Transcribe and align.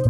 Ez 0.00 0.08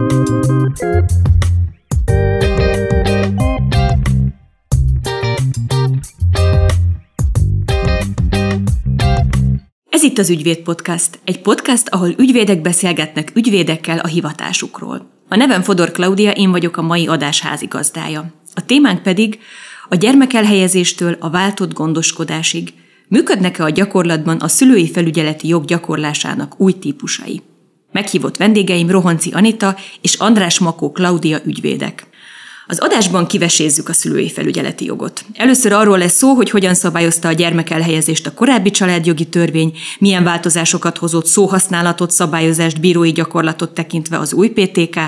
itt 10.02 10.18
az 10.18 10.30
Ügyvéd 10.30 10.58
Podcast, 10.58 11.18
egy 11.24 11.40
podcast, 11.40 11.88
ahol 11.88 12.08
ügyvédek 12.08 12.60
beszélgetnek 12.60 13.32
ügyvédekkel 13.34 13.98
a 13.98 14.06
hivatásukról. 14.06 15.10
A 15.28 15.36
nevem 15.36 15.62
Fodor 15.62 15.90
Klaudia, 15.90 16.30
én 16.30 16.50
vagyok 16.50 16.76
a 16.76 16.82
mai 16.82 17.06
adás 17.06 17.40
házigazdája. 17.40 18.32
A 18.54 18.64
témánk 18.64 19.02
pedig 19.02 19.38
a 19.88 19.94
gyermekelhelyezéstől 19.94 21.16
a 21.20 21.30
váltott 21.30 21.72
gondoskodásig. 21.72 22.72
Működnek-e 23.08 23.64
a 23.64 23.70
gyakorlatban 23.70 24.36
a 24.36 24.48
szülői 24.48 24.90
felügyeleti 24.90 25.48
jog 25.48 25.64
gyakorlásának 25.64 26.60
új 26.60 26.72
típusai? 26.72 27.42
Meghívott 27.92 28.36
vendégeim 28.36 28.90
Rohanci 28.90 29.30
Anita 29.30 29.76
és 30.00 30.14
András 30.14 30.58
Makó 30.58 30.92
Klaudia 30.92 31.38
ügyvédek. 31.44 32.08
Az 32.66 32.78
adásban 32.78 33.26
kivesézzük 33.26 33.88
a 33.88 33.92
szülői 33.92 34.30
felügyeleti 34.30 34.84
jogot. 34.84 35.24
Először 35.34 35.72
arról 35.72 35.98
lesz 35.98 36.16
szó, 36.16 36.34
hogy 36.34 36.50
hogyan 36.50 36.74
szabályozta 36.74 37.28
a 37.28 37.32
gyermekelhelyezést 37.32 38.26
a 38.26 38.34
korábbi 38.34 38.70
családjogi 38.70 39.24
törvény, 39.24 39.76
milyen 39.98 40.24
változásokat 40.24 40.98
hozott 40.98 41.26
szóhasználatot, 41.26 42.10
szabályozást, 42.10 42.80
bírói 42.80 43.12
gyakorlatot 43.12 43.70
tekintve 43.70 44.18
az 44.18 44.32
új 44.32 44.48
PTK, 44.48 44.98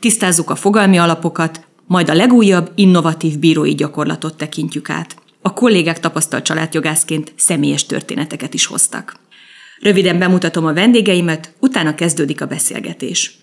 tisztázzuk 0.00 0.50
a 0.50 0.56
fogalmi 0.56 0.98
alapokat, 0.98 1.60
majd 1.86 2.10
a 2.10 2.14
legújabb, 2.14 2.70
innovatív 2.74 3.38
bírói 3.38 3.74
gyakorlatot 3.74 4.36
tekintjük 4.36 4.90
át. 4.90 5.16
A 5.42 5.52
kollégák 5.52 6.00
tapasztalt 6.00 6.44
családjogászként 6.44 7.32
személyes 7.36 7.86
történeteket 7.86 8.54
is 8.54 8.66
hoztak. 8.66 9.16
Röviden 9.80 10.18
bemutatom 10.18 10.66
a 10.66 10.72
vendégeimet, 10.72 11.52
utána 11.60 11.94
kezdődik 11.94 12.40
a 12.40 12.46
beszélgetés. 12.46 13.36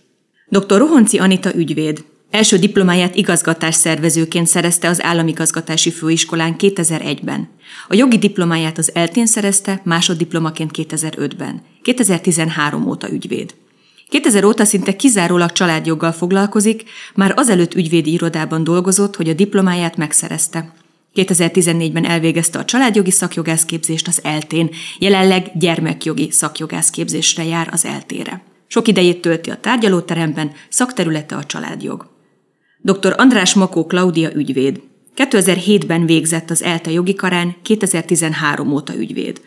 Dr. 0.47 0.77
Rohonci 0.77 1.17
Anita 1.17 1.55
ügyvéd, 1.55 2.03
Első 2.31 2.57
diplomáját 2.57 3.15
igazgatás 3.15 3.75
szervezőként 3.75 4.47
szerezte 4.47 4.87
az 4.87 5.03
Államigazgatási 5.03 5.91
Főiskolán 5.91 6.55
2001-ben. 6.57 7.49
A 7.87 7.95
jogi 7.95 8.17
diplomáját 8.17 8.77
az 8.77 8.91
eltén 8.93 9.25
szerezte, 9.25 9.81
másoddiplomaként 9.83 10.71
2005-ben. 10.73 11.61
2013 11.81 12.87
óta 12.87 13.11
ügyvéd. 13.11 13.53
2000 14.09 14.43
óta 14.43 14.65
szinte 14.65 14.95
kizárólag 14.95 15.51
családjoggal 15.51 16.11
foglalkozik, 16.11 16.83
már 17.15 17.33
azelőtt 17.35 17.73
ügyvédi 17.73 18.11
irodában 18.11 18.63
dolgozott, 18.63 19.15
hogy 19.15 19.29
a 19.29 19.33
diplomáját 19.33 19.97
megszerezte. 19.97 20.73
2014-ben 21.15 22.05
elvégezte 22.05 22.59
a 22.59 22.65
családjogi 22.65 23.11
szakjogászképzést 23.11 24.07
az 24.07 24.19
eltén, 24.23 24.69
jelenleg 24.99 25.51
gyermekjogi 25.53 26.31
szakjogászképzésre 26.31 27.43
jár 27.43 27.69
az 27.71 27.85
eltére. 27.85 28.43
Sok 28.67 28.87
idejét 28.87 29.21
tölti 29.21 29.49
a 29.49 29.59
tárgyalóteremben, 29.59 30.51
szakterülete 30.69 31.35
a 31.35 31.43
családjog. 31.43 32.09
Dr. 32.81 33.13
András 33.17 33.53
Makó 33.53 33.85
Klaudia 33.85 34.31
ügyvéd. 34.33 34.81
2007-ben 35.15 36.05
végzett 36.05 36.49
az 36.49 36.63
ELTE 36.63 36.91
jogi 36.91 37.13
karán, 37.15 37.55
2013 37.61 38.71
óta 38.73 38.95
ügyvéd. 38.95 39.41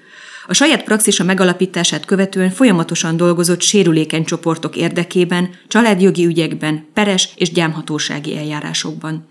A 0.46 0.54
saját 0.54 0.84
praxisa 0.84 1.24
megalapítását 1.24 2.04
követően 2.04 2.50
folyamatosan 2.50 3.16
dolgozott 3.16 3.60
sérülékeny 3.60 4.24
csoportok 4.24 4.76
érdekében, 4.76 5.50
családjogi 5.68 6.24
ügyekben, 6.24 6.86
peres 6.94 7.28
és 7.36 7.52
gyámhatósági 7.52 8.36
eljárásokban. 8.36 9.28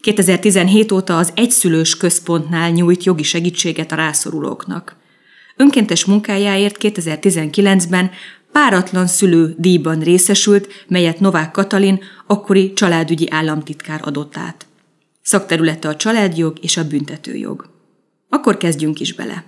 2017 0.00 0.92
óta 0.92 1.16
az 1.16 1.32
egyszülős 1.34 1.96
központnál 1.96 2.70
nyújt 2.70 3.04
jogi 3.04 3.22
segítséget 3.22 3.92
a 3.92 3.96
rászorulóknak. 3.96 4.96
Önkéntes 5.56 6.04
munkájáért 6.04 6.76
2019-ben 6.80 8.10
páratlan 8.52 9.06
szülő 9.06 9.54
díjban 9.58 10.00
részesült, 10.00 10.68
melyet 10.88 11.20
Novák 11.20 11.50
Katalin, 11.50 12.00
akkori 12.26 12.72
családügyi 12.72 13.30
államtitkár 13.30 14.00
adott 14.04 14.36
át. 14.36 14.66
Szakterülete 15.22 15.88
a 15.88 15.96
családjog 15.96 16.58
és 16.60 16.76
a 16.76 16.88
büntetőjog. 16.88 17.70
Akkor 18.28 18.56
kezdjünk 18.56 19.00
is 19.00 19.14
bele. 19.14 19.44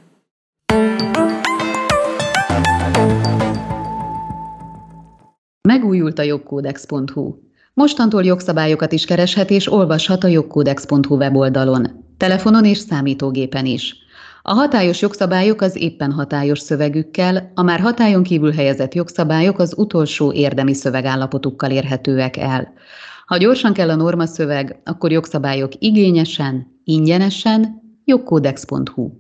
Megújult 5.69 6.19
a 6.19 6.23
jogkódex.hu. 6.23 7.50
Mostantól 7.81 8.25
jogszabályokat 8.25 8.93
is 8.93 9.05
kereshet 9.05 9.51
és 9.51 9.73
olvashat 9.73 10.25
a 10.25 10.29
jogkódex.hu 10.29 11.17
weboldalon, 11.17 12.05
telefonon 12.17 12.65
és 12.65 12.79
számítógépen 12.79 13.67
is. 13.67 13.97
A 14.43 14.53
hatályos 14.53 15.01
jogszabályok 15.01 15.61
az 15.61 15.77
éppen 15.77 16.13
hatályos 16.13 16.59
szövegükkel, 16.59 17.53
a 17.55 17.63
már 17.63 17.81
hatályon 17.81 18.23
kívül 18.23 18.53
helyezett 18.53 18.95
jogszabályok 18.95 19.59
az 19.59 19.75
utolsó 19.77 20.33
érdemi 20.33 20.75
szövegállapotukkal 20.75 21.71
érhetőek 21.71 22.37
el. 22.37 22.73
Ha 23.27 23.37
gyorsan 23.37 23.73
kell 23.73 23.91
a 23.91 23.97
norma 23.97 24.27
szöveg, 24.27 24.81
akkor 24.85 25.13
jogszabályok 25.13 25.73
igényesen, 25.79 26.81
ingyenesen, 26.85 27.83
jogkódex.hu. 28.05 29.11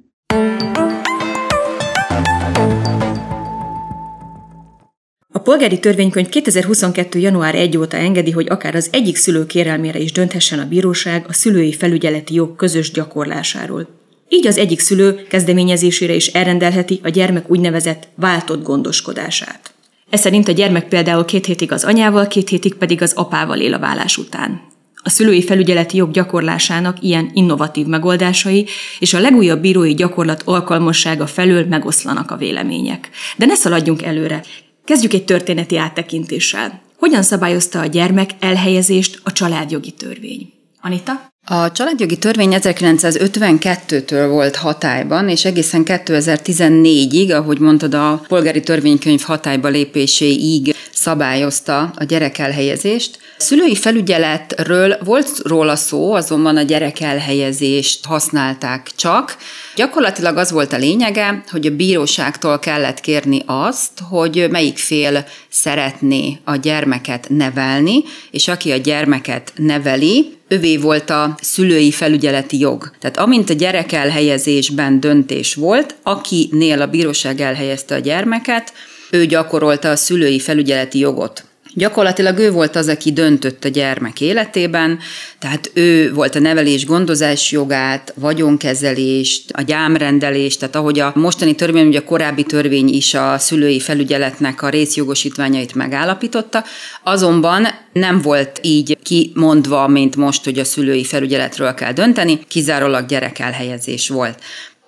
A 5.33 5.39
polgári 5.39 5.79
törvénykönyv 5.79 6.29
2022. 6.29 7.19
január 7.19 7.55
1 7.55 7.77
óta 7.77 7.97
engedi, 7.97 8.31
hogy 8.31 8.47
akár 8.49 8.75
az 8.75 8.89
egyik 8.93 9.17
szülő 9.17 9.47
kérelmére 9.47 9.99
is 9.99 10.13
dönthessen 10.13 10.59
a 10.59 10.69
bíróság 10.69 11.25
a 11.29 11.33
szülői 11.33 11.73
felügyeleti 11.73 12.35
jog 12.35 12.57
közös 12.57 12.91
gyakorlásáról. 12.91 13.89
Így 14.29 14.47
az 14.47 14.59
egyik 14.59 14.81
szülő 14.81 15.27
kezdeményezésére 15.29 16.15
is 16.15 16.27
elrendelheti 16.27 17.01
a 17.03 17.09
gyermek 17.09 17.51
úgynevezett 17.51 18.09
váltott 18.15 18.63
gondoskodását. 18.63 19.75
Ez 20.11 20.21
szerint 20.21 20.49
a 20.49 20.53
gyermek 20.53 20.89
például 20.89 21.25
két 21.25 21.47
hétig 21.47 21.73
az 21.73 21.85
anyával, 21.85 22.27
két 22.27 22.49
hétig 22.49 22.75
pedig 22.75 23.03
az 23.03 23.13
apával 23.13 23.59
él 23.59 23.75
a 23.75 23.79
vállás 23.79 24.17
után. 24.17 24.61
A 25.03 25.09
szülői 25.09 25.43
felügyeleti 25.43 25.97
jog 25.97 26.11
gyakorlásának 26.11 27.03
ilyen 27.03 27.31
innovatív 27.33 27.87
megoldásai 27.87 28.67
és 28.99 29.15
a 29.15 29.21
legújabb 29.21 29.61
bírói 29.61 29.95
gyakorlat 29.95 30.43
alkalmassága 30.45 31.27
felől 31.27 31.67
megoszlanak 31.67 32.31
a 32.31 32.37
vélemények. 32.37 33.11
De 33.37 33.47
ne 33.47 33.55
szaladjunk 33.55 34.03
előre. 34.03 34.43
Kezdjük 34.85 35.13
egy 35.13 35.25
történeti 35.25 35.77
áttekintéssel. 35.77 36.81
Hogyan 36.97 37.23
szabályozta 37.23 37.81
a 37.81 37.87
gyermek 37.87 38.31
elhelyezést 38.41 39.21
a 39.25 39.33
családjogi 39.33 39.91
törvény? 39.91 40.53
Anita? 40.81 41.30
A 41.53 41.73
családjogi 41.73 42.17
törvény 42.17 42.55
1952-től 42.57 44.27
volt 44.29 44.57
hatályban, 44.57 45.29
és 45.29 45.45
egészen 45.45 45.83
2014-ig, 45.85 47.37
ahogy 47.37 47.59
mondtad, 47.59 47.95
a 47.95 48.23
polgári 48.29 48.61
törvénykönyv 48.61 49.23
hatályba 49.23 49.69
lépéséig 49.69 50.75
szabályozta 50.93 51.93
a 51.97 52.05
gyerekelhelyezést. 52.05 53.19
Szülői 53.37 53.75
felügyeletről 53.75 54.99
volt 55.05 55.31
róla 55.43 55.77
szó, 55.77 56.13
azonban 56.13 56.57
a 56.57 56.63
gyerekelhelyezést 56.63 58.07
használták 58.07 58.91
csak. 58.97 59.37
Gyakorlatilag 59.77 60.37
az 60.37 60.51
volt 60.51 60.73
a 60.73 60.77
lényege, 60.79 61.43
hogy 61.51 61.67
a 61.67 61.77
bíróságtól 61.77 62.59
kellett 62.59 63.01
kérni 63.01 63.43
azt, 63.47 63.93
hogy 64.09 64.47
melyik 64.51 64.79
fél 64.79 65.27
szeretné 65.49 66.39
a 66.45 66.57
gyermeket 66.57 67.27
nevelni, 67.29 68.03
és 68.31 68.49
aki 68.49 68.73
a 68.73 68.77
gyermeket 68.77 69.53
neveli, 69.57 70.39
övé 70.51 70.77
volt 70.77 71.11
a 71.11 71.35
szülői 71.41 71.91
felügyeleti 71.91 72.59
jog. 72.59 72.91
Tehát 72.99 73.17
amint 73.17 73.51
a 73.51 73.55
gyerek 73.55 73.93
elhelyezésben 73.93 75.01
döntés 75.01 75.55
volt, 75.55 75.95
akinél 76.03 76.83
a 76.83 76.87
bíróság 76.87 77.41
elhelyezte 77.41 77.95
a 77.95 77.99
gyermeket, 77.99 78.73
ő 79.11 79.27
gyakorolta 79.27 79.91
a 79.91 79.97
szülői 79.97 80.39
felügyeleti 80.39 80.99
jogot. 80.99 81.45
Gyakorlatilag 81.75 82.39
ő 82.39 82.51
volt 82.51 82.77
az, 82.77 82.89
aki 82.89 83.13
döntött 83.13 83.65
a 83.65 83.69
gyermek 83.69 84.21
életében, 84.21 84.99
tehát 85.39 85.71
ő 85.75 86.13
volt 86.13 86.35
a 86.35 86.39
nevelés 86.39 86.87
gondozás 86.87 87.53
jogát, 87.53 88.13
vagyonkezelést, 88.17 89.51
a 89.51 89.63
gyámrendelést, 89.63 90.59
tehát 90.59 90.77
ahogy 90.77 91.01
a 91.01 91.13
mostani 91.15 91.55
törvény, 91.55 91.87
ugye 91.87 91.99
a 91.99 92.05
korábbi 92.05 92.43
törvény 92.43 92.89
is 92.89 93.15
a 93.15 93.39
szülői 93.39 93.81
felügyeletnek 93.81 94.63
a 94.63 94.69
részjogosítványait 94.69 95.75
megállapította, 95.75 96.65
azonban 97.03 97.67
nem 97.93 98.21
volt 98.21 98.59
így 98.63 98.99
kimondva, 99.03 99.89
mint 99.89 100.17
most, 100.17 100.45
hogy 100.45 100.59
a 100.59 100.65
szülői 100.65 101.05
felügyeletről 101.05 101.75
kell 101.75 101.93
dönteni, 101.93 102.39
kizárólag 102.49 103.07
gyerekelhelyezés 103.07 104.09
volt. 104.09 104.39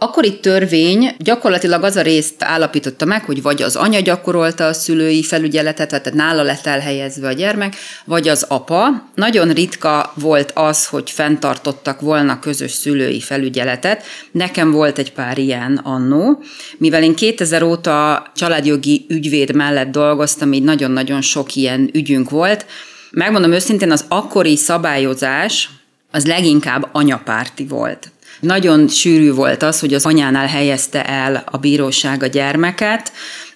Akkori 0.03 0.41
törvény 0.41 1.15
gyakorlatilag 1.19 1.83
az 1.83 1.97
a 1.97 2.03
részt 2.03 2.35
állapította 2.39 3.05
meg, 3.05 3.25
hogy 3.25 3.43
vagy 3.43 3.63
az 3.63 3.77
anya 3.77 4.01
gyakorolta 4.01 4.67
a 4.67 4.73
szülői 4.73 5.23
felügyeletet, 5.23 5.89
tehát 5.89 6.13
nála 6.13 6.43
lett 6.43 6.67
elhelyezve 6.67 7.29
a 7.29 7.33
gyermek, 7.33 7.75
vagy 8.05 8.29
az 8.29 8.45
apa. 8.49 9.09
Nagyon 9.15 9.53
ritka 9.53 10.13
volt 10.15 10.51
az, 10.55 10.87
hogy 10.87 11.11
fenntartottak 11.11 12.01
volna 12.01 12.39
közös 12.39 12.71
szülői 12.71 13.21
felügyeletet. 13.21 14.03
Nekem 14.33 14.71
volt 14.71 14.99
egy 14.99 15.13
pár 15.13 15.39
ilyen 15.39 15.81
annó. 15.83 16.43
Mivel 16.79 17.03
én 17.03 17.15
2000 17.15 17.63
óta 17.63 18.27
családjogi 18.37 19.05
ügyvéd 19.09 19.55
mellett 19.55 19.91
dolgoztam, 19.91 20.53
így 20.53 20.65
nagyon-nagyon 20.65 21.21
sok 21.21 21.55
ilyen 21.55 21.91
ügyünk 21.93 22.31
volt. 22.31 22.67
Megmondom 23.11 23.53
őszintén, 23.53 23.91
az 23.91 24.05
akkori 24.09 24.57
szabályozás 24.57 25.69
az 26.13 26.27
leginkább 26.27 26.89
anyapárti 26.93 27.67
volt. 27.67 28.11
Nagyon 28.41 28.89
sűrű 28.89 29.33
volt 29.33 29.63
az, 29.63 29.81
hogy 29.81 29.95
az 29.95 30.07
anyánál 30.07 30.47
helyezte 30.47 31.05
el 31.05 31.45
a 31.47 31.57
bíróság 31.57 32.23
a 32.23 32.27
gyermeket, 32.27 33.13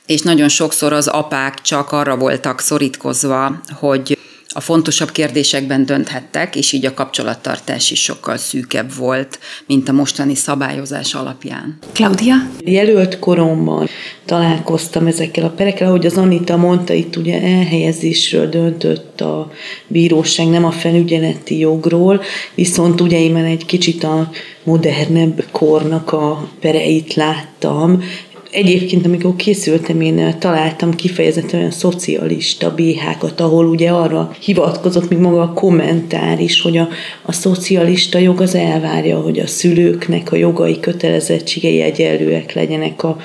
és 0.06 0.20
nagyon 0.20 0.49
sokszor 0.49 0.93
az 0.93 1.06
apák 1.06 1.61
csak 1.61 1.93
arra 1.93 2.17
voltak 2.17 2.61
szorítkozva, 2.61 3.61
hogy 3.73 4.16
a 4.56 4.61
fontosabb 4.61 5.11
kérdésekben 5.11 5.87
dönthettek, 5.87 6.56
és 6.56 6.73
így 6.73 6.87
a 6.87 6.94
kapcsolattartás 6.94 7.91
is 7.91 8.03
sokkal 8.03 8.37
szűkebb 8.37 8.94
volt, 8.94 9.38
mint 9.67 9.88
a 9.88 9.93
mostani 9.93 10.35
szabályozás 10.35 11.14
alapján. 11.14 11.79
Claudia? 11.93 12.35
Jelölt 12.64 13.19
koromban 13.19 13.88
találkoztam 14.25 15.06
ezekkel 15.06 15.44
a 15.44 15.50
perekkel, 15.50 15.88
ahogy 15.88 16.06
az 16.06 16.17
Anita 16.17 16.56
mondta, 16.56 16.93
itt 16.93 17.17
ugye 17.17 17.43
elhelyezésről 17.43 18.49
döntött 18.49 19.20
a 19.20 19.50
bíróság, 19.87 20.47
nem 20.49 20.64
a 20.64 20.70
felügyeleti 20.70 21.59
jogról, 21.59 22.23
viszont 22.55 23.00
ugye 23.00 23.20
én 23.20 23.32
már 23.32 23.44
egy 23.44 23.67
kicsit 23.67 24.05
a 24.05 24.31
modernebb 24.64 25.44
kornak 25.50 26.12
a 26.12 26.49
pereit 26.61 27.14
láttam, 27.14 28.02
Egyébként, 28.51 29.07
amikor 29.07 29.37
készültem, 29.37 30.01
én 30.01 30.39
találtam 30.39 30.95
kifejezetten 30.95 31.59
olyan 31.59 31.71
szocialista 31.71 32.75
BH-kat, 32.75 33.41
ahol 33.41 33.67
ugye 33.67 33.91
arra 33.91 34.37
hivatkozott 34.41 35.09
még 35.09 35.19
maga 35.19 35.43
a 35.43 35.53
kommentár 35.53 36.41
is, 36.41 36.61
hogy 36.61 36.77
a, 36.77 36.89
a 37.23 37.33
szocialista 37.33 38.19
jog 38.19 38.41
az 38.41 38.55
elvárja, 38.55 39.21
hogy 39.21 39.39
a 39.39 39.47
szülőknek 39.47 40.33
a 40.33 40.37
jogai, 40.37 40.81
kötelezettségei 40.81 41.81
egyenlőek 41.81 42.53
legyenek 42.53 43.03
a 43.03 43.17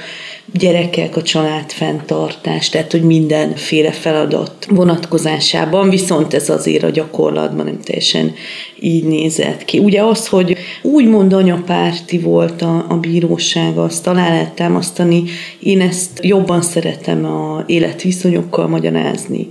gyerekek, 0.53 1.15
a 1.17 1.21
család 1.21 1.71
fenntartás, 1.71 2.69
tehát 2.69 2.91
hogy 2.91 3.03
mindenféle 3.03 3.91
feladat 3.91 4.65
vonatkozásában, 4.69 5.89
viszont 5.89 6.33
ez 6.33 6.49
azért 6.49 6.83
a 6.83 6.89
gyakorlatban 6.89 7.65
nem 7.65 7.79
teljesen 7.79 8.33
így 8.79 9.03
nézett 9.03 9.65
ki. 9.65 9.79
Ugye 9.79 10.03
az, 10.03 10.27
hogy 10.27 10.57
úgymond 10.81 11.33
anyapárti 11.33 12.19
volt 12.19 12.61
a, 12.61 12.85
a 12.89 12.97
bíróság, 12.97 13.77
azt 13.77 14.07
alá 14.07 14.29
lehet 14.29 14.53
támasztani, 14.53 15.23
én 15.59 15.81
ezt 15.81 16.19
jobban 16.21 16.61
szeretem 16.61 17.25
a 17.25 17.63
életviszonyokkal 17.67 18.67
magyarázni. 18.67 19.47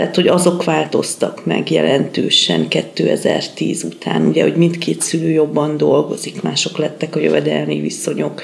Tehát, 0.00 0.14
hogy 0.14 0.28
azok 0.28 0.64
változtak 0.64 1.44
meg 1.44 1.70
jelentősen 1.70 2.68
2010 2.68 3.84
után, 3.84 4.26
ugye, 4.26 4.42
hogy 4.42 4.56
mindkét 4.56 5.00
szülő 5.00 5.30
jobban 5.30 5.76
dolgozik, 5.76 6.42
mások 6.42 6.78
lettek 6.78 7.16
a 7.16 7.20
jövedelmi 7.20 7.80
viszonyok. 7.80 8.42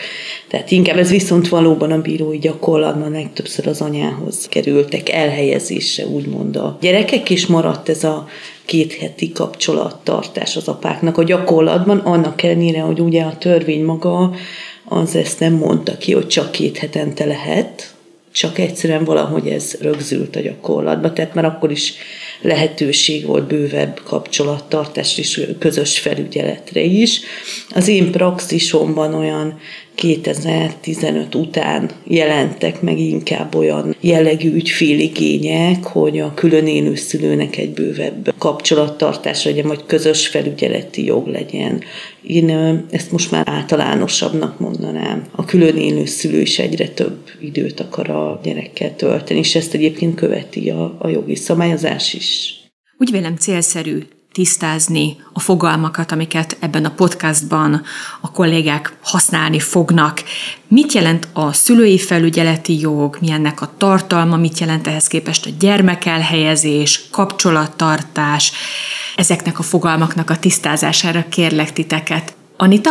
Tehát 0.49 0.71
inkább 0.71 0.97
ez 0.97 1.11
viszont 1.11 1.49
valóban 1.49 1.93
a 1.93 2.01
bírói 2.01 2.39
gyakorlatban 2.39 3.11
legtöbbször 3.11 3.67
az 3.67 3.81
anyához 3.81 4.49
kerültek 4.49 5.09
elhelyezésre, 5.09 6.07
úgymond 6.07 6.57
a 6.57 6.79
gyerekek, 6.81 7.31
és 7.31 7.47
maradt 7.47 7.89
ez 7.89 8.05
a 8.05 8.27
két 8.65 8.93
heti 8.93 9.33
kapcsolattartás 9.33 10.57
az 10.57 10.69
apáknak 10.69 11.19
a 11.19 11.25
gyakorlatban, 11.25 11.99
annak 11.99 12.43
ellenére, 12.43 12.81
hogy 12.81 13.01
ugye 13.01 13.23
a 13.23 13.39
törvény 13.39 13.85
maga 13.85 14.35
az 14.85 15.15
ezt 15.15 15.41
nem 15.41 15.53
mondta 15.53 15.97
ki, 15.97 16.13
hogy 16.13 16.27
csak 16.27 16.51
két 16.51 16.77
hetente 16.77 17.25
lehet, 17.25 17.95
csak 18.37 18.59
egyszerűen 18.59 19.05
valahogy 19.05 19.49
ez 19.49 19.77
rögzült 19.81 20.37
a 20.37 20.41
gyakorlatba, 20.41 21.13
tehát 21.13 21.35
már 21.35 21.45
akkor 21.45 21.71
is 21.71 21.95
lehetőség 22.41 23.27
volt 23.27 23.47
bővebb 23.47 24.01
kapcsolattartás 24.05 25.19
és 25.19 25.47
közös 25.59 25.99
felügyeletre 25.99 26.81
is. 26.81 27.21
Az 27.71 27.89
én 27.89 28.11
praxisomban 28.11 29.15
olyan 29.15 29.59
2015 29.97 31.35
után 31.35 31.91
jelentek 32.05 32.81
meg 32.81 32.99
inkább 32.99 33.55
olyan 33.55 33.97
jellegű 34.01 34.53
ügyféligények, 34.53 35.85
hogy 35.85 36.19
a 36.19 36.35
külön 36.35 36.67
élő 36.67 36.95
szülőnek 36.95 37.57
egy 37.57 37.71
bővebb 37.71 38.35
kapcsolattartás 38.39 39.45
legyen, 39.45 39.67
vagy 39.67 39.87
közös 39.87 40.27
felügyeleti 40.27 41.05
jog 41.05 41.27
legyen. 41.27 41.83
Én 42.23 42.51
ezt 42.91 43.13
most 43.13 43.31
már 43.31 43.49
általánosabbnak 43.49 44.59
mondanám. 44.59 45.27
A 45.31 45.45
külön 45.45 45.77
élő 45.77 46.05
szülő 46.05 46.41
is 46.41 46.59
egyre 46.59 46.89
több 46.89 47.19
időt 47.41 47.81
akar 47.81 48.11
a 48.11 48.41
gyerekkel 48.43 48.97
tölteni, 48.97 49.39
és 49.39 49.55
ezt 49.55 49.75
egyébként 49.75 50.15
követi 50.15 50.71
a, 50.71 50.97
a 50.99 51.09
jogi 51.09 51.35
szabályozás 51.35 52.15
is. 52.15 52.26
Úgy 52.99 53.11
vélem 53.11 53.37
célszerű 53.37 54.07
tisztázni 54.37 55.17
a 55.33 55.41
fogalmakat, 55.41 56.13
amiket 56.13 56.57
ebben 56.61 56.85
a 56.85 56.91
podcastban 56.91 57.83
a 58.21 58.31
kollégák 58.31 58.97
használni 59.03 59.61
fognak. 59.61 60.23
Mit 60.69 60.93
jelent 60.93 61.29
a 61.33 61.53
szülői 61.53 61.99
felügyeleti 61.99 62.81
jog, 62.81 63.19
mi 63.21 63.31
ennek 63.31 63.61
a 63.61 63.73
tartalma, 63.77 64.37
mit 64.37 64.59
jelent 64.59 64.87
ehhez 64.87 65.07
képest 65.07 65.47
a 65.47 65.51
gyermekelhelyezés, 65.59 67.09
kapcsolattartás, 67.11 68.53
ezeknek 69.17 69.59
a 69.59 69.63
fogalmaknak 69.63 70.31
a 70.31 70.39
tisztázására 70.39 71.25
kérlek 71.29 71.73
titeket. 71.73 72.35
Anita? 72.57 72.91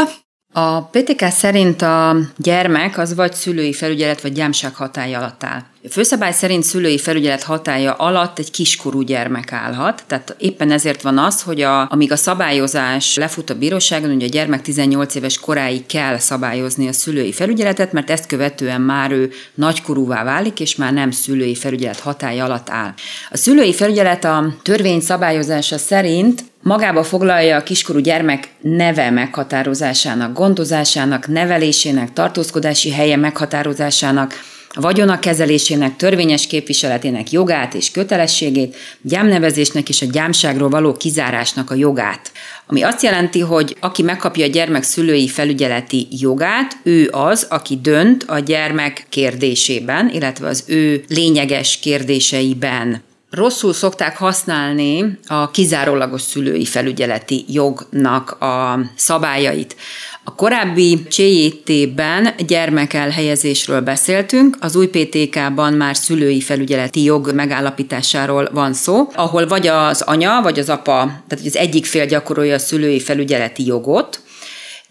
A 0.57 0.81
PTK 0.81 1.29
szerint 1.29 1.81
a 1.81 2.15
gyermek 2.37 2.97
az 2.97 3.15
vagy 3.15 3.33
szülői 3.33 3.73
felügyelet, 3.73 4.21
vagy 4.21 4.31
gyámság 4.31 4.75
hatája 4.75 5.17
alatt 5.17 5.43
áll. 5.43 5.63
A 5.83 5.87
főszabály 5.89 6.31
szerint 6.31 6.63
szülői 6.63 6.97
felügyelet 6.97 7.43
hatája 7.43 7.93
alatt 7.93 8.39
egy 8.39 8.51
kiskorú 8.51 9.01
gyermek 9.01 9.51
állhat, 9.51 10.03
tehát 10.07 10.35
éppen 10.37 10.71
ezért 10.71 11.01
van 11.01 11.17
az, 11.17 11.41
hogy 11.41 11.61
a, 11.61 11.91
amíg 11.91 12.11
a 12.11 12.15
szabályozás 12.15 13.15
lefut 13.15 13.49
a 13.49 13.57
bíróságon, 13.57 14.11
ugye 14.11 14.25
a 14.25 14.29
gyermek 14.29 14.61
18 14.61 15.15
éves 15.15 15.39
koráig 15.39 15.85
kell 15.85 16.17
szabályozni 16.17 16.87
a 16.87 16.93
szülői 16.93 17.31
felügyeletet, 17.31 17.91
mert 17.91 18.09
ezt 18.09 18.25
követően 18.25 18.81
már 18.81 19.11
ő 19.11 19.31
nagykorúvá 19.53 20.23
válik, 20.23 20.59
és 20.59 20.75
már 20.75 20.93
nem 20.93 21.11
szülői 21.11 21.55
felügyelet 21.55 21.99
hatája 21.99 22.43
alatt 22.43 22.69
áll. 22.69 22.93
A 23.31 23.37
szülői 23.37 23.73
felügyelet 23.73 24.23
a 24.23 24.55
törvény 24.61 24.99
szabályozása 24.99 25.77
szerint 25.77 26.43
magába 26.65 27.03
foglalja 27.03 27.57
a 27.57 27.63
kiskorú 27.63 27.99
gyermek 27.99 28.47
neve 28.61 29.09
meghatározásának, 29.09 30.33
gondozásának, 30.33 31.27
nevelésének, 31.27 32.13
tartózkodási 32.13 32.91
helye 32.91 33.15
meghatározásának, 33.15 34.33
a 34.77 34.81
vagyonak 34.81 35.19
kezelésének, 35.19 35.95
törvényes 35.95 36.47
képviseletének 36.47 37.31
jogát 37.31 37.73
és 37.73 37.91
kötelességét, 37.91 38.75
gyámnevezésnek 39.01 39.89
és 39.89 40.01
a 40.01 40.05
gyámságról 40.11 40.69
való 40.69 40.93
kizárásnak 40.93 41.71
a 41.71 41.75
jogát. 41.75 42.31
Ami 42.67 42.81
azt 42.81 43.03
jelenti, 43.03 43.39
hogy 43.39 43.77
aki 43.79 44.01
megkapja 44.01 44.45
a 44.45 44.49
gyermek 44.49 44.83
szülői 44.83 45.27
felügyeleti 45.27 46.07
jogát, 46.19 46.77
ő 46.83 47.09
az, 47.11 47.47
aki 47.49 47.79
dönt 47.81 48.23
a 48.23 48.39
gyermek 48.39 49.05
kérdésében, 49.09 50.09
illetve 50.09 50.47
az 50.47 50.63
ő 50.67 51.03
lényeges 51.07 51.79
kérdéseiben 51.79 53.03
rosszul 53.35 53.73
szokták 53.73 54.17
használni 54.17 55.19
a 55.27 55.51
kizárólagos 55.51 56.21
szülői 56.21 56.65
felügyeleti 56.65 57.45
jognak 57.47 58.31
a 58.41 58.79
szabályait. 58.95 59.75
A 60.23 60.35
korábbi 60.35 61.03
CJT-ben 61.09 62.33
gyermekelhelyezésről 62.47 63.81
beszéltünk, 63.81 64.57
az 64.59 64.75
új 64.75 64.87
PTK-ban 64.87 65.73
már 65.73 65.95
szülői 65.95 66.41
felügyeleti 66.41 67.03
jog 67.03 67.31
megállapításáról 67.33 68.49
van 68.51 68.73
szó, 68.73 69.07
ahol 69.15 69.47
vagy 69.47 69.67
az 69.67 70.01
anya, 70.01 70.41
vagy 70.41 70.59
az 70.59 70.69
apa, 70.69 71.23
tehát 71.27 71.45
az 71.45 71.55
egyik 71.55 71.85
fél 71.85 72.05
gyakorolja 72.05 72.53
a 72.53 72.59
szülői 72.59 72.99
felügyeleti 72.99 73.65
jogot, 73.65 74.19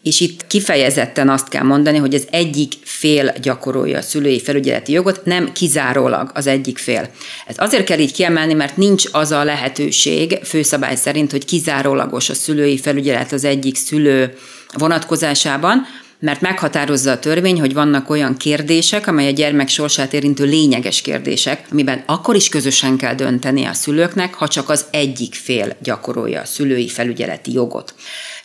és 0.05 0.21
itt 0.21 0.47
kifejezetten 0.47 1.29
azt 1.29 1.49
kell 1.49 1.63
mondani, 1.63 1.99
hogy 1.99 2.15
az 2.15 2.27
egyik 2.31 2.73
fél 2.83 3.35
gyakorolja 3.43 3.99
a 3.99 4.03
szülői 4.03 4.41
felügyeleti 4.41 4.93
jogot, 4.93 5.25
nem 5.25 5.53
kizárólag 5.53 6.31
az 6.35 6.47
egyik 6.47 6.79
fél. 6.79 7.11
Ez 7.47 7.55
azért 7.59 7.85
kell 7.85 7.99
így 7.99 8.13
kiemelni, 8.13 8.55
mert 8.55 8.77
nincs 8.77 9.05
az 9.13 9.31
a 9.31 9.45
lehetőség 9.45 10.39
főszabály 10.43 10.97
szerint, 10.97 11.31
hogy 11.31 11.45
kizárólagos 11.45 12.31
a 12.31 12.35
szülői 12.35 12.79
felügyelet 12.79 13.33
az 13.33 13.45
egyik 13.45 13.77
szülő 13.77 14.37
vonatkozásában, 14.73 15.87
mert 16.19 16.41
meghatározza 16.41 17.11
a 17.11 17.19
törvény, 17.19 17.61
hogy 17.61 17.75
vannak 17.75 18.11
olyan 18.11 18.37
kérdések, 18.37 19.07
amely 19.07 19.29
a 19.29 19.31
gyermek 19.31 19.69
sorsát 19.69 20.13
érintő 20.13 20.45
lényeges 20.45 21.01
kérdések, 21.01 21.67
amiben 21.71 22.03
akkor 22.07 22.37
is 22.37 22.49
közösen 22.49 22.97
kell 22.97 23.15
dönteni 23.15 23.65
a 23.65 23.73
szülőknek, 23.73 24.35
ha 24.35 24.49
csak 24.49 24.69
az 24.69 24.85
egyik 24.91 25.35
fél 25.35 25.77
gyakorolja 25.83 26.41
a 26.41 26.45
szülői 26.45 26.89
felügyeleti 26.89 27.53
jogot. 27.53 27.95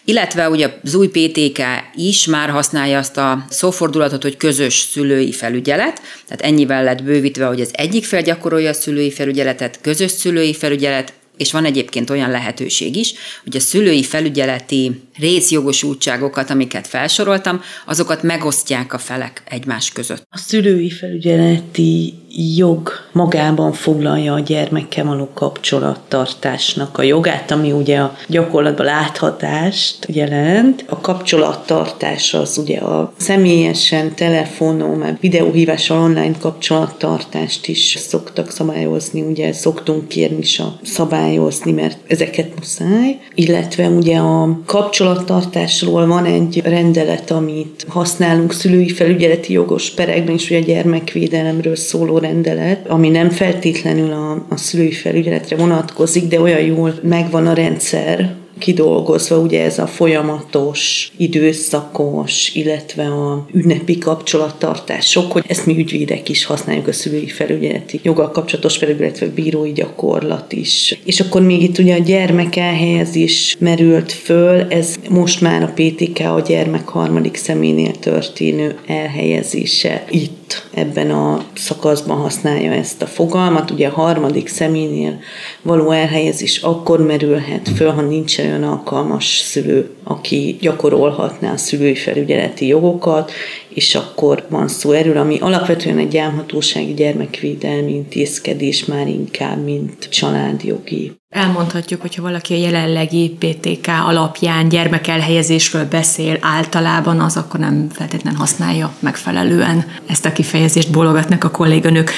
Illetve 0.09 0.49
ugye 0.49 0.69
az 0.83 0.95
új 0.95 1.07
PTK 1.07 1.61
is 1.95 2.25
már 2.25 2.49
használja 2.49 2.97
azt 2.97 3.17
a 3.17 3.45
szófordulatot, 3.49 4.21
hogy 4.21 4.37
közös 4.37 4.73
szülői 4.73 5.31
felügyelet, 5.31 6.01
tehát 6.27 6.41
ennyivel 6.41 6.83
lett 6.83 7.03
bővítve, 7.03 7.45
hogy 7.45 7.61
az 7.61 7.69
egyik 7.71 8.05
fél 8.05 8.21
gyakorolja 8.21 8.69
a 8.69 8.73
szülői 8.73 9.11
felügyeletet, 9.11 9.79
közös 9.81 10.11
szülői 10.11 10.53
felügyelet, 10.53 11.13
és 11.37 11.51
van 11.51 11.65
egyébként 11.65 12.09
olyan 12.09 12.29
lehetőség 12.29 12.95
is, 12.95 13.13
hogy 13.43 13.55
a 13.55 13.59
szülői 13.59 14.03
felügyeleti 14.03 15.01
részjogosultságokat, 15.17 16.49
amiket 16.49 16.87
felsoroltam, 16.87 17.61
azokat 17.85 18.23
megosztják 18.23 18.93
a 18.93 18.97
felek 18.97 19.43
egymás 19.49 19.91
között. 19.91 20.27
A 20.29 20.37
szülői 20.37 20.89
felügyeleti 20.89 22.13
jog 22.31 22.91
magában 23.11 23.71
foglalja 23.71 24.33
a 24.33 24.39
gyermekkel 24.39 25.05
való 25.05 25.29
kapcsolattartásnak 25.33 26.97
a 26.97 27.01
jogát, 27.01 27.51
ami 27.51 27.71
ugye 27.71 27.99
a 27.99 28.15
gyakorlatban 28.27 28.85
láthatást 28.85 30.05
jelent. 30.07 30.85
A 30.87 31.01
kapcsolattartás 31.01 32.33
az 32.33 32.57
ugye 32.57 32.77
a 32.79 33.13
személyesen, 33.17 34.15
telefonon, 34.15 34.97
már 34.97 35.17
videóhívással 35.21 36.01
online 36.01 36.37
kapcsolattartást 36.39 37.67
is 37.67 37.95
szoktak 37.99 38.51
szabályozni, 38.51 39.21
ugye 39.21 39.53
szoktunk 39.53 40.07
kérni 40.07 40.37
is 40.37 40.59
a 40.59 40.79
szabályozni, 40.83 41.71
mert 41.71 41.97
ezeket 42.07 42.55
muszáj. 42.55 43.19
Illetve 43.35 43.87
ugye 43.87 44.17
a 44.17 44.59
kapcsolattartásról 44.65 46.07
van 46.07 46.25
egy 46.25 46.61
rendelet, 46.63 47.31
amit 47.31 47.85
használunk 47.87 48.53
szülői 48.53 48.89
felügyeleti 48.89 49.53
jogos 49.53 49.89
perekben, 49.89 50.35
és 50.35 50.49
ugye 50.49 50.59
a 50.59 50.63
gyermekvédelemről 50.63 51.75
szóló 51.75 52.18
rendelet, 52.19 52.87
ami 52.87 53.09
nem 53.09 53.29
feltétlenül 53.29 54.11
a, 54.11 54.45
a 54.49 54.57
szülői 54.57 54.91
felügyeletre 54.91 55.55
vonatkozik, 55.55 56.27
de 56.27 56.41
olyan 56.41 56.61
jól 56.61 56.93
megvan 57.03 57.47
a 57.47 57.53
rendszer, 57.53 58.37
kidolgozva 58.59 59.37
ugye 59.37 59.63
ez 59.63 59.79
a 59.79 59.87
folyamatos, 59.87 61.11
időszakos, 61.17 62.55
illetve 62.55 63.03
a 63.03 63.45
ünnepi 63.51 63.97
kapcsolattartások, 63.97 65.31
hogy 65.31 65.43
ezt 65.47 65.65
mi 65.65 65.77
ügyvédek 65.77 66.29
is 66.29 66.45
használjuk 66.45 66.87
a 66.87 66.93
szülői 66.93 67.27
felügyeleti 67.27 67.99
joggal 68.03 68.31
kapcsolatos 68.31 68.77
felügyelet, 68.77 69.19
vagy 69.19 69.29
bírói 69.29 69.71
gyakorlat 69.71 70.53
is. 70.53 70.99
És 71.05 71.19
akkor 71.19 71.41
még 71.41 71.61
itt 71.61 71.77
ugye 71.77 71.95
a 71.95 71.99
gyermek 71.99 72.55
elhelyezés 72.55 73.55
merült 73.59 74.11
föl, 74.11 74.61
ez 74.69 74.95
most 75.09 75.41
már 75.41 75.63
a 75.63 75.73
PTK 75.75 76.19
a 76.19 76.43
gyermek 76.47 76.87
harmadik 76.87 77.35
személynél 77.35 77.95
történő 77.95 78.75
elhelyezése 78.87 80.03
itt 80.09 80.38
ebben 80.73 81.11
a 81.11 81.45
szakaszban 81.53 82.17
használja 82.17 82.71
ezt 82.71 83.01
a 83.01 83.05
fogalmat. 83.05 83.71
Ugye 83.71 83.87
a 83.87 83.91
harmadik 83.91 84.47
személynél 84.47 85.19
való 85.61 85.91
elhelyezés 85.91 86.57
akkor 86.57 87.05
merülhet 87.05 87.69
föl, 87.75 87.89
ha 87.89 88.01
nincs 88.01 88.37
olyan 88.37 88.63
alkalmas 88.63 89.37
szülő, 89.37 89.89
aki 90.03 90.57
gyakorolhatná 90.61 91.51
a 91.51 91.57
szülői 91.57 91.95
felügyeleti 91.95 92.67
jogokat, 92.67 93.31
és 93.79 93.95
akkor 93.95 94.45
van 94.49 94.67
szó 94.67 94.91
erről, 94.91 95.17
ami 95.17 95.37
alapvetően 95.39 95.97
egy 95.97 96.07
gyámhatósági 96.07 96.93
gyermekvédelmi 96.93 97.93
intézkedés 97.93 98.85
már 98.85 99.07
inkább, 99.07 99.63
mint 99.63 100.09
családjogi. 100.09 101.11
Elmondhatjuk, 101.29 102.01
hogyha 102.01 102.21
valaki 102.21 102.53
a 102.53 102.57
jelenlegi 102.57 103.37
PTK 103.39 103.87
alapján 103.87 104.69
gyermekelhelyezésről 104.69 105.85
beszél 105.85 106.37
általában, 106.41 107.19
az 107.19 107.37
akkor 107.37 107.59
nem 107.59 107.89
feltétlenül 107.91 108.39
használja 108.39 108.93
megfelelően 108.99 109.85
ezt 110.07 110.25
a 110.25 110.31
kifejezést, 110.31 110.91
bologatnak 110.91 111.43
a 111.43 111.51
kolléganők. 111.51 112.11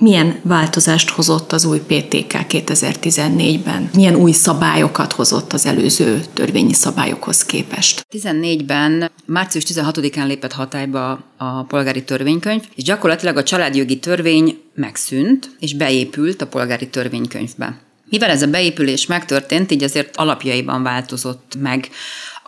Milyen 0.00 0.40
változást 0.42 1.10
hozott 1.10 1.52
az 1.52 1.64
új 1.64 1.78
PTK 1.78 2.34
2014-ben? 2.48 3.90
Milyen 3.94 4.14
új 4.14 4.32
szabályokat 4.32 5.12
hozott 5.12 5.52
az 5.52 5.66
előző 5.66 6.22
törvényi 6.32 6.72
szabályokhoz 6.72 7.44
képest? 7.44 8.06
14-ben 8.10 9.10
március 9.24 9.64
16-án 9.68 10.26
lépett 10.26 10.52
hatályba 10.52 11.20
a 11.36 11.62
polgári 11.62 12.04
törvénykönyv, 12.04 12.62
és 12.74 12.82
gyakorlatilag 12.82 13.36
a 13.36 13.42
családjogi 13.42 13.98
törvény 13.98 14.58
megszűnt, 14.74 15.50
és 15.58 15.74
beépült 15.74 16.42
a 16.42 16.46
polgári 16.46 16.88
törvénykönyvbe. 16.88 17.78
Mivel 18.10 18.30
ez 18.30 18.42
a 18.42 18.46
beépülés 18.46 19.06
megtörtént, 19.06 19.70
így 19.70 19.82
azért 19.82 20.16
alapjaiban 20.16 20.82
változott 20.82 21.56
meg 21.60 21.88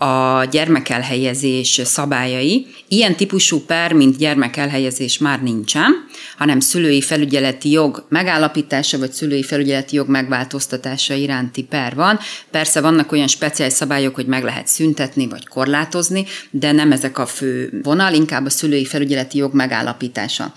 a 0.02 0.44
gyermekelhelyezés 0.44 1.80
szabályai. 1.84 2.66
Ilyen 2.88 3.16
típusú 3.16 3.60
per, 3.64 3.92
mint 3.92 4.16
gyermekelhelyezés 4.16 5.18
már 5.18 5.42
nincsen, 5.42 6.06
hanem 6.36 6.60
szülői 6.60 7.00
felügyeleti 7.00 7.70
jog 7.70 8.06
megállapítása, 8.08 8.98
vagy 8.98 9.12
szülői 9.12 9.42
felügyeleti 9.42 9.96
jog 9.96 10.08
megváltoztatása 10.08 11.14
iránti 11.14 11.62
per 11.62 11.94
van. 11.94 12.18
Persze 12.50 12.80
vannak 12.80 13.12
olyan 13.12 13.26
speciális 13.26 13.74
szabályok, 13.74 14.14
hogy 14.14 14.26
meg 14.26 14.44
lehet 14.44 14.66
szüntetni, 14.66 15.28
vagy 15.28 15.48
korlátozni, 15.48 16.24
de 16.50 16.72
nem 16.72 16.92
ezek 16.92 17.18
a 17.18 17.26
fő 17.26 17.80
vonal, 17.82 18.14
inkább 18.14 18.46
a 18.46 18.50
szülői 18.50 18.84
felügyeleti 18.84 19.38
jog 19.38 19.54
megállapítása. 19.54 20.52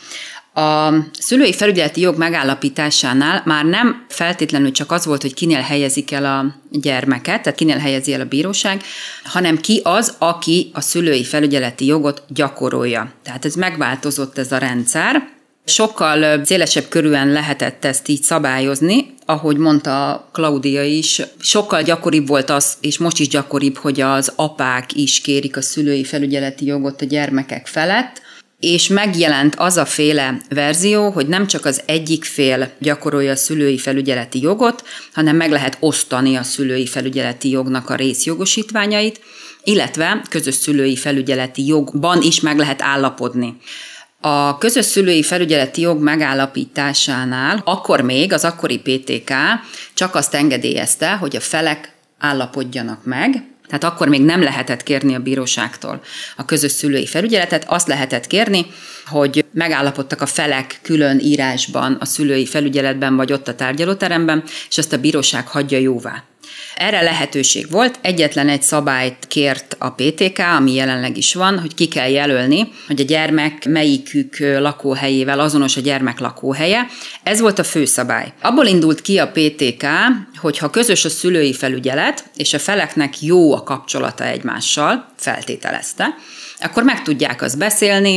A 0.53 0.93
szülői 1.19 1.53
felügyeleti 1.53 2.01
jog 2.01 2.17
megállapításánál 2.17 3.41
már 3.45 3.65
nem 3.65 4.05
feltétlenül 4.10 4.72
csak 4.72 4.91
az 4.91 5.05
volt, 5.05 5.22
hogy 5.22 5.33
kinél 5.33 5.62
helyezik 5.62 6.12
el 6.12 6.25
a 6.25 6.55
gyermeket, 6.72 7.41
tehát 7.41 7.57
kinél 7.57 7.77
helyezi 7.77 8.13
el 8.13 8.22
a 8.22 8.25
bíróság, 8.25 8.81
hanem 9.24 9.57
ki 9.57 9.81
az, 9.83 10.15
aki 10.17 10.72
a 10.74 10.81
szülői 10.81 11.24
felügyeleti 11.24 11.86
jogot 11.86 12.24
gyakorolja. 12.27 13.12
Tehát 13.24 13.45
ez 13.45 13.55
megváltozott 13.55 14.38
ez 14.38 14.51
a 14.51 14.57
rendszer, 14.57 15.31
Sokkal 15.65 16.45
szélesebb 16.45 16.88
körülön 16.89 17.31
lehetett 17.31 17.86
ezt 17.86 18.07
így 18.07 18.22
szabályozni, 18.22 19.13
ahogy 19.25 19.57
mondta 19.57 20.27
Klaudia 20.31 20.83
is, 20.83 21.22
sokkal 21.39 21.81
gyakoribb 21.81 22.27
volt 22.27 22.50
az, 22.50 22.74
és 22.81 22.98
most 22.98 23.19
is 23.19 23.27
gyakoribb, 23.27 23.77
hogy 23.77 24.01
az 24.01 24.33
apák 24.36 24.93
is 24.93 25.22
kérik 25.22 25.57
a 25.57 25.62
szülői 25.62 26.03
felügyeleti 26.03 26.65
jogot 26.65 27.01
a 27.01 27.05
gyermekek 27.05 27.67
felett, 27.67 28.22
és 28.63 28.88
megjelent 28.88 29.55
az 29.55 29.77
a 29.77 29.86
féle 29.86 30.38
verzió, 30.50 31.10
hogy 31.10 31.27
nem 31.27 31.48
csak 31.48 31.65
az 31.65 31.82
egyik 31.86 32.24
fél 32.24 32.72
gyakorolja 32.79 33.32
a 33.32 33.36
szülői 33.36 33.77
felügyeleti 33.77 34.41
jogot, 34.41 34.84
hanem 35.13 35.36
meg 35.36 35.51
lehet 35.51 35.77
osztani 35.79 36.36
a 36.36 36.43
szülői 36.43 36.88
felügyeleti 36.88 37.50
jognak 37.50 37.89
a 37.89 37.96
részjogosítványait, 37.96 39.20
illetve 39.63 40.22
közös 40.29 40.55
szülői 40.55 40.96
felügyeleti 40.96 41.65
jogban 41.65 42.22
is 42.22 42.39
meg 42.39 42.58
lehet 42.58 42.82
állapodni. 42.82 43.58
A 44.22 44.58
közös 44.58 44.86
szülői 44.86 45.24
felügyeleti 45.24 45.82
jog 45.82 46.01
megállapításánál 46.01 47.62
akkor 47.65 48.01
még 48.01 48.34
az 48.34 48.43
akkori 48.43 48.79
PTK 48.79 49.32
csak 49.93 50.15
azt 50.15 50.34
engedélyezte, 50.34 51.12
hogy 51.12 51.36
a 51.36 51.39
felek 51.39 51.93
állapodjanak 52.20 53.05
meg, 53.05 53.52
tehát 53.80 53.96
akkor 53.96 54.08
még 54.08 54.22
nem 54.22 54.42
lehetett 54.42 54.84
kérni 54.84 55.15
a 55.15 55.20
bíróságtól 55.20 56.01
a 56.38 56.46
közös 56.46 56.72
szülői 56.72 57.06
felügyeletet, 57.06 57.65
azt 57.68 57.88
lehetett 57.88 58.27
kérni, 58.27 58.65
hogy 59.06 59.46
megállapodtak 59.53 60.22
a 60.22 60.25
felek 60.25 60.80
külön 60.82 61.20
írásban 61.20 61.98
a 62.00 62.06
szülői 62.06 62.46
felügyeletben 62.46 63.15
vagy 63.15 63.34
ott 63.34 63.48
a 63.48 63.56
tárgyalóteremben, 63.56 64.44
és 64.70 64.77
ezt 64.77 64.94
a 64.94 64.98
bíróság 64.98 65.48
hagyja 65.48 65.77
jóvá. 65.77 66.24
Erre 66.75 67.01
lehetőség 67.01 67.70
volt, 67.70 68.00
egyetlen 68.01 68.50
egy 68.50 68.62
szabályt 68.62 69.27
kért 69.27 69.75
a 69.80 69.92
PTK, 69.92 70.39
ami 70.39 70.74
jelenleg 70.74 71.18
is 71.18 71.34
van, 71.34 71.60
hogy 71.60 71.75
ki 71.75 71.88
kell 71.88 72.10
jelölni, 72.10 72.72
hogy 72.88 73.01
a 73.01 73.03
gyermek 73.03 73.65
melyikük 73.65 74.38
lakóhelyével 74.39 75.39
azonos 75.39 75.77
a 75.77 75.82
gyermek 75.82 76.20
lakóhelye. 76.20 76.88
Ez 77.24 77.39
volt 77.39 77.60
a 77.60 77.63
főszabály. 77.63 78.34
Abból 78.42 78.65
indult 78.65 79.01
ki 79.01 79.18
a 79.18 79.32
PTK, 79.32 79.86
hogy 80.38 80.58
ha 80.58 80.70
közös 80.70 81.06
a 81.06 81.10
szülői 81.10 81.53
felügyelet, 81.53 82.25
és 82.36 82.53
a 82.53 82.60
feleknek 82.60 83.22
jó 83.22 83.53
a 83.53 83.63
kapcsolata 83.63 84.24
egymással, 84.24 85.06
feltételezte, 85.15 86.15
akkor 86.60 86.84
meg 86.84 87.01
tudják 87.01 87.42
azt 87.42 87.58
beszélni, 87.58 88.13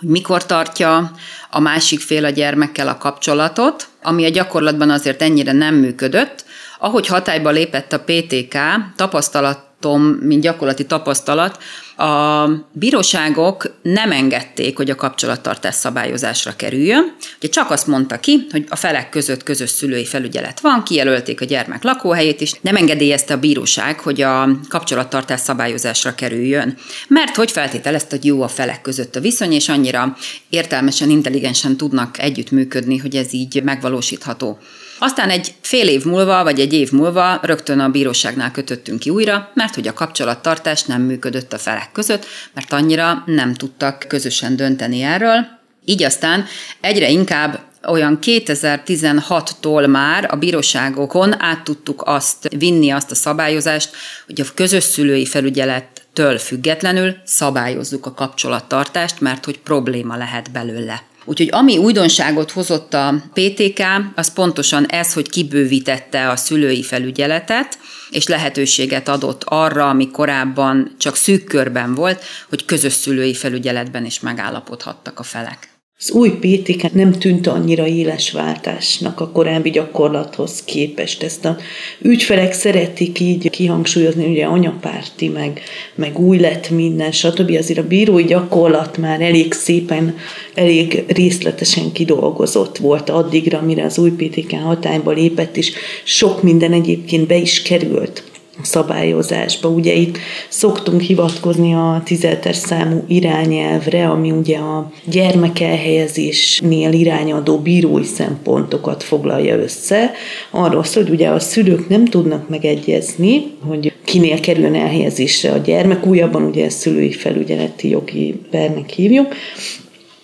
hogy 0.00 0.08
mikor 0.08 0.46
tartja 0.46 1.12
a 1.50 1.60
másik 1.60 2.00
fél 2.00 2.24
a 2.24 2.30
gyermekkel 2.30 2.88
a 2.88 2.98
kapcsolatot, 2.98 3.88
ami 4.02 4.24
a 4.24 4.28
gyakorlatban 4.28 4.90
azért 4.90 5.22
ennyire 5.22 5.52
nem 5.52 5.74
működött, 5.74 6.44
ahogy 6.80 7.06
hatályba 7.06 7.50
lépett 7.50 7.92
a 7.92 8.00
PTK, 8.00 8.56
tapasztalatom, 8.96 10.02
mint 10.02 10.42
gyakorlati 10.42 10.86
tapasztalat, 10.86 11.58
a 12.00 12.48
bíróságok 12.72 13.74
nem 13.82 14.12
engedték, 14.12 14.76
hogy 14.76 14.90
a 14.90 14.94
kapcsolattartás 14.94 15.74
szabályozásra 15.74 16.56
kerüljön. 16.56 17.16
Ugye 17.38 17.48
csak 17.48 17.70
azt 17.70 17.86
mondta 17.86 18.20
ki, 18.20 18.46
hogy 18.50 18.64
a 18.68 18.76
felek 18.76 19.08
között 19.08 19.42
közös 19.42 19.70
szülői 19.70 20.04
felügyelet 20.04 20.60
van, 20.60 20.82
kijelölték 20.82 21.40
a 21.40 21.44
gyermek 21.44 21.82
lakóhelyét, 21.82 22.40
és 22.40 22.52
nem 22.60 22.76
engedélyezte 22.76 23.34
a 23.34 23.38
bíróság, 23.38 24.00
hogy 24.00 24.20
a 24.22 24.48
kapcsolattartás 24.68 25.40
szabályozásra 25.40 26.14
kerüljön. 26.14 26.76
Mert 27.08 27.36
hogy 27.36 27.50
feltételezte, 27.50 28.16
hogy 28.16 28.24
jó 28.24 28.42
a 28.42 28.48
felek 28.48 28.80
között 28.80 29.16
a 29.16 29.20
viszony, 29.20 29.52
és 29.52 29.68
annyira 29.68 30.16
értelmesen, 30.48 31.10
intelligensen 31.10 31.76
tudnak 31.76 32.18
együttműködni, 32.18 32.98
hogy 32.98 33.16
ez 33.16 33.32
így 33.32 33.62
megvalósítható. 33.64 34.58
Aztán 35.02 35.30
egy 35.30 35.54
fél 35.60 35.88
év 35.88 36.04
múlva, 36.04 36.42
vagy 36.42 36.60
egy 36.60 36.72
év 36.72 36.92
múlva 36.92 37.38
rögtön 37.42 37.80
a 37.80 37.88
bíróságnál 37.88 38.50
kötöttünk 38.50 38.98
ki 38.98 39.10
újra, 39.10 39.50
mert 39.54 39.74
hogy 39.74 39.88
a 39.88 39.92
kapcsolattartás 39.92 40.82
nem 40.82 41.02
működött 41.02 41.52
a 41.52 41.58
felek 41.58 41.92
között, 41.92 42.26
mert 42.52 42.72
annyira 42.72 43.22
nem 43.26 43.54
tudtak 43.54 44.04
közösen 44.08 44.56
dönteni 44.56 45.02
erről. 45.02 45.46
Így 45.84 46.02
aztán 46.02 46.44
egyre 46.80 47.10
inkább 47.10 47.60
olyan 47.88 48.18
2016-tól 48.22 49.90
már 49.90 50.28
a 50.30 50.36
bíróságokon 50.36 51.42
át 51.42 51.62
tudtuk 51.64 52.02
azt 52.06 52.48
vinni, 52.58 52.90
azt 52.90 53.10
a 53.10 53.14
szabályozást, 53.14 53.90
hogy 54.26 54.40
a 54.40 54.44
közös 54.54 54.84
szülői 54.84 55.26
felügyelettől 55.26 56.38
függetlenül 56.38 57.16
szabályozzuk 57.24 58.06
a 58.06 58.14
kapcsolattartást, 58.14 59.20
mert 59.20 59.44
hogy 59.44 59.58
probléma 59.58 60.16
lehet 60.16 60.50
belőle. 60.50 61.02
Úgyhogy 61.30 61.48
ami 61.52 61.76
újdonságot 61.76 62.50
hozott 62.50 62.94
a 62.94 63.14
PTK, 63.32 63.82
az 64.14 64.32
pontosan 64.32 64.86
ez, 64.86 65.12
hogy 65.12 65.30
kibővítette 65.30 66.28
a 66.28 66.36
szülői 66.36 66.82
felügyeletet, 66.82 67.78
és 68.10 68.26
lehetőséget 68.26 69.08
adott 69.08 69.44
arra, 69.44 69.88
ami 69.88 70.10
korábban 70.10 70.94
csak 70.98 71.16
szűk 71.16 71.44
körben 71.44 71.94
volt, 71.94 72.24
hogy 72.48 72.64
közös 72.64 72.92
szülői 72.92 73.34
felügyeletben 73.34 74.04
is 74.04 74.20
megállapodhattak 74.20 75.18
a 75.18 75.22
felek. 75.22 75.69
Az 76.02 76.10
új 76.10 76.30
PTK 76.30 76.92
nem 76.92 77.12
tűnt 77.12 77.46
annyira 77.46 77.86
éles 77.86 78.30
váltásnak 78.30 79.20
a 79.20 79.30
korábbi 79.30 79.70
gyakorlathoz 79.70 80.62
képest. 80.64 81.22
Ezt 81.22 81.44
a 81.44 81.56
ügyfelek 82.02 82.52
szeretik 82.52 83.20
így 83.20 83.50
kihangsúlyozni, 83.50 84.26
ugye 84.26 84.44
anyapárti, 84.44 85.28
meg, 85.28 85.60
meg 85.94 86.18
új 86.18 86.38
lett 86.38 86.70
minden, 86.70 87.12
stb. 87.12 87.50
Azért 87.50 87.78
a 87.78 87.86
bírói 87.86 88.24
gyakorlat 88.24 88.96
már 88.96 89.20
elég 89.20 89.52
szépen, 89.52 90.16
elég 90.54 91.04
részletesen 91.08 91.92
kidolgozott 91.92 92.76
volt 92.78 93.10
addigra, 93.10 93.62
mire 93.62 93.84
az 93.84 93.98
új 93.98 94.10
PTK 94.10 94.52
hatályba 94.52 95.10
lépett, 95.10 95.56
és 95.56 95.72
sok 96.04 96.42
minden 96.42 96.72
egyébként 96.72 97.26
be 97.26 97.36
is 97.36 97.62
került 97.62 98.29
szabályozásba. 98.62 99.68
Ugye 99.68 99.92
itt 99.92 100.18
szoktunk 100.48 101.00
hivatkozni 101.00 101.74
a 101.74 102.02
17 102.04 102.54
számú 102.54 103.04
irányelvre, 103.08 104.08
ami 104.08 104.30
ugye 104.30 104.56
a 104.58 104.92
gyermekelhelyezésnél 105.04 106.92
irányadó 106.92 107.58
bírói 107.58 108.04
szempontokat 108.04 109.02
foglalja 109.02 109.56
össze. 109.56 110.10
Arról 110.50 110.84
szól, 110.84 111.02
hogy 111.02 111.12
ugye 111.12 111.28
a 111.28 111.38
szülők 111.38 111.88
nem 111.88 112.04
tudnak 112.04 112.48
megegyezni, 112.48 113.42
hogy 113.66 113.92
kinél 114.04 114.40
kerüljön 114.40 114.74
elhelyezésre 114.74 115.52
a 115.52 115.58
gyermek, 115.58 116.06
újabban 116.06 116.42
ugye 116.42 116.64
ezt 116.64 116.78
szülői 116.78 117.12
felügyeleti 117.12 117.88
jogi 117.88 118.40
pernek 118.50 118.90
hívjuk, 118.90 119.34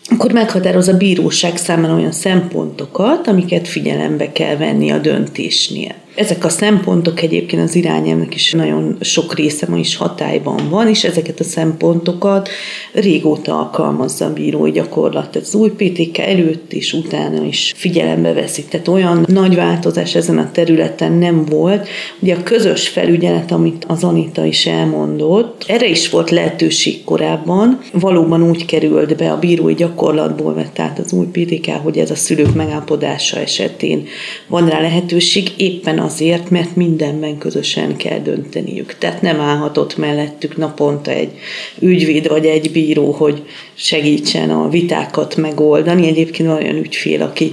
akkor 0.08 0.32
meghatároz 0.32 0.88
a 0.88 0.96
bíróság 0.96 1.56
számára 1.56 1.94
olyan 1.94 2.12
szempontokat, 2.12 3.26
amiket 3.26 3.68
figyelembe 3.68 4.32
kell 4.32 4.56
venni 4.56 4.90
a 4.90 4.98
döntésnél. 4.98 5.94
Ezek 6.16 6.44
a 6.44 6.48
szempontok 6.48 7.22
egyébként 7.22 7.62
az 7.62 7.74
irányelvnek 7.74 8.34
is 8.34 8.52
nagyon 8.52 8.96
sok 9.00 9.34
része 9.34 9.66
ma 9.68 9.76
is 9.76 9.96
hatályban 9.96 10.68
van, 10.70 10.88
és 10.88 11.04
ezeket 11.04 11.40
a 11.40 11.44
szempontokat 11.44 12.48
régóta 12.92 13.58
alkalmazza 13.58 14.24
a 14.24 14.32
bírói 14.32 14.70
gyakorlat. 14.70 15.30
Tehát 15.30 15.46
az 15.46 15.54
új 15.54 15.70
PTK 15.70 16.18
előtt 16.18 16.72
és 16.72 16.92
utána 16.92 17.44
is 17.44 17.74
figyelembe 17.76 18.32
veszik. 18.32 18.68
Tehát 18.68 18.88
olyan 18.88 19.24
nagy 19.28 19.54
változás 19.54 20.14
ezen 20.14 20.38
a 20.38 20.50
területen 20.52 21.12
nem 21.12 21.44
volt. 21.44 21.88
Ugye 22.20 22.34
a 22.34 22.42
közös 22.42 22.88
felügyelet, 22.88 23.52
amit 23.52 23.84
az 23.88 24.04
Anita 24.04 24.44
is 24.44 24.66
elmondott, 24.66 25.64
erre 25.68 25.88
is 25.88 26.10
volt 26.10 26.30
lehetőség 26.30 27.04
korábban. 27.04 27.80
Valóban 27.92 28.42
úgy 28.42 28.64
került 28.64 29.16
be 29.16 29.30
a 29.30 29.38
bírói 29.38 29.74
gyakorlatból, 29.74 30.54
vett 30.54 30.78
át 30.78 30.98
az 30.98 31.12
új 31.12 31.26
PTK, 31.26 31.70
hogy 31.70 31.98
ez 31.98 32.10
a 32.10 32.14
szülők 32.14 32.54
megállapodása 32.54 33.38
esetén 33.38 34.06
van 34.46 34.68
rá 34.68 34.80
lehetőség, 34.80 35.52
éppen 35.56 36.04
azért, 36.06 36.50
mert 36.50 36.76
mindenben 36.76 37.38
közösen 37.38 37.96
kell 37.96 38.18
dönteniük. 38.18 38.94
Tehát 38.98 39.22
nem 39.22 39.40
állhatott 39.40 39.96
mellettük 39.96 40.56
naponta 40.56 41.10
egy 41.10 41.30
ügyvéd 41.78 42.28
vagy 42.28 42.46
egy 42.46 42.70
bíró, 42.70 43.10
hogy 43.10 43.42
segítsen 43.74 44.50
a 44.50 44.68
vitákat 44.68 45.36
megoldani. 45.36 46.06
Egyébként 46.06 46.48
olyan 46.48 46.76
ügyfél, 46.76 47.22
aki 47.22 47.52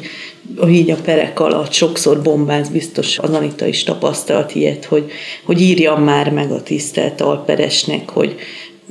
így 0.68 0.92
a 0.92 0.96
perek 0.96 1.40
alatt 1.40 1.72
sokszor 1.72 2.22
bombáz, 2.22 2.70
biztos 2.70 3.20
az 3.20 3.30
Anita 3.30 3.66
is 3.66 3.84
tapasztalt 3.84 4.56
ilyet, 4.56 4.86
hogy, 4.86 5.12
hogy 5.44 5.62
írjam 5.62 6.04
már 6.04 6.32
meg 6.32 6.52
a 6.52 6.64
tisztelt 6.64 7.22
alperesnek, 7.22 8.10
hogy 8.10 8.36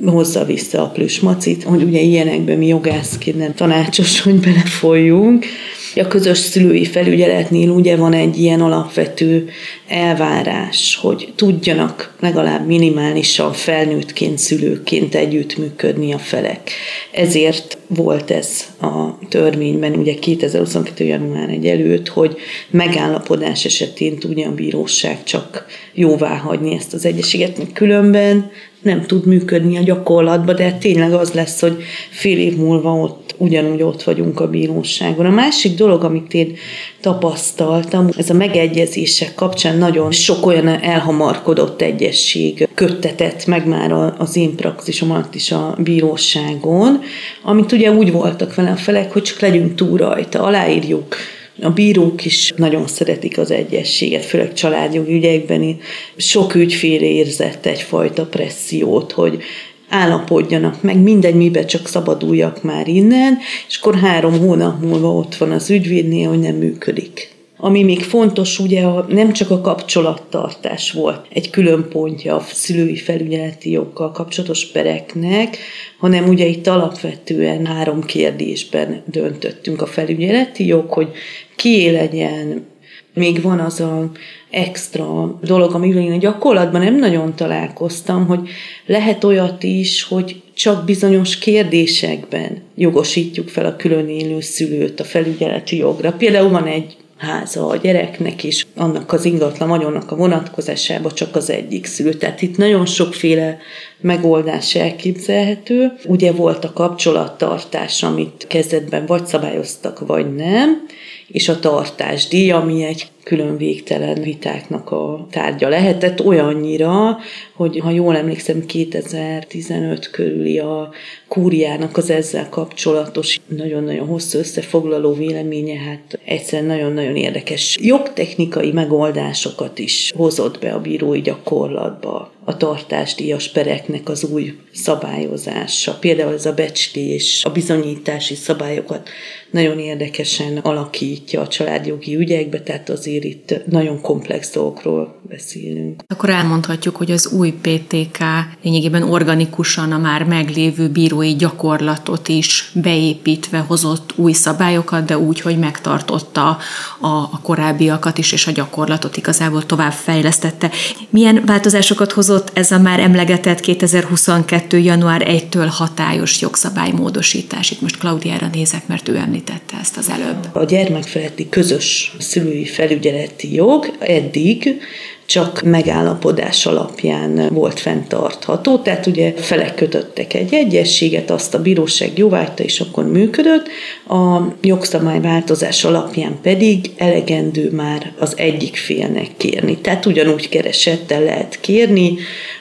hozza 0.05 0.45
vissza 0.45 0.81
a 0.81 0.89
plüsmacit, 0.89 1.63
hogy 1.63 1.83
ugye 1.83 1.99
ilyenekben 1.99 2.57
mi 2.57 2.67
jogászként 2.67 3.37
nem 3.37 3.53
tanácsos, 3.53 4.21
hogy 4.21 4.35
belefolyjunk. 4.35 5.45
A 5.95 6.07
közös 6.07 6.37
szülői 6.37 6.85
felügyeletnél 6.85 7.69
ugye 7.69 7.95
van 7.95 8.13
egy 8.13 8.37
ilyen 8.37 8.61
alapvető 8.61 9.49
elvárás, 9.87 10.99
hogy 11.01 11.33
tudjanak 11.35 12.15
legalább 12.19 12.67
minimálisan 12.67 13.53
felnőttként, 13.53 14.37
szülőként 14.37 15.15
együttműködni 15.15 16.13
a 16.13 16.17
felek. 16.17 16.71
Ezért 17.11 17.77
volt 17.87 18.31
ez 18.31 18.67
a 18.81 19.17
törvényben, 19.29 19.93
ugye 19.95 20.13
2022. 20.13 21.03
január 21.03 21.49
1 21.49 21.67
előtt, 21.67 22.07
hogy 22.07 22.35
megállapodás 22.69 23.65
esetén 23.65 24.19
tudja 24.19 24.47
a 24.47 24.53
bíróság 24.53 25.23
csak 25.23 25.65
jóvá 25.93 26.35
hagyni 26.35 26.75
ezt 26.75 26.93
az 26.93 27.05
egyességet, 27.05 27.59
különben 27.73 28.51
nem 28.81 29.05
tud 29.05 29.25
működni 29.25 29.77
a 29.77 29.83
gyakorlatban, 29.83 30.55
de 30.55 30.71
tényleg 30.71 31.13
az 31.13 31.31
lesz, 31.31 31.59
hogy 31.59 31.83
fél 32.09 32.37
év 32.37 32.55
múlva 32.55 32.93
ott 32.93 33.22
ugyanúgy 33.43 33.81
ott 33.81 34.03
vagyunk 34.03 34.39
a 34.39 34.49
bíróságon. 34.49 35.25
A 35.25 35.29
másik 35.29 35.75
dolog, 35.75 36.03
amit 36.03 36.33
én 36.33 36.55
tapasztaltam, 37.01 38.09
ez 38.17 38.29
a 38.29 38.33
megegyezések 38.33 39.35
kapcsán 39.35 39.77
nagyon 39.77 40.11
sok 40.11 40.45
olyan 40.45 40.67
elhamarkodott 40.67 41.81
egyesség 41.81 42.67
köttetett 42.73 43.45
meg 43.45 43.67
már 43.67 44.13
az 44.17 44.35
én 44.35 44.55
praxisom 44.55 45.11
alatt 45.11 45.35
is 45.35 45.51
a 45.51 45.77
bíróságon, 45.83 47.01
amit 47.43 47.71
ugye 47.71 47.91
úgy 47.91 48.11
voltak 48.11 48.55
vele 48.55 48.71
a 48.71 48.75
felek, 48.75 49.11
hogy 49.11 49.21
csak 49.21 49.39
legyünk 49.39 49.75
túl 49.75 49.97
rajta, 49.97 50.41
aláírjuk 50.41 51.15
a 51.61 51.69
bírók 51.69 52.25
is 52.25 52.53
nagyon 52.55 52.87
szeretik 52.87 53.37
az 53.37 53.51
egyességet, 53.51 54.25
főleg 54.25 54.53
családjogi 54.53 55.13
ügyekben. 55.13 55.77
Sok 56.15 56.55
ügyfél 56.55 57.01
érzett 57.01 57.65
egyfajta 57.65 58.25
pressziót, 58.25 59.11
hogy 59.11 59.43
állapodjanak 59.89 60.81
meg, 60.81 60.97
mindegy, 60.97 61.35
mibe 61.35 61.65
csak 61.65 61.87
szabaduljak 61.87 62.63
már 62.63 62.87
innen, 62.87 63.37
és 63.67 63.77
akkor 63.77 63.95
három 63.95 64.39
hónap 64.39 64.81
múlva 64.81 65.13
ott 65.13 65.35
van 65.35 65.51
az 65.51 65.69
ügyvédnél, 65.69 66.29
hogy 66.29 66.39
nem 66.39 66.55
működik. 66.55 67.31
Ami 67.57 67.83
még 67.83 68.01
fontos, 68.01 68.59
ugye 68.59 68.83
a, 68.83 69.05
nem 69.09 69.31
csak 69.31 69.49
a 69.49 69.61
kapcsolattartás 69.61 70.91
volt 70.91 71.25
egy 71.29 71.49
külön 71.49 71.87
pontja 71.89 72.35
a 72.35 72.45
szülői 72.51 72.95
felügyeleti 72.95 73.71
joggal 73.71 74.11
kapcsolatos 74.11 74.71
pereknek, 74.71 75.57
hanem 75.99 76.27
ugye 76.27 76.45
itt 76.45 76.67
alapvetően 76.67 77.65
három 77.65 78.03
kérdésben 78.03 79.03
döntöttünk 79.05 79.81
a 79.81 79.85
felügyeleti 79.85 80.65
jog, 80.65 80.91
hogy 80.91 81.07
kié 81.55 81.89
legyen, 81.89 82.65
még 83.13 83.41
van 83.41 83.59
az 83.59 83.79
a 83.79 84.11
extra 84.53 85.37
dolog, 85.41 85.73
amivel 85.73 86.01
én 86.01 86.11
a 86.11 86.17
gyakorlatban 86.17 86.81
nem 86.81 86.95
nagyon 86.95 87.35
találkoztam, 87.35 88.25
hogy 88.25 88.49
lehet 88.85 89.23
olyat 89.23 89.63
is, 89.63 90.03
hogy 90.03 90.41
csak 90.53 90.85
bizonyos 90.85 91.37
kérdésekben 91.37 92.61
jogosítjuk 92.75 93.49
fel 93.49 93.65
a 93.65 93.75
külön 93.75 94.09
élő 94.09 94.41
szülőt 94.41 94.99
a 94.99 95.03
felügyeleti 95.03 95.77
jogra. 95.77 96.11
Például 96.11 96.49
van 96.49 96.65
egy 96.65 96.97
háza 97.17 97.67
a 97.67 97.75
gyereknek, 97.75 98.43
és 98.43 98.65
annak 98.75 99.13
az 99.13 99.25
ingatlan 99.25 99.69
vagyonnak 99.69 100.11
a 100.11 100.15
vonatkozásába 100.15 101.11
csak 101.11 101.35
az 101.35 101.49
egyik 101.49 101.85
szülő. 101.85 102.13
Tehát 102.13 102.41
itt 102.41 102.57
nagyon 102.57 102.85
sokféle 102.85 103.57
megoldás 104.01 104.75
elképzelhető. 104.75 105.91
Ugye 106.05 106.31
volt 106.31 106.65
a 106.65 106.73
kapcsolattartás, 106.73 108.03
amit 108.03 108.45
kezdetben 108.47 109.05
vagy 109.05 109.25
szabályoztak, 109.25 109.99
vagy 110.07 110.35
nem, 110.35 110.85
és 111.27 111.49
a 111.49 111.59
tartásdíj, 111.59 112.51
ami 112.51 112.83
egy 112.83 113.07
külön 113.23 113.57
végtelen 113.57 114.21
vitáknak 114.21 114.91
a 114.91 115.27
tárgya 115.31 115.69
lehetett, 115.69 116.25
olyannyira, 116.25 117.17
hogy 117.55 117.79
ha 117.79 117.89
jól 117.89 118.15
emlékszem, 118.15 118.65
2015 118.65 120.09
körüli 120.09 120.59
a 120.59 120.91
kúriának 121.27 121.97
az 121.97 122.09
ezzel 122.09 122.49
kapcsolatos 122.49 123.39
nagyon-nagyon 123.47 124.07
hosszú 124.07 124.39
összefoglaló 124.39 125.13
véleménye, 125.13 125.79
hát 125.79 126.19
egyszerűen 126.25 126.67
nagyon-nagyon 126.67 127.15
érdekes 127.15 127.77
jogtechnikai 127.81 128.71
megoldásokat 128.71 129.79
is 129.79 130.13
hozott 130.15 130.59
be 130.59 130.73
a 130.73 130.81
bírói 130.81 131.21
gyakorlatba 131.21 132.31
a 132.45 132.57
tartásdíjas 132.57 133.51
pereknek 133.51 134.09
az 134.09 134.23
új 134.23 134.53
szabályozása. 134.73 135.97
Például 135.99 136.33
ez 136.33 136.45
a 136.45 136.53
becslés, 136.53 137.41
a 137.45 137.51
bizonyítási 137.51 138.35
szabályokat 138.35 139.09
nagyon 139.51 139.79
érdekesen 139.79 140.57
alakítja 140.57 141.41
a 141.41 141.47
családjogi 141.47 142.15
ügyekbe, 142.15 142.61
tehát 142.61 142.89
azért 142.89 143.23
itt 143.23 143.65
nagyon 143.65 144.01
komplex 144.01 144.51
dolgokról 144.53 145.21
beszélünk. 145.29 146.03
Akkor 146.07 146.29
elmondhatjuk, 146.29 146.95
hogy 146.95 147.11
az 147.11 147.31
új 147.31 147.42
PTK 147.51 148.17
lényegében 148.63 149.03
organikusan 149.03 149.91
a 149.91 149.97
már 149.97 150.23
meglévő 150.23 150.87
bírói 150.87 151.35
gyakorlatot 151.35 152.27
is 152.27 152.71
beépítve 152.73 153.57
hozott 153.57 154.13
új 154.15 154.31
szabályokat, 154.31 155.05
de 155.05 155.17
úgy, 155.17 155.41
hogy 155.41 155.57
megtartotta 155.57 156.57
a, 156.99 157.07
a 157.07 157.39
korábbiakat 157.41 158.17
is, 158.17 158.31
és 158.31 158.47
a 158.47 158.51
gyakorlatot 158.51 159.17
igazából 159.17 159.65
tovább 159.65 159.91
fejlesztette. 159.91 160.71
Milyen 161.09 161.41
változásokat 161.45 162.11
hozott 162.11 162.51
ez 162.53 162.71
a 162.71 162.79
már 162.79 162.99
emlegetett 162.99 163.59
2022. 163.59 164.77
január 164.77 165.25
1-től 165.27 165.67
hatályos 165.69 166.41
jogszabálymódosítás? 166.41 167.71
Itt 167.71 167.81
most 167.81 167.97
Klaudiára 167.97 168.49
nézek, 168.53 168.87
mert 168.87 169.07
ő 169.07 169.15
említette 169.15 169.77
ezt 169.81 169.97
az 169.97 170.09
előbb. 170.09 170.47
A 170.51 170.63
gyermekfeletti 170.63 171.49
közös 171.49 172.15
szülői 172.19 172.65
felügyeleti 172.65 173.53
jog 173.53 173.95
eddig 173.99 174.81
csak 175.25 175.61
megállapodás 175.61 176.65
alapján 176.65 177.47
volt 177.51 177.79
fenntartható, 177.79 178.77
tehát 178.77 179.05
ugye 179.05 179.33
felek 179.35 179.75
kötöttek 179.75 180.33
egy 180.33 180.53
egyességet, 180.53 181.31
azt 181.31 181.53
a 181.53 181.61
bíróság 181.61 182.17
jóvágyta, 182.17 182.63
és 182.63 182.79
akkor 182.79 183.07
működött, 183.07 183.67
a 184.07 184.41
jogszabályváltozás 184.61 185.83
alapján 185.83 186.39
pedig 186.41 186.91
elegendő 186.97 187.71
már 187.71 188.13
az 188.19 188.37
egyik 188.37 188.75
félnek 188.75 189.27
kérni. 189.37 189.77
Tehát 189.77 190.05
ugyanúgy 190.05 190.49
keresettel 190.49 191.23
lehet 191.23 191.57
kérni, 191.61 192.17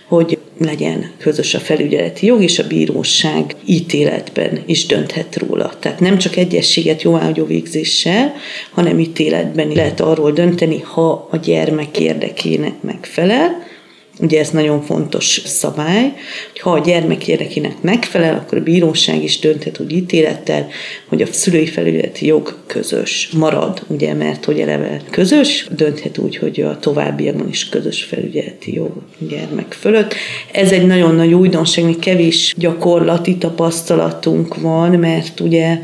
hogy 0.09 0.38
legyen 0.62 1.11
közös 1.18 1.55
a 1.55 1.59
felügyeleti 1.59 2.27
jog, 2.27 2.42
és 2.42 2.59
a 2.59 2.66
bíróság 2.66 3.55
ítéletben 3.64 4.62
is 4.66 4.87
dönthet 4.87 5.37
róla. 5.37 5.72
Tehát 5.79 6.01
nem 6.01 6.18
csak 6.18 6.37
egyességet 6.37 7.03
jóágyó 7.03 7.44
végzéssel, 7.44 8.35
hanem 8.70 8.98
ítéletben 8.98 9.68
lehet 9.68 10.01
arról 10.01 10.33
dönteni, 10.33 10.81
ha 10.81 11.29
a 11.31 11.37
gyermek 11.37 11.98
érdekének 11.98 12.83
megfelel, 12.83 13.70
Ugye 14.23 14.41
ez 14.41 14.51
nagyon 14.51 14.83
fontos 14.83 15.43
szabály, 15.45 16.13
hogy 16.51 16.61
ha 16.61 16.71
a 16.71 16.79
gyermek 16.79 17.29
érdekének 17.29 17.81
megfelel, 17.81 18.35
akkor 18.35 18.59
a 18.59 18.63
bíróság 18.63 19.23
is 19.23 19.39
dönthet 19.39 19.81
úgy 19.81 19.93
ítélettel, 19.93 20.69
hogy 21.09 21.23
a 21.23 21.27
szülői 21.27 21.67
felületi 21.67 22.27
jog 22.27 22.57
közös 22.67 23.29
marad, 23.37 23.83
ugye, 23.87 24.15
mert 24.15 24.45
hogy 24.45 24.61
eleve 24.61 25.01
közös, 25.11 25.67
dönthet 25.71 26.19
úgy, 26.19 26.37
hogy 26.37 26.61
a 26.61 26.79
továbbiakban 26.79 27.49
is 27.49 27.69
közös 27.69 28.03
felügyeleti 28.03 28.75
jog 28.75 28.93
gyermek 29.19 29.73
fölött. 29.73 30.15
Ez 30.53 30.73
egy 30.73 30.87
nagyon 30.87 31.15
nagy 31.15 31.33
újdonság, 31.33 31.85
még 31.85 31.99
kevés 31.99 32.55
gyakorlati 32.57 33.37
tapasztalatunk 33.37 34.61
van, 34.61 34.91
mert 34.91 35.41
ugye 35.41 35.79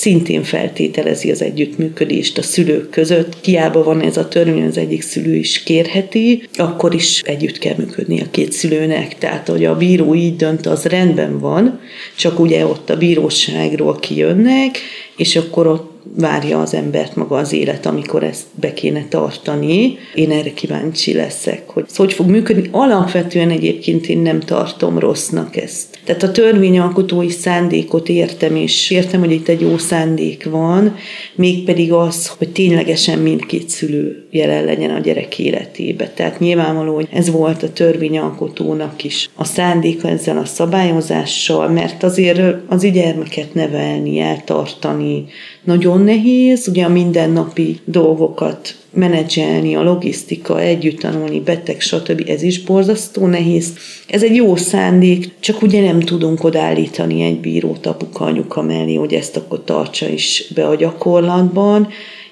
szintén 0.00 0.42
feltételezi 0.42 1.30
az 1.30 1.42
együttműködést 1.42 2.38
a 2.38 2.42
szülők 2.42 2.90
között. 2.90 3.40
Kiába 3.40 3.82
van 3.82 4.00
ez 4.00 4.16
a 4.16 4.28
törvény, 4.28 4.64
az 4.64 4.76
egyik 4.76 5.02
szülő 5.02 5.34
is 5.34 5.62
kérheti, 5.62 6.48
akkor 6.56 6.94
is 6.94 7.22
együtt 7.24 7.58
kell 7.58 7.74
működni 7.76 8.20
a 8.20 8.30
két 8.30 8.52
szülőnek. 8.52 9.18
Tehát, 9.18 9.48
hogy 9.48 9.64
a 9.64 9.76
bíró 9.76 10.14
így 10.14 10.36
dönt, 10.36 10.66
az 10.66 10.84
rendben 10.84 11.38
van, 11.38 11.80
csak 12.16 12.38
ugye 12.38 12.66
ott 12.66 12.90
a 12.90 12.96
bíróságról 12.96 13.98
kijönnek, 13.98 14.78
és 15.16 15.36
akkor 15.36 15.66
ott 15.66 15.90
várja 16.16 16.60
az 16.60 16.74
embert 16.74 17.16
maga 17.16 17.36
az 17.36 17.52
élet, 17.52 17.86
amikor 17.86 18.22
ezt 18.22 18.46
be 18.54 18.72
kéne 18.72 19.06
tartani. 19.08 19.98
Én 20.14 20.30
erre 20.30 20.52
kíváncsi 20.52 21.12
leszek, 21.12 21.68
hogy 21.68 21.84
ez 21.88 21.96
hogy 21.96 22.12
fog 22.12 22.28
működni. 22.28 22.68
Alapvetően 22.70 23.50
egyébként 23.50 24.06
én 24.06 24.18
nem 24.18 24.40
tartom 24.40 24.98
rossznak 24.98 25.56
ezt. 25.56 25.89
Tehát 26.04 26.22
a 26.22 26.30
törvényalkotói 26.30 27.28
szándékot 27.28 28.08
értem, 28.08 28.56
és 28.56 28.90
értem, 28.90 29.20
hogy 29.20 29.32
itt 29.32 29.48
egy 29.48 29.60
jó 29.60 29.78
szándék 29.78 30.44
van, 30.50 30.96
mégpedig 31.34 31.92
az, 31.92 32.26
hogy 32.26 32.48
ténylegesen 32.48 33.18
mindkét 33.18 33.68
szülő 33.68 34.26
jelen 34.30 34.64
legyen 34.64 34.90
a 34.90 34.98
gyerek 34.98 35.38
életébe. 35.38 36.08
Tehát 36.08 36.38
nyilvánvaló, 36.38 36.94
hogy 36.94 37.08
ez 37.12 37.30
volt 37.30 37.62
a 37.62 37.72
törvényalkotónak 37.72 39.04
is 39.04 39.30
a 39.34 39.44
szándéka 39.44 40.08
ezzel 40.08 40.38
a 40.38 40.44
szabályozással, 40.44 41.68
mert 41.68 42.02
azért 42.02 42.40
az 42.68 42.82
gyermeket 42.82 43.54
nevelni, 43.54 44.18
eltartani, 44.18 45.24
nagyon 45.64 46.02
nehéz, 46.02 46.68
ugye 46.68 46.84
a 46.84 46.88
mindennapi 46.88 47.78
dolgokat 47.84 48.74
menedzselni, 48.92 49.74
a 49.74 49.82
logisztika, 49.82 50.60
együtt 50.60 50.98
tanulni, 50.98 51.40
beteg, 51.40 51.80
stb. 51.80 52.24
Ez 52.28 52.42
is 52.42 52.62
borzasztó 52.62 53.26
nehéz. 53.26 53.72
Ez 54.06 54.22
egy 54.22 54.34
jó 54.34 54.56
szándék, 54.56 55.30
csak 55.40 55.62
ugye 55.62 55.80
nem 55.80 56.00
tudunk 56.00 56.44
odállítani 56.44 57.22
egy 57.22 57.40
bírót 57.40 57.86
apuka, 57.86 58.24
anyuka 58.24 58.62
mellé, 58.62 58.94
hogy 58.94 59.14
ezt 59.14 59.36
akkor 59.36 59.64
tartsa 59.64 60.08
is 60.08 60.44
be 60.54 60.66
a 60.66 60.74
gyakorlatban, 60.74 61.88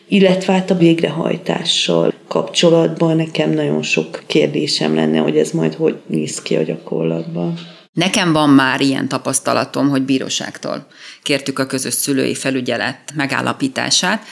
illetve 0.08 0.52
hát 0.52 0.70
a 0.70 0.76
végrehajtással 0.76 2.12
kapcsolatban 2.28 3.16
nekem 3.16 3.50
nagyon 3.50 3.82
sok 3.82 4.22
kérdésem 4.26 4.94
lenne, 4.94 5.18
hogy 5.18 5.36
ez 5.36 5.50
majd 5.50 5.74
hogy 5.74 5.96
néz 6.06 6.42
ki 6.42 6.56
a 6.56 6.62
gyakorlatban. 6.62 7.54
Nekem 7.92 8.32
van 8.32 8.50
már 8.50 8.80
ilyen 8.80 9.08
tapasztalatom, 9.08 9.88
hogy 9.88 10.02
bíróságtól 10.02 10.86
kértük 11.22 11.58
a 11.58 11.66
közös 11.66 11.94
szülői 11.94 12.34
felügyelet 12.34 12.98
megállapítását. 13.14 14.22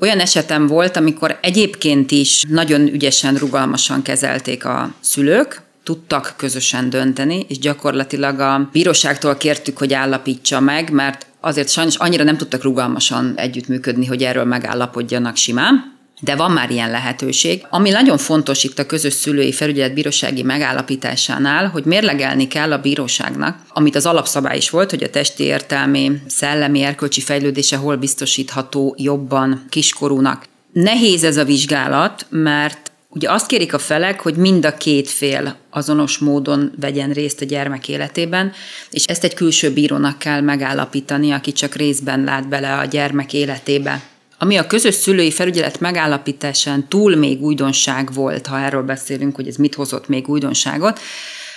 Olyan 0.00 0.20
esetem 0.20 0.66
volt, 0.66 0.96
amikor 0.96 1.38
egyébként 1.42 2.10
is 2.10 2.42
nagyon 2.48 2.80
ügyesen, 2.80 3.34
rugalmasan 3.34 4.02
kezelték 4.02 4.64
a 4.64 4.94
szülők, 5.00 5.62
tudtak 5.82 6.34
közösen 6.36 6.90
dönteni, 6.90 7.44
és 7.48 7.58
gyakorlatilag 7.58 8.40
a 8.40 8.68
bíróságtól 8.72 9.36
kértük, 9.36 9.78
hogy 9.78 9.92
állapítsa 9.92 10.60
meg, 10.60 10.90
mert 10.90 11.26
azért 11.40 11.68
sajnos 11.68 11.96
annyira 11.96 12.24
nem 12.24 12.36
tudtak 12.36 12.62
rugalmasan 12.62 13.32
együttműködni, 13.36 14.06
hogy 14.06 14.22
erről 14.22 14.44
megállapodjanak 14.44 15.36
simán. 15.36 15.95
De 16.20 16.36
van 16.36 16.50
már 16.50 16.70
ilyen 16.70 16.90
lehetőség. 16.90 17.66
Ami 17.70 17.90
nagyon 17.90 18.18
fontos 18.18 18.64
itt 18.64 18.78
a 18.78 18.86
közös 18.86 19.12
szülői 19.12 19.52
felügyelet 19.52 19.94
bírósági 19.94 20.42
megállapításánál, 20.42 21.68
hogy 21.68 21.84
mérlegelni 21.84 22.46
kell 22.46 22.72
a 22.72 22.80
bíróságnak, 22.80 23.58
amit 23.68 23.96
az 23.96 24.06
alapszabály 24.06 24.56
is 24.56 24.70
volt, 24.70 24.90
hogy 24.90 25.02
a 25.02 25.10
testi 25.10 25.42
értelmi, 25.42 26.12
szellemi, 26.26 26.82
erkölcsi 26.82 27.20
fejlődése 27.20 27.76
hol 27.76 27.96
biztosítható 27.96 28.94
jobban 28.98 29.64
kiskorúnak. 29.68 30.44
Nehéz 30.72 31.24
ez 31.24 31.36
a 31.36 31.44
vizsgálat, 31.44 32.26
mert 32.28 32.90
Ugye 33.08 33.30
azt 33.30 33.46
kérik 33.46 33.74
a 33.74 33.78
felek, 33.78 34.20
hogy 34.20 34.36
mind 34.36 34.64
a 34.64 34.76
két 34.76 35.08
fél 35.08 35.56
azonos 35.70 36.18
módon 36.18 36.72
vegyen 36.80 37.10
részt 37.10 37.40
a 37.40 37.44
gyermek 37.44 37.88
életében, 37.88 38.52
és 38.90 39.04
ezt 39.04 39.24
egy 39.24 39.34
külső 39.34 39.72
bírónak 39.72 40.18
kell 40.18 40.40
megállapítani, 40.40 41.30
aki 41.30 41.52
csak 41.52 41.74
részben 41.74 42.24
lát 42.24 42.48
bele 42.48 42.76
a 42.76 42.84
gyermek 42.84 43.32
életébe. 43.32 44.02
Ami 44.38 44.56
a 44.56 44.66
közös 44.66 44.94
szülői 44.94 45.30
felügyelet 45.30 45.80
megállapításán 45.80 46.88
túl 46.88 47.16
még 47.16 47.42
újdonság 47.42 48.12
volt, 48.12 48.46
ha 48.46 48.60
erről 48.60 48.82
beszélünk, 48.82 49.34
hogy 49.34 49.48
ez 49.48 49.56
mit 49.56 49.74
hozott 49.74 50.08
még 50.08 50.28
újdonságot, 50.28 51.00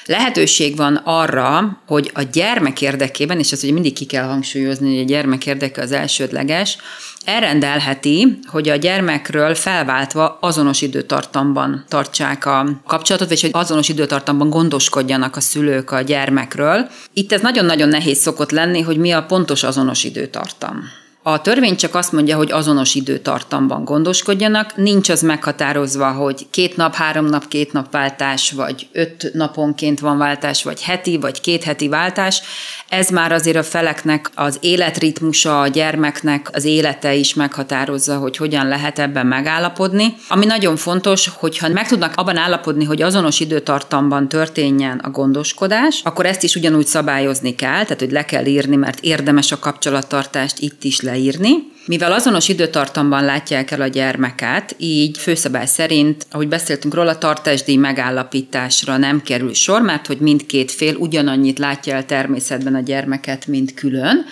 lehetőség 0.05 0.75
van 0.75 0.95
arra, 0.95 1.81
hogy 1.87 2.11
a 2.13 2.21
gyermek 2.21 2.81
érdekében, 2.81 3.39
és 3.39 3.51
ezt 3.51 3.63
ugye 3.63 3.73
mindig 3.73 3.93
ki 3.93 4.05
kell 4.05 4.25
hangsúlyozni, 4.25 4.93
hogy 4.93 5.03
a 5.03 5.07
gyermek 5.07 5.45
érdeke 5.45 5.81
az 5.81 5.91
elsődleges, 5.91 6.77
elrendelheti, 7.25 8.39
hogy 8.45 8.69
a 8.69 8.75
gyermekről 8.75 9.55
felváltva 9.55 10.37
azonos 10.41 10.81
időtartamban 10.81 11.85
tartsák 11.87 12.45
a 12.45 12.81
kapcsolatot, 12.87 13.31
és 13.31 13.41
hogy 13.41 13.49
azonos 13.53 13.89
időtartamban 13.89 14.49
gondoskodjanak 14.49 15.35
a 15.35 15.41
szülők 15.41 15.91
a 15.91 16.01
gyermekről. 16.01 16.89
Itt 17.13 17.31
ez 17.31 17.41
nagyon-nagyon 17.41 17.89
nehéz 17.89 18.17
szokott 18.17 18.51
lenni, 18.51 18.81
hogy 18.81 18.97
mi 18.97 19.11
a 19.11 19.23
pontos 19.23 19.63
azonos 19.63 20.03
időtartam. 20.03 20.98
A 21.23 21.41
törvény 21.41 21.75
csak 21.75 21.95
azt 21.95 22.11
mondja, 22.11 22.37
hogy 22.37 22.51
azonos 22.51 22.95
időtartamban 22.95 23.83
gondoskodjanak, 23.83 24.75
nincs 24.75 25.09
az 25.09 25.21
meghatározva, 25.21 26.11
hogy 26.11 26.47
két 26.49 26.77
nap, 26.77 26.93
három 26.93 27.25
nap, 27.25 27.47
két 27.47 27.73
nap 27.73 27.91
váltás, 27.91 28.51
vagy 28.51 28.87
öt 28.91 29.29
naponként 29.33 29.99
van 29.99 30.17
váltás, 30.17 30.63
vagy 30.63 30.81
heti, 30.81 31.17
vagy 31.17 31.41
két 31.41 31.63
heti 31.63 31.87
váltás. 31.87 32.41
Ez 32.89 33.09
már 33.09 33.31
azért 33.31 33.57
a 33.57 33.63
feleknek 33.63 34.29
az 34.35 34.57
életritmusa, 34.61 35.61
a 35.61 35.67
gyermeknek 35.67 36.49
az 36.53 36.65
élete 36.65 37.13
is 37.15 37.33
meghatározza, 37.33 38.17
hogy 38.17 38.37
hogyan 38.37 38.67
lehet 38.67 38.99
ebben 38.99 39.25
megállapodni. 39.25 40.15
Ami 40.27 40.45
nagyon 40.45 40.75
fontos, 40.75 41.29
hogyha 41.33 41.67
meg 41.67 41.87
tudnak 41.87 42.13
abban 42.15 42.37
állapodni, 42.37 42.85
hogy 42.85 43.01
azonos 43.01 43.39
időtartamban 43.39 44.27
történjen 44.27 44.97
a 44.97 45.09
gondoskodás, 45.09 46.01
akkor 46.03 46.25
ezt 46.25 46.43
is 46.43 46.55
ugyanúgy 46.55 46.87
szabályozni 46.87 47.55
kell, 47.55 47.83
tehát 47.83 47.99
hogy 47.99 48.11
le 48.11 48.25
kell 48.25 48.45
írni, 48.45 48.75
mert 48.75 48.99
érdemes 48.99 49.51
a 49.51 49.59
kapcsolattartást 49.59 50.59
itt 50.59 50.83
is 50.83 51.01
leírni. 51.09 51.49
Mivel 51.85 52.11
azonos 52.11 52.49
időtartamban 52.49 53.23
látják 53.25 53.71
el 53.71 53.81
a 53.81 53.87
gyermeket, 53.87 54.75
így 54.77 55.17
főszabály 55.17 55.65
szerint, 55.65 56.25
ahogy 56.31 56.47
beszéltünk 56.47 56.93
róla, 56.93 57.17
tartásdíj 57.17 57.75
megállapításra 57.75 58.97
nem 58.97 59.21
kerül 59.21 59.53
sor, 59.53 59.81
mert 59.81 60.07
hogy 60.07 60.17
mindkét 60.19 60.71
fél 60.71 60.95
ugyanannyit 60.95 61.59
látja 61.59 61.95
el 61.95 62.05
természetben 62.05 62.75
a 62.75 62.79
gyermeket, 62.79 63.47
mint 63.47 63.73
külön. 63.73 64.25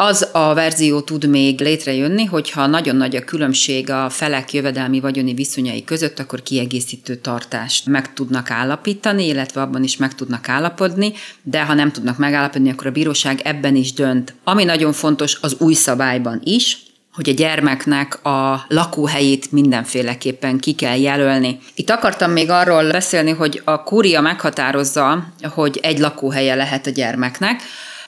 Az 0.00 0.28
a 0.32 0.54
verzió 0.54 1.00
tud 1.00 1.28
még 1.28 1.60
létrejönni, 1.60 2.24
hogyha 2.24 2.66
nagyon 2.66 2.96
nagy 2.96 3.16
a 3.16 3.24
különbség 3.24 3.90
a 3.90 4.10
felek 4.10 4.52
jövedelmi 4.52 5.00
vagyoni 5.00 5.34
viszonyai 5.34 5.84
között, 5.84 6.18
akkor 6.18 6.42
kiegészítő 6.42 7.16
tartást 7.16 7.86
meg 7.86 8.12
tudnak 8.12 8.50
állapítani, 8.50 9.26
illetve 9.26 9.60
abban 9.60 9.82
is 9.82 9.96
meg 9.96 10.14
tudnak 10.14 10.48
állapodni, 10.48 11.12
de 11.42 11.64
ha 11.64 11.74
nem 11.74 11.92
tudnak 11.92 12.18
megállapodni, 12.18 12.70
akkor 12.70 12.86
a 12.86 12.90
bíróság 12.90 13.40
ebben 13.44 13.76
is 13.76 13.92
dönt. 13.92 14.34
Ami 14.44 14.64
nagyon 14.64 14.92
fontos 14.92 15.38
az 15.40 15.56
új 15.58 15.74
szabályban 15.74 16.40
is, 16.44 16.78
hogy 17.12 17.28
a 17.28 17.32
gyermeknek 17.32 18.24
a 18.26 18.64
lakóhelyét 18.68 19.52
mindenféleképpen 19.52 20.58
ki 20.58 20.72
kell 20.72 21.00
jelölni. 21.00 21.58
Itt 21.74 21.90
akartam 21.90 22.30
még 22.30 22.50
arról 22.50 22.90
beszélni, 22.90 23.30
hogy 23.30 23.62
a 23.64 23.82
kúria 23.82 24.20
meghatározza, 24.20 25.32
hogy 25.42 25.78
egy 25.82 25.98
lakóhelye 25.98 26.54
lehet 26.54 26.86
a 26.86 26.90
gyermeknek. 26.90 27.62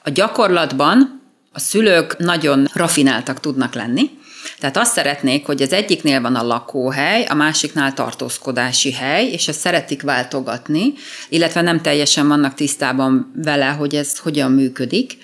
A 0.05 0.11
gyakorlatban 0.11 1.20
a 1.53 1.59
szülők 1.59 2.19
nagyon 2.19 2.69
rafináltak 2.73 3.41
tudnak 3.41 3.75
lenni, 3.75 4.11
tehát 4.59 4.77
azt 4.77 4.93
szeretnék, 4.93 5.47
hogy 5.47 5.63
az 5.63 5.73
egyiknél 5.73 6.21
van 6.21 6.35
a 6.35 6.43
lakóhely, 6.43 7.25
a 7.25 7.35
másiknál 7.35 7.95
tartózkodási 7.95 8.93
hely, 8.93 9.27
és 9.27 9.49
ezt 9.49 9.61
szeretik 9.61 10.03
váltogatni, 10.03 10.93
illetve 11.29 11.61
nem 11.61 11.81
teljesen 11.81 12.29
vannak 12.29 12.55
tisztában 12.55 13.33
vele, 13.35 13.67
hogy 13.67 13.95
ez 13.95 14.19
hogyan 14.19 14.53
működik, 14.53 15.17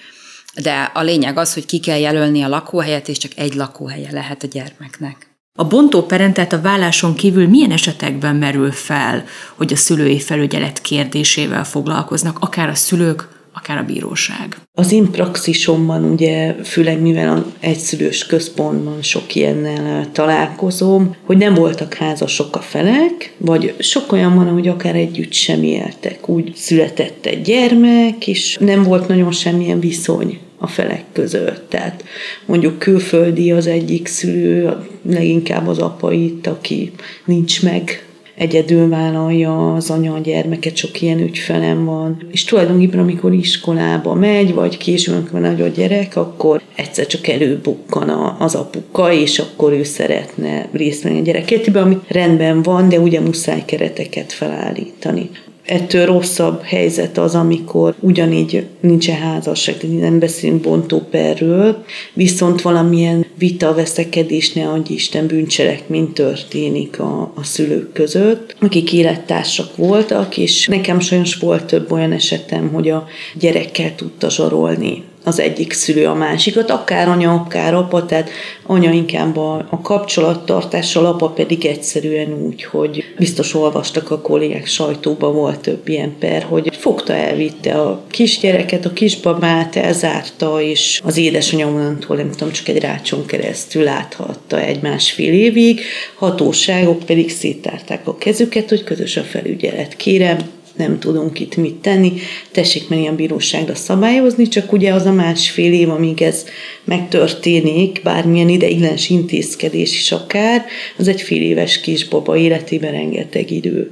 de 0.62 0.90
a 0.94 1.02
lényeg 1.02 1.38
az, 1.38 1.54
hogy 1.54 1.66
ki 1.66 1.78
kell 1.78 1.98
jelölni 1.98 2.42
a 2.42 2.48
lakóhelyet, 2.48 3.08
és 3.08 3.18
csak 3.18 3.32
egy 3.36 3.54
lakóhelye 3.54 4.08
lehet 4.12 4.42
a 4.42 4.46
gyermeknek. 4.46 5.34
A 5.58 5.64
bontóperen, 5.64 6.32
tehát 6.32 6.52
a 6.52 6.60
válláson 6.60 7.14
kívül 7.14 7.48
milyen 7.48 7.70
esetekben 7.70 8.36
merül 8.36 8.72
fel, 8.72 9.24
hogy 9.54 9.72
a 9.72 9.76
szülői 9.76 10.20
felügyelet 10.20 10.80
kérdésével 10.80 11.64
foglalkoznak, 11.64 12.38
akár 12.40 12.68
a 12.68 12.74
szülők, 12.74 13.28
akár 13.56 13.78
a 13.78 13.82
bíróság. 13.82 14.56
Az 14.74 14.92
én 14.92 15.10
praxisomban 15.10 16.04
ugye, 16.04 16.54
főleg 16.64 17.00
mivel 17.00 17.52
egyszülős 17.60 18.26
központban 18.26 19.02
sok 19.02 19.34
ilyennel 19.34 20.12
találkozom, 20.12 21.16
hogy 21.24 21.36
nem 21.36 21.54
voltak 21.54 21.94
házasok 21.94 22.56
a 22.56 22.60
felek, 22.60 23.34
vagy 23.38 23.74
sok 23.78 24.12
olyan 24.12 24.34
van, 24.34 24.48
hogy 24.48 24.68
akár 24.68 24.94
együtt 24.94 25.32
sem 25.32 25.62
éltek. 25.62 26.28
Úgy 26.28 26.52
született 26.54 27.26
egy 27.26 27.42
gyermek, 27.42 28.26
és 28.26 28.56
nem 28.60 28.82
volt 28.82 29.08
nagyon 29.08 29.32
semmilyen 29.32 29.80
viszony 29.80 30.38
a 30.58 30.66
felek 30.66 31.04
között. 31.12 31.70
Tehát 31.70 32.04
mondjuk 32.46 32.78
külföldi 32.78 33.52
az 33.52 33.66
egyik 33.66 34.06
szülő, 34.06 34.76
leginkább 35.08 35.68
az 35.68 35.78
apa 35.78 36.12
itt, 36.12 36.46
aki 36.46 36.92
nincs 37.24 37.62
meg 37.62 38.06
egyedül 38.36 38.88
vállalja 38.88 39.74
az 39.74 39.90
anya 39.90 40.14
a 40.14 40.18
gyermeket, 40.18 40.76
sok 40.76 41.02
ilyen 41.02 41.18
ügyfelem 41.18 41.84
van. 41.84 42.26
És 42.30 42.44
tulajdonképpen, 42.44 42.98
amikor 42.98 43.32
iskolába 43.32 44.14
megy, 44.14 44.54
vagy 44.54 44.76
később, 44.76 45.14
amikor 45.14 45.40
nagy 45.40 45.60
a 45.60 45.66
gyerek, 45.66 46.16
akkor 46.16 46.60
egyszer 46.76 47.06
csak 47.06 47.28
előbukkan 47.28 48.08
az 48.38 48.54
apuka, 48.54 49.12
és 49.12 49.38
akkor 49.38 49.72
ő 49.72 49.82
szeretne 49.82 50.68
részt 50.72 51.02
venni 51.02 51.18
a 51.18 51.22
gyereketében, 51.22 51.82
ami 51.82 51.98
rendben 52.08 52.62
van, 52.62 52.88
de 52.88 52.98
ugye 52.98 53.20
muszáj 53.20 53.62
kereteket 53.64 54.32
felállítani. 54.32 55.30
Ettől 55.66 56.06
rosszabb 56.06 56.62
helyzet 56.62 57.18
az, 57.18 57.34
amikor 57.34 57.94
ugyanígy 58.00 58.66
nincsen 58.80 59.16
házasság, 59.16 59.76
tehát 59.76 59.98
nem 59.98 60.18
beszélünk 60.18 60.60
bontóperről, 60.60 61.84
viszont 62.12 62.62
valamilyen 62.62 63.26
vita, 63.38 63.74
veszekedés, 63.74 64.52
ne 64.52 64.68
adj 64.68 64.92
Isten 64.92 65.26
bűncselekmény 65.26 66.12
történik 66.12 67.00
a, 67.00 67.32
a 67.34 67.44
szülők 67.44 67.92
között, 67.92 68.56
akik 68.60 68.92
élettársak 68.92 69.76
voltak, 69.76 70.36
és 70.36 70.66
nekem 70.66 71.00
sajnos 71.00 71.36
volt 71.36 71.64
több 71.64 71.92
olyan 71.92 72.12
esetem, 72.12 72.68
hogy 72.68 72.88
a 72.88 73.06
gyerekkel 73.38 73.94
tudta 73.94 74.30
zsarolni 74.30 75.02
az 75.26 75.40
egyik 75.40 75.72
szülő 75.72 76.06
a 76.06 76.14
másikat, 76.14 76.70
akár 76.70 77.08
anya, 77.08 77.32
akár 77.32 77.74
apa, 77.74 78.06
tehát 78.06 78.30
anya 78.66 78.90
inkább 78.90 79.36
a, 79.36 79.66
a 79.70 79.80
kapcsolattartással, 79.80 81.06
apa 81.06 81.28
pedig 81.28 81.64
egyszerűen 81.64 82.32
úgy, 82.32 82.64
hogy 82.64 83.04
biztos 83.18 83.54
olvastak 83.54 84.10
a 84.10 84.20
kollégák 84.20 84.66
sajtóban, 84.66 85.34
volt 85.34 85.60
több 85.60 85.88
ilyen 85.88 86.18
per, 86.18 86.42
hogy 86.42 86.76
fogta, 86.76 87.12
elvitte 87.12 87.80
a 87.80 88.02
kisgyereket, 88.10 88.84
a 88.84 88.92
kisbabát, 88.92 89.76
elzárta, 89.76 90.60
és 90.60 91.00
az 91.04 91.16
édesanyja 91.16 91.66
onnantól, 91.66 92.16
nem 92.16 92.30
tudom, 92.30 92.52
csak 92.52 92.68
egy 92.68 92.80
rácson 92.80 93.26
keresztül 93.26 93.82
láthatta 93.82 94.60
egy 94.60 94.82
másfél 94.82 95.32
évig, 95.32 95.80
hatóságok 96.14 96.98
pedig 96.98 97.30
széttárták 97.30 98.08
a 98.08 98.16
kezüket, 98.16 98.68
hogy 98.68 98.84
közös 98.84 99.16
a 99.16 99.22
felügyelet. 99.22 99.96
Kérem, 99.96 100.38
nem 100.76 100.98
tudunk 100.98 101.40
itt 101.40 101.56
mit 101.56 101.74
tenni, 101.74 102.12
tessék 102.50 102.88
menni 102.88 103.06
a 103.06 103.14
bíróságra 103.14 103.74
szabályozni, 103.74 104.48
csak 104.48 104.72
ugye 104.72 104.92
az 104.92 105.06
a 105.06 105.12
másfél 105.12 105.72
év, 105.72 105.90
amíg 105.90 106.22
ez 106.22 106.44
megtörténik, 106.84 108.00
bármilyen 108.02 108.48
ideiglenes 108.48 109.10
intézkedés 109.10 109.94
is 110.00 110.12
akár, 110.12 110.64
az 110.98 111.08
egy 111.08 111.20
fél 111.20 111.42
éves 111.42 111.80
kisbaba 111.80 112.36
életében 112.36 112.92
rengeteg 112.92 113.50
idő. 113.50 113.90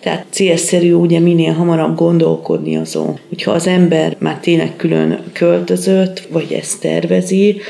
Tehát 0.00 0.26
célszerű 0.30 0.92
ugye 0.92 1.18
minél 1.18 1.52
hamarabb 1.52 1.96
gondolkodni 1.96 2.76
azon, 2.76 3.18
hogyha 3.28 3.50
az 3.50 3.66
ember 3.66 4.16
már 4.18 4.38
tényleg 4.40 4.76
külön 4.76 5.24
költözött, 5.32 6.26
vagy 6.30 6.52
ezt 6.52 6.80
tervezi, 6.80 7.60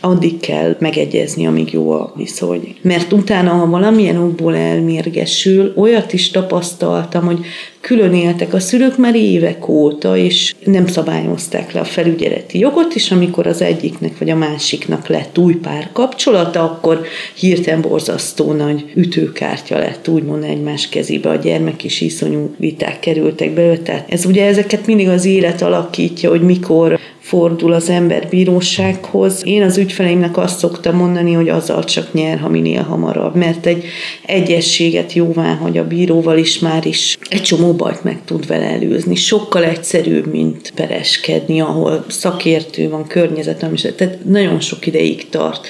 addig 0.00 0.40
kell 0.40 0.76
megegyezni, 0.78 1.46
amíg 1.46 1.72
jó 1.72 1.90
a 1.90 2.12
viszony. 2.16 2.74
Mert 2.82 3.12
utána, 3.12 3.50
ha 3.50 3.66
valamilyen 3.66 4.16
okból 4.16 4.56
elmérgesül, 4.56 5.72
olyat 5.76 6.12
is 6.12 6.30
tapasztaltam, 6.30 7.24
hogy 7.24 7.38
külön 7.80 8.14
éltek 8.14 8.54
a 8.54 8.60
szülők 8.60 8.96
már 8.96 9.14
évek 9.14 9.68
óta, 9.68 10.16
és 10.16 10.54
nem 10.64 10.86
szabályozták 10.86 11.72
le 11.72 11.80
a 11.80 11.84
felügyeleti 11.84 12.58
jogot, 12.58 12.94
és 12.94 13.10
amikor 13.10 13.46
az 13.46 13.62
egyiknek 13.62 14.18
vagy 14.18 14.30
a 14.30 14.36
másiknak 14.36 15.06
lett 15.06 15.38
új 15.38 15.54
pár 15.54 15.88
kapcsolata, 15.92 16.62
akkor 16.62 17.00
hirtelen 17.34 17.80
borzasztó 17.80 18.52
nagy 18.52 18.84
ütőkártya 18.94 19.78
lett, 19.78 20.08
úgymond 20.08 20.44
egymás 20.44 20.88
kezébe 20.88 21.28
a 21.28 21.34
gyermek, 21.34 21.84
és 21.84 22.00
iszonyú 22.00 22.54
viták 22.58 23.00
kerültek 23.00 23.50
belőle. 23.50 23.78
Tehát 23.78 24.12
ez 24.12 24.24
ugye 24.24 24.46
ezeket 24.46 24.86
mindig 24.86 25.08
az 25.08 25.24
élet 25.24 25.62
alakítja, 25.62 26.30
hogy 26.30 26.42
mikor 26.42 26.98
fordul 27.30 27.72
az 27.72 27.88
ember 27.88 28.28
bírósághoz. 28.28 29.42
Én 29.46 29.62
az 29.62 29.78
ügyfeleimnek 29.78 30.36
azt 30.36 30.58
szoktam 30.58 30.96
mondani, 30.96 31.32
hogy 31.32 31.48
azzal 31.48 31.84
csak 31.84 32.12
nyer, 32.12 32.38
ha 32.38 32.48
minél 32.48 32.82
hamarabb, 32.82 33.34
mert 33.34 33.66
egy 33.66 33.84
egyességet 34.26 35.12
jóvá, 35.12 35.54
hogy 35.54 35.78
a 35.78 35.86
bíróval 35.86 36.38
is 36.38 36.58
már 36.58 36.86
is 36.86 37.18
egy 37.28 37.42
csomó 37.42 37.72
bajt 37.72 38.04
meg 38.04 38.20
tud 38.24 38.46
vele 38.46 38.64
előzni. 38.64 39.14
Sokkal 39.14 39.64
egyszerűbb, 39.64 40.26
mint 40.26 40.72
pereskedni, 40.74 41.60
ahol 41.60 42.04
szakértő 42.08 42.88
van, 42.88 43.06
környezet, 43.06 43.58
tehát 43.96 44.24
nagyon 44.24 44.60
sok 44.60 44.86
ideig 44.86 45.28
tart. 45.28 45.68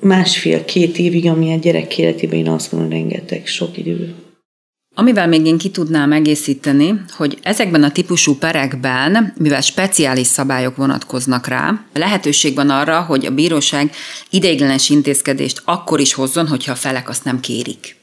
Másfél-két 0.00 0.98
évig, 0.98 1.26
ami 1.26 1.52
a 1.52 1.56
gyerek 1.56 1.98
életében 1.98 2.38
én 2.38 2.48
azt 2.48 2.72
mondom, 2.72 2.90
rengeteg 2.90 3.46
sok 3.46 3.78
idő. 3.78 4.14
Amivel 4.98 5.26
még 5.26 5.46
én 5.46 5.58
ki 5.58 5.70
tudnám 5.70 6.12
egészíteni, 6.12 7.00
hogy 7.10 7.38
ezekben 7.42 7.82
a 7.82 7.90
típusú 7.90 8.34
perekben, 8.34 9.32
mivel 9.38 9.60
speciális 9.60 10.26
szabályok 10.26 10.76
vonatkoznak 10.76 11.46
rá, 11.46 11.80
lehetőség 11.92 12.54
van 12.54 12.70
arra, 12.70 13.00
hogy 13.00 13.26
a 13.26 13.30
bíróság 13.30 13.90
ideiglenes 14.30 14.90
intézkedést 14.90 15.62
akkor 15.64 16.00
is 16.00 16.12
hozzon, 16.12 16.46
hogyha 16.48 16.72
a 16.72 16.76
felek 16.76 17.08
azt 17.08 17.24
nem 17.24 17.40
kérik. 17.40 17.96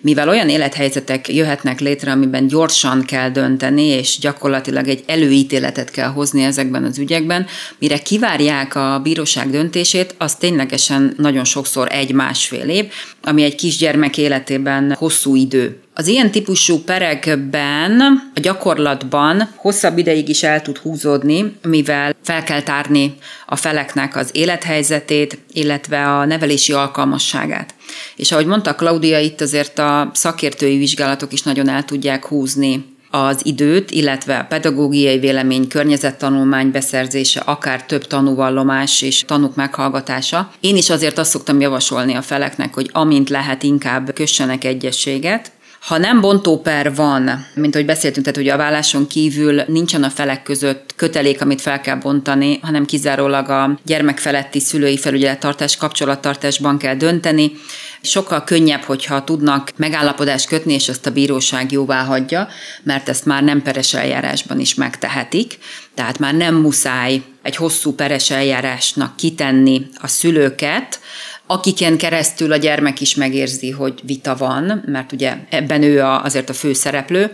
Mivel 0.00 0.28
olyan 0.28 0.48
élethelyzetek 0.48 1.28
jöhetnek 1.28 1.80
létre, 1.80 2.10
amiben 2.10 2.46
gyorsan 2.46 3.02
kell 3.04 3.30
dönteni, 3.30 3.86
és 3.86 4.18
gyakorlatilag 4.18 4.88
egy 4.88 5.04
előítéletet 5.06 5.90
kell 5.90 6.08
hozni 6.08 6.42
ezekben 6.42 6.84
az 6.84 6.98
ügyekben, 6.98 7.46
mire 7.78 7.98
kivárják 7.98 8.74
a 8.74 9.00
bíróság 9.02 9.50
döntését, 9.50 10.14
az 10.18 10.34
ténylegesen 10.34 11.14
nagyon 11.16 11.44
sokszor 11.44 11.92
egy-másfél 11.92 12.68
év, 12.68 12.84
ami 13.22 13.42
egy 13.42 13.54
kisgyermek 13.54 14.18
életében 14.18 14.94
hosszú 14.98 15.34
idő. 15.34 15.80
Az 15.98 16.06
ilyen 16.06 16.30
típusú 16.30 16.78
perekben 16.78 18.00
a 18.34 18.40
gyakorlatban 18.40 19.48
hosszabb 19.54 19.98
ideig 19.98 20.28
is 20.28 20.42
el 20.42 20.62
tud 20.62 20.76
húzódni, 20.76 21.56
mivel 21.62 22.14
fel 22.22 22.42
kell 22.42 22.62
tárni 22.62 23.14
a 23.46 23.56
feleknek 23.56 24.16
az 24.16 24.30
élethelyzetét, 24.32 25.38
illetve 25.52 26.16
a 26.16 26.24
nevelési 26.24 26.72
alkalmasságát. 26.72 27.74
És 28.16 28.32
ahogy 28.32 28.46
mondta 28.46 28.74
Claudia, 28.74 29.18
itt 29.18 29.40
azért 29.40 29.78
a 29.78 30.10
szakértői 30.14 30.78
vizsgálatok 30.78 31.32
is 31.32 31.42
nagyon 31.42 31.68
el 31.68 31.84
tudják 31.84 32.26
húzni 32.26 32.84
az 33.10 33.40
időt, 33.44 33.90
illetve 33.90 34.38
a 34.38 34.46
pedagógiai 34.48 35.18
vélemény, 35.18 35.68
környezettanulmány 35.68 36.70
beszerzése, 36.70 37.40
akár 37.40 37.84
több 37.84 38.06
tanúvallomás 38.06 39.02
és 39.02 39.24
tanúk 39.26 39.54
meghallgatása. 39.54 40.50
Én 40.60 40.76
is 40.76 40.90
azért 40.90 41.18
azt 41.18 41.30
szoktam 41.30 41.60
javasolni 41.60 42.14
a 42.14 42.22
feleknek, 42.22 42.74
hogy 42.74 42.90
amint 42.92 43.30
lehet, 43.30 43.62
inkább 43.62 44.12
kössenek 44.12 44.64
egyességet, 44.64 45.54
ha 45.86 45.98
nem 45.98 46.20
bontóper 46.20 46.94
van, 46.94 47.46
mint 47.54 47.74
ahogy 47.74 47.86
beszéltünk, 47.86 48.26
tehát 48.26 48.40
hogy 48.40 48.48
a 48.48 48.56
válláson 48.56 49.06
kívül 49.06 49.62
nincsen 49.66 50.02
a 50.02 50.10
felek 50.10 50.42
között 50.42 50.94
kötelék, 50.96 51.40
amit 51.40 51.60
fel 51.60 51.80
kell 51.80 51.96
bontani, 51.96 52.58
hanem 52.62 52.84
kizárólag 52.84 53.48
a 53.48 53.78
gyermek 53.84 54.18
feletti 54.18 54.60
szülői 54.60 54.98
felügyelettartás 54.98 55.76
kapcsolattartásban 55.76 56.78
kell 56.78 56.94
dönteni. 56.94 57.52
Sokkal 58.00 58.44
könnyebb, 58.44 58.82
hogyha 58.82 59.24
tudnak 59.24 59.70
megállapodást 59.76 60.48
kötni, 60.48 60.72
és 60.72 60.88
ezt 60.88 61.06
a 61.06 61.10
bíróság 61.10 61.72
jóvá 61.72 62.04
hagyja, 62.04 62.48
mert 62.82 63.08
ezt 63.08 63.24
már 63.24 63.42
nem 63.42 63.62
peres 63.62 63.94
eljárásban 63.94 64.60
is 64.60 64.74
megtehetik. 64.74 65.58
Tehát 65.94 66.18
már 66.18 66.34
nem 66.34 66.54
muszáj 66.54 67.22
egy 67.42 67.56
hosszú 67.56 67.94
peres 67.94 68.30
eljárásnak 68.30 69.16
kitenni 69.16 69.86
a 69.94 70.06
szülőket, 70.06 71.00
akiken 71.46 71.96
keresztül 71.96 72.52
a 72.52 72.56
gyermek 72.56 73.00
is 73.00 73.14
megérzi, 73.14 73.70
hogy 73.70 74.00
vita 74.02 74.36
van, 74.36 74.82
mert 74.86 75.12
ugye 75.12 75.36
ebben 75.50 75.82
ő 75.82 76.00
a, 76.00 76.24
azért 76.24 76.48
a 76.48 76.52
fő 76.52 76.72
szereplő, 76.72 77.32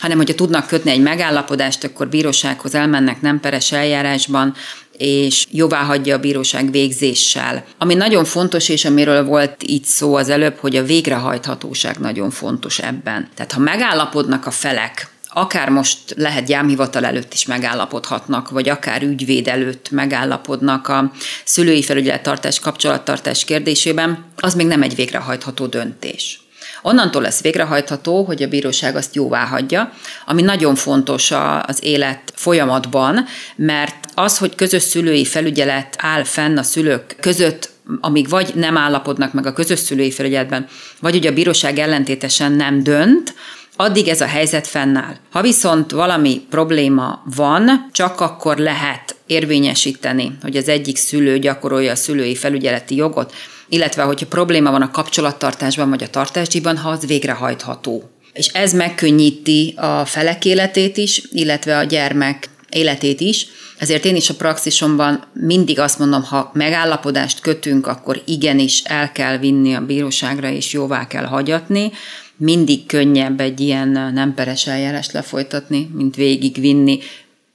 hanem 0.00 0.16
hogyha 0.16 0.34
tudnak 0.34 0.66
kötni 0.66 0.90
egy 0.90 1.02
megállapodást, 1.02 1.84
akkor 1.84 2.08
bírósághoz 2.08 2.74
elmennek 2.74 3.20
nem 3.20 3.40
peres 3.40 3.72
eljárásban, 3.72 4.54
és 4.96 5.46
jóvá 5.50 5.82
hagyja 5.82 6.16
a 6.16 6.20
bíróság 6.20 6.70
végzéssel. 6.70 7.64
Ami 7.78 7.94
nagyon 7.94 8.24
fontos, 8.24 8.68
és 8.68 8.84
amiről 8.84 9.24
volt 9.24 9.62
itt 9.62 9.84
szó 9.84 10.14
az 10.14 10.28
előbb, 10.28 10.56
hogy 10.56 10.76
a 10.76 10.84
végrehajthatóság 10.84 11.98
nagyon 11.98 12.30
fontos 12.30 12.78
ebben. 12.78 13.28
Tehát 13.34 13.52
ha 13.52 13.60
megállapodnak 13.60 14.46
a 14.46 14.50
felek, 14.50 15.13
akár 15.34 15.68
most 15.68 15.98
lehet 16.16 16.46
gyámhivatal 16.46 17.04
előtt 17.04 17.32
is 17.32 17.46
megállapodhatnak, 17.46 18.50
vagy 18.50 18.68
akár 18.68 19.02
ügyvéd 19.02 19.48
előtt 19.48 19.90
megállapodnak 19.90 20.88
a 20.88 21.12
szülői 21.44 21.82
felügyelettartás, 21.82 22.60
kapcsolattartás 22.60 23.44
kérdésében, 23.44 24.24
az 24.36 24.54
még 24.54 24.66
nem 24.66 24.82
egy 24.82 24.94
végrehajtható 24.94 25.66
döntés. 25.66 26.38
Onnantól 26.82 27.22
lesz 27.22 27.40
végrehajtható, 27.40 28.24
hogy 28.24 28.42
a 28.42 28.48
bíróság 28.48 28.96
azt 28.96 29.14
jóvá 29.14 29.44
hagyja, 29.44 29.92
ami 30.26 30.42
nagyon 30.42 30.74
fontos 30.74 31.32
az 31.62 31.78
élet 31.80 32.32
folyamatban, 32.34 33.24
mert 33.56 33.94
az, 34.14 34.38
hogy 34.38 34.54
közös 34.54 34.82
szülői 34.82 35.24
felügyelet 35.24 35.96
áll 35.98 36.24
fenn 36.24 36.58
a 36.58 36.62
szülők 36.62 37.16
között, 37.20 37.70
amíg 38.00 38.28
vagy 38.28 38.52
nem 38.54 38.76
állapodnak 38.76 39.32
meg 39.32 39.46
a 39.46 39.52
közös 39.52 39.78
szülői 39.78 40.10
felügyeletben, 40.10 40.66
vagy 41.00 41.14
ugye 41.14 41.30
a 41.30 41.32
bíróság 41.32 41.78
ellentétesen 41.78 42.52
nem 42.52 42.82
dönt, 42.82 43.34
addig 43.76 44.08
ez 44.08 44.20
a 44.20 44.26
helyzet 44.26 44.66
fennáll. 44.66 45.16
Ha 45.30 45.42
viszont 45.42 45.90
valami 45.90 46.40
probléma 46.50 47.22
van, 47.36 47.88
csak 47.92 48.20
akkor 48.20 48.56
lehet 48.56 49.16
érvényesíteni, 49.26 50.36
hogy 50.42 50.56
az 50.56 50.68
egyik 50.68 50.96
szülő 50.96 51.38
gyakorolja 51.38 51.90
a 51.90 51.96
szülői 51.96 52.34
felügyeleti 52.34 52.96
jogot, 52.96 53.34
illetve 53.68 54.02
hogyha 54.02 54.26
probléma 54.26 54.70
van 54.70 54.82
a 54.82 54.90
kapcsolattartásban 54.90 55.90
vagy 55.90 56.02
a 56.02 56.10
tartásdíjban, 56.10 56.76
ha 56.76 56.88
az 56.88 57.06
végrehajtható. 57.06 58.10
És 58.32 58.46
ez 58.46 58.72
megkönnyíti 58.72 59.74
a 59.76 60.04
felek 60.04 60.44
életét 60.44 60.96
is, 60.96 61.22
illetve 61.32 61.78
a 61.78 61.84
gyermek 61.84 62.48
életét 62.68 63.20
is, 63.20 63.46
ezért 63.78 64.04
én 64.04 64.16
is 64.16 64.30
a 64.30 64.34
praxisomban 64.34 65.24
mindig 65.32 65.78
azt 65.78 65.98
mondom, 65.98 66.22
ha 66.22 66.50
megállapodást 66.54 67.40
kötünk, 67.40 67.86
akkor 67.86 68.22
igenis 68.24 68.82
el 68.84 69.12
kell 69.12 69.38
vinni 69.38 69.74
a 69.74 69.80
bíróságra, 69.80 70.48
és 70.48 70.72
jóvá 70.72 71.06
kell 71.06 71.24
hagyatni, 71.24 71.92
mindig 72.36 72.86
könnyebb 72.86 73.40
egy 73.40 73.60
ilyen 73.60 73.88
nem 73.88 74.34
peres 74.34 74.66
eljárást 74.66 75.12
lefolytatni, 75.12 75.90
mint 75.92 76.16
végigvinni. 76.16 76.98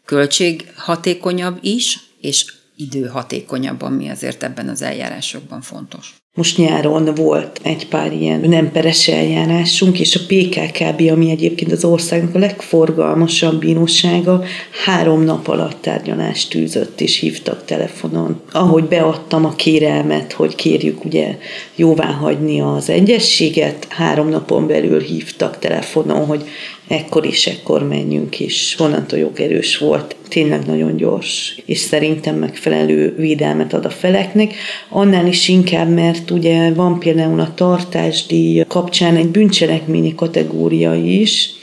Költséghatékonyabb 0.06 1.58
is, 1.62 2.00
és 2.22 2.54
időhatékonyabb, 2.76 3.82
ami 3.82 4.10
azért 4.10 4.44
ebben 4.44 4.70
az 4.70 4.82
eljárásokban 4.82 5.62
fontos. 5.62 6.19
Most 6.40 6.58
nyáron 6.58 7.14
volt 7.16 7.60
egy 7.64 7.88
pár 7.88 8.14
ilyen 8.14 8.40
nem 8.40 8.72
peres 8.72 9.08
eljárásunk, 9.08 10.00
és 10.00 10.16
a 10.16 10.20
PKKB, 10.28 11.02
ami 11.12 11.30
egyébként 11.30 11.72
az 11.72 11.84
országnak 11.84 12.36
a 12.36 12.40
legforgalmasabb 12.40 13.60
bírósága, 13.60 14.44
három 14.86 15.24
nap 15.24 15.48
alatt 15.48 15.82
tárgyalást 15.82 16.50
tűzött, 16.50 17.02
és 17.02 17.20
hívtak 17.20 17.66
telefonon. 17.66 18.42
Ahogy 18.52 18.84
beadtam 18.84 19.46
a 19.46 19.56
kérelmet, 19.56 20.34
hogy 20.34 20.56
kérjük 20.56 21.06
ugye 21.06 21.38
jóvá 21.76 22.12
hagyni 22.12 22.62
az 22.62 22.90
egyességet, 22.90 23.88
három 23.90 24.30
napon 24.30 24.68
belül 24.68 25.00
hívtak 25.00 25.60
telefonon, 25.60 26.26
hogy 26.26 26.44
ekkor 26.90 27.26
is, 27.26 27.48
ekkor 27.48 27.88
menjünk 27.88 28.40
is. 28.40 28.76
Onnantól 28.80 29.20
jogerős 29.20 29.78
volt, 29.78 30.16
tényleg 30.28 30.66
nagyon 30.66 30.96
gyors, 30.96 31.62
és 31.66 31.78
szerintem 31.78 32.36
megfelelő 32.36 33.16
védelmet 33.18 33.74
ad 33.74 33.86
a 33.86 33.90
feleknek. 33.90 34.54
Annál 34.90 35.28
is 35.28 35.48
inkább, 35.48 35.90
mert 35.90 36.32
ugye 36.32 36.74
van 36.74 37.00
például 37.00 37.40
a 37.40 37.54
tartásdíj 37.54 38.64
kapcsán 38.68 39.16
egy 39.16 39.28
bűncselekményi 39.28 40.16
kategória 40.16 40.94
is, 40.94 41.58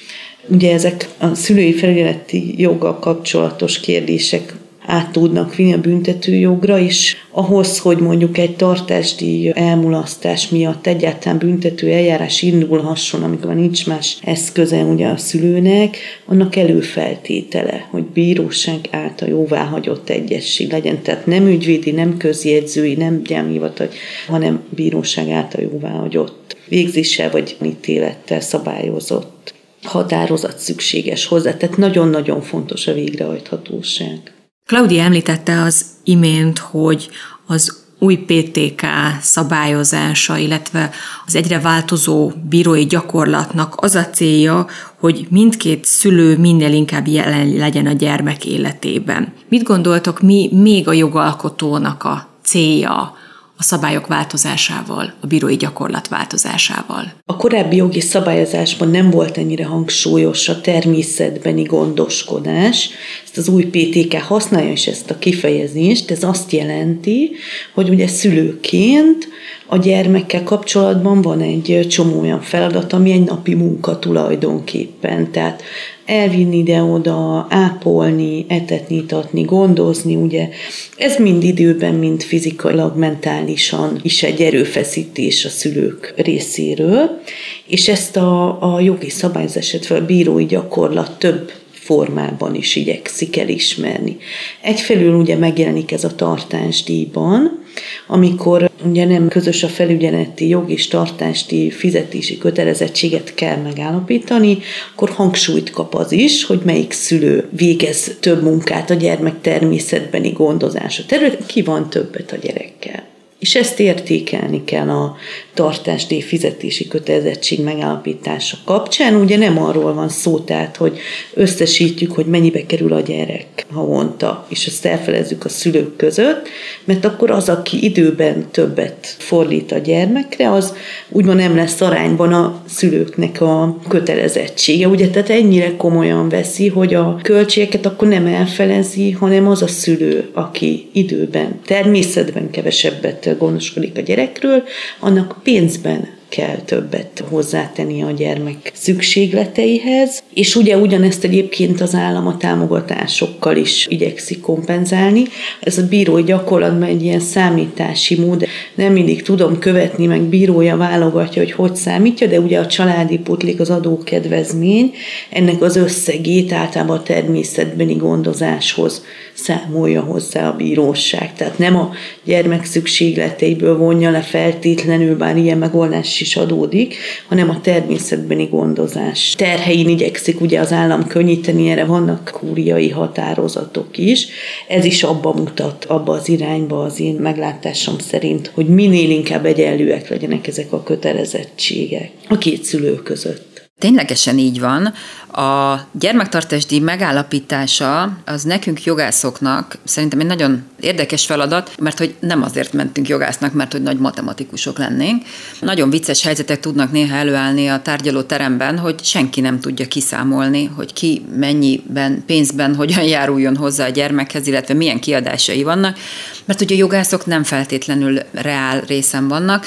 Ugye 0.49 0.73
ezek 0.73 1.09
a 1.19 1.35
szülői 1.35 1.73
felügyeleti 1.73 2.55
joggal 2.61 2.99
kapcsolatos 2.99 3.81
kérdések 3.81 4.55
át 4.87 5.11
tudnak 5.11 5.55
vinni 5.55 5.72
a 5.72 5.81
büntetőjogra, 5.81 6.79
és 6.79 7.16
ahhoz, 7.31 7.79
hogy 7.79 7.99
mondjuk 7.99 8.38
egy 8.38 8.57
tartásdíj 8.57 9.53
elmulasztás 9.55 10.49
miatt 10.49 10.87
egyáltalán 10.87 11.38
büntető 11.38 11.90
eljárás 11.90 12.42
indulhasson, 12.42 13.22
amikor 13.22 13.55
nincs 13.55 13.87
más 13.87 14.16
eszköze 14.22 14.83
ugye 14.83 15.07
a 15.07 15.16
szülőnek, 15.16 15.96
annak 16.27 16.57
előfeltétele, 16.57 17.88
hogy 17.90 18.05
bíróság 18.05 18.88
által 18.90 19.29
jóváhagyott 19.29 20.09
egyesség 20.09 20.70
legyen. 20.70 21.03
Tehát 21.03 21.27
nem 21.27 21.46
ügyvédi, 21.46 21.90
nem 21.90 22.16
közjegyzői, 22.16 22.94
nem 22.94 23.22
gyámhivatal, 23.22 23.88
hanem 24.29 24.62
bíróság 24.70 25.31
által 25.31 25.62
jóváhagyott 25.62 26.57
végzéssel 26.68 27.31
vagy 27.31 27.57
ítélettel 27.64 28.40
szabályozott 28.40 29.55
határozat 29.83 30.59
szükséges 30.59 31.27
hozzá. 31.27 31.57
Tehát 31.57 31.77
nagyon-nagyon 31.77 32.40
fontos 32.42 32.87
a 32.87 32.92
végrehajthatóság. 32.92 34.33
Claudia 34.67 35.03
említette 35.03 35.63
az 35.63 35.85
imént, 36.05 36.59
hogy 36.59 37.09
az 37.47 37.85
új 37.99 38.17
PTK 38.17 38.83
szabályozása, 39.21 40.37
illetve 40.37 40.91
az 41.27 41.35
egyre 41.35 41.61
változó 41.61 42.33
bírói 42.49 42.85
gyakorlatnak 42.87 43.75
az 43.77 43.95
a 43.95 44.07
célja, 44.07 44.67
hogy 44.99 45.27
mindkét 45.31 45.85
szülő 45.85 46.39
minél 46.39 46.73
inkább 46.73 47.07
jelen 47.07 47.49
legyen 47.49 47.87
a 47.87 47.93
gyermek 47.93 48.45
életében. 48.45 49.33
Mit 49.49 49.63
gondoltok, 49.63 50.21
mi 50.21 50.51
még 50.53 50.89
a 50.89 50.93
jogalkotónak 50.93 52.05
a 52.05 52.29
célja 52.43 53.17
a 53.59 53.63
szabályok 53.63 54.07
változásával, 54.07 55.13
a 55.21 55.27
bírói 55.27 55.57
gyakorlat 55.57 56.09
változásával. 56.09 57.13
A 57.27 57.37
korábbi 57.37 57.77
jogi 57.77 58.01
szabályozásban 58.01 58.91
nem 58.91 59.11
volt 59.11 59.37
ennyire 59.37 59.65
hangsúlyos 59.65 60.49
a 60.49 60.61
természetbeni 60.61 61.63
gondoskodás. 61.63 62.91
Ezt 63.37 63.49
az 63.49 63.55
új 63.55 63.64
PTK 63.64 64.14
használja 64.14 64.72
is 64.72 64.87
ezt 64.87 65.11
a 65.11 65.18
kifejezést, 65.18 66.11
ez 66.11 66.22
azt 66.22 66.53
jelenti, 66.53 67.31
hogy 67.75 67.88
ugye 67.88 68.07
szülőként 68.07 69.29
a 69.66 69.77
gyermekkel 69.77 70.42
kapcsolatban 70.42 71.22
van 71.22 71.40
egy 71.40 71.87
csomó 71.88 72.20
olyan 72.20 72.40
feladat, 72.40 72.92
ami 72.92 73.12
egy 73.12 73.25
napi 73.25 73.55
munka 73.55 73.99
tulajdonképpen. 73.99 75.31
Tehát 75.33 75.62
elvinni 76.07 76.57
ide-oda, 76.57 77.46
ápolni, 77.51 78.44
etetni, 78.49 78.96
itatni, 78.96 79.42
gondozni, 79.42 80.14
ugye 80.14 80.49
ez 80.96 81.18
mind 81.18 81.42
időben, 81.42 81.94
mind 81.94 82.22
fizikailag, 82.22 82.96
mentálisan 82.96 83.99
is 84.03 84.22
egy 84.22 84.40
erőfeszítés 84.40 85.44
a 85.44 85.49
szülők 85.49 86.14
részéről, 86.16 87.20
és 87.66 87.88
ezt 87.88 88.16
a, 88.16 88.62
a 88.75 88.81
jogi 88.81 89.11
szabályozás, 89.11 89.77
a 89.88 90.05
bírói 90.07 90.46
gyakorlat 90.46 91.18
több 91.18 91.51
formában 91.87 92.55
is 92.55 92.77
igyekszik 92.77 93.37
elismerni. 93.37 94.16
Egyfelől 94.61 95.14
ugye 95.14 95.37
megjelenik 95.37 95.92
ez 95.92 96.05
a 96.05 96.14
tartásdíjban, 96.14 97.64
amikor 98.07 98.70
ugye 98.85 99.05
nem 99.05 99.29
közös 99.29 99.62
a 99.62 99.68
felügyeleti 99.68 100.49
jog 100.49 100.70
és 100.70 100.88
tartásti 100.88 101.70
fizetési 101.70 102.38
kötelezettséget 102.38 103.35
kell 103.35 103.57
megállapítani, 103.57 104.59
akkor 104.94 105.11
hangsúlyt 105.11 105.70
kap 105.70 105.94
az 105.94 106.12
is, 106.12 106.44
hogy 106.44 106.61
melyik 106.64 106.92
szülő 106.92 107.49
végez 107.51 108.16
több 108.20 108.42
munkát 108.42 108.90
a 108.90 108.94
gyermek 108.94 109.40
természetbeni 109.40 110.31
gondozása 110.31 111.03
terület, 111.07 111.46
ki 111.46 111.62
van 111.62 111.90
többet 111.90 112.33
a 112.33 112.37
gyerekkel. 112.37 113.16
És 113.38 113.55
ezt 113.55 113.81
értékelni 113.81 114.64
kell 114.64 114.88
a 114.88 115.16
tartásdíj 115.55 116.20
fizetési 116.20 116.88
kötelezettség 116.88 117.61
megállapítása 117.61 118.57
kapcsán. 118.64 119.14
Ugye 119.14 119.37
nem 119.37 119.62
arról 119.62 119.94
van 119.94 120.09
szó, 120.09 120.38
tehát, 120.38 120.77
hogy 120.77 120.99
összesítjük, 121.35 122.12
hogy 122.12 122.27
mennyibe 122.27 122.66
kerül 122.66 122.92
a 122.92 123.01
gyerek 123.01 123.66
havonta, 123.72 124.46
és 124.49 124.66
ezt 124.66 124.87
elfelezzük 124.87 125.44
a 125.44 125.49
szülők 125.49 125.96
között, 125.96 126.49
mert 126.85 127.05
akkor 127.05 127.31
az, 127.31 127.49
aki 127.49 127.85
időben 127.85 128.46
többet 128.51 129.14
fordít 129.18 129.72
a 129.72 129.79
gyermekre, 129.79 130.53
az 130.53 130.75
úgymond 131.09 131.38
nem 131.38 131.57
lesz 131.57 131.81
arányban 131.81 132.33
a 132.33 132.62
szülőknek 132.68 133.40
a 133.40 133.79
kötelezettsége. 133.88 134.88
Ugye, 134.88 135.09
tehát 135.09 135.31
ennyire 135.31 135.77
komolyan 135.77 136.29
veszi, 136.29 136.68
hogy 136.68 136.94
a 136.94 137.18
költségeket 137.22 137.87
akkor 137.87 138.09
nem 138.09 138.27
elfelezi, 138.27 139.11
hanem 139.11 139.49
az 139.49 139.62
a 139.62 139.68
szülő, 139.68 140.31
aki 140.33 140.88
időben, 140.92 141.61
természetben 141.64 142.51
kevesebbet 142.51 143.26
gondoskodik 143.35 143.97
a 143.97 144.01
gyerekről, 144.01 144.62
annak 145.01 145.37
pénzben 145.43 146.09
kell 146.29 146.57
többet 146.65 147.25
hozzátenni 147.29 148.03
a 148.03 148.11
gyermek 148.11 148.71
szükségleteihez, 148.75 150.23
és 150.35 150.57
ugye 150.57 150.77
ugyanezt 150.77 151.25
egyébként 151.25 151.81
az 151.81 151.95
állam 151.95 152.27
a 152.27 152.37
támogatásokkal 152.37 153.57
is 153.57 153.87
igyekszik 153.91 154.41
kompenzálni. 154.41 155.23
Ez 155.61 155.79
a 155.79 155.87
bírói 155.87 156.23
gyakorlatban 156.23 156.89
egy 156.89 157.03
ilyen 157.03 157.21
számítási 157.21 158.21
mód, 158.21 158.47
nem 158.75 158.93
mindig 158.93 159.23
tudom 159.23 159.59
követni, 159.59 160.07
meg 160.07 160.23
bírója 160.23 160.77
válogatja, 160.77 161.43
hogy 161.43 161.53
hogy 161.53 161.77
számítja, 161.77 162.27
de 162.27 162.41
ugye 162.41 162.59
a 162.59 162.67
családi 162.67 163.19
putlik 163.19 163.61
az 163.61 163.71
adókedvezmény, 163.71 164.93
ennek 165.31 165.62
az 165.62 165.77
összegét 165.77 166.53
általában 166.53 166.97
a 166.97 167.03
természetbeni 167.03 167.95
gondozáshoz 167.95 169.05
számolja 169.37 170.01
hozzá 170.01 170.49
a 170.49 170.57
bíróság. 170.57 171.35
Tehát 171.35 171.59
nem 171.59 171.77
a 171.77 171.90
gyermek 172.25 172.64
szükségleteiből 172.64 173.77
vonja 173.77 174.11
le 174.11 174.20
feltétlenül, 174.20 175.16
bár 175.16 175.37
ilyen 175.37 175.59
megoldás 175.59 176.20
is 176.20 176.37
adódik, 176.37 176.96
hanem 177.29 177.51
a 177.51 177.61
természetbeni 177.61 178.46
gondozás 178.46 179.35
terhein 179.37 179.88
igyekszik 179.88 180.40
ugye 180.40 180.61
az 180.61 180.72
állam 180.72 181.07
könnyíteni, 181.07 181.70
erre 181.70 181.85
vannak 181.85 182.31
kúriai 182.33 182.90
határozatok 182.90 183.99
is. 183.99 184.27
Ez 184.68 184.85
is 184.85 185.03
abba 185.03 185.33
mutat, 185.33 185.85
abba 185.85 186.12
az 186.12 186.29
irányba 186.29 186.83
az 186.83 187.01
én 187.01 187.14
meglátásom 187.14 187.99
szerint, 187.99 188.51
hogy 188.55 188.66
minél 188.66 189.11
inkább 189.11 189.44
egyenlőek 189.44 190.09
legyenek 190.09 190.46
ezek 190.46 190.72
a 190.72 190.83
kötelezettségek 190.83 192.11
a 192.29 192.38
két 192.38 192.64
szülő 192.64 192.94
között. 192.94 193.66
Ténylegesen 193.79 194.39
így 194.39 194.61
van. 194.61 194.93
A 195.41 195.81
gyermektartásdíj 195.93 196.79
megállapítása 196.79 198.19
az 198.25 198.43
nekünk 198.43 198.85
jogászoknak 198.85 199.79
szerintem 199.85 200.21
egy 200.21 200.27
nagyon 200.27 200.62
érdekes 200.81 201.27
feladat, 201.27 201.71
mert 201.79 201.99
hogy 201.99 202.15
nem 202.21 202.43
azért 202.43 202.73
mentünk 202.73 203.09
jogásznak, 203.09 203.53
mert 203.53 203.73
hogy 203.73 203.83
nagy 203.83 203.99
matematikusok 203.99 204.79
lennénk. 204.79 205.23
Nagyon 205.61 205.91
vicces 205.91 206.23
helyzetek 206.23 206.61
tudnak 206.61 206.93
néha 206.93 207.17
előállni 207.17 207.69
a 207.69 207.83
tárgyaló 207.83 208.23
teremben, 208.23 208.79
hogy 208.79 209.05
senki 209.05 209.41
nem 209.41 209.61
tudja 209.61 209.89
kiszámolni, 209.89 210.65
hogy 210.65 210.93
ki 210.93 211.25
mennyiben, 211.37 212.23
pénzben 212.27 212.75
hogyan 212.75 213.05
járuljon 213.17 213.57
hozzá 213.57 213.87
a 213.87 213.91
gyermekhez, 213.91 214.47
illetve 214.47 214.75
milyen 214.75 215.01
kiadásai 215.01 215.62
vannak, 215.62 215.99
mert 216.45 216.59
hogy 216.59 216.73
a 216.73 216.77
jogászok 216.77 217.27
nem 217.27 217.43
feltétlenül 217.43 218.19
reál 218.33 218.81
részen 218.81 219.29
vannak, 219.29 219.67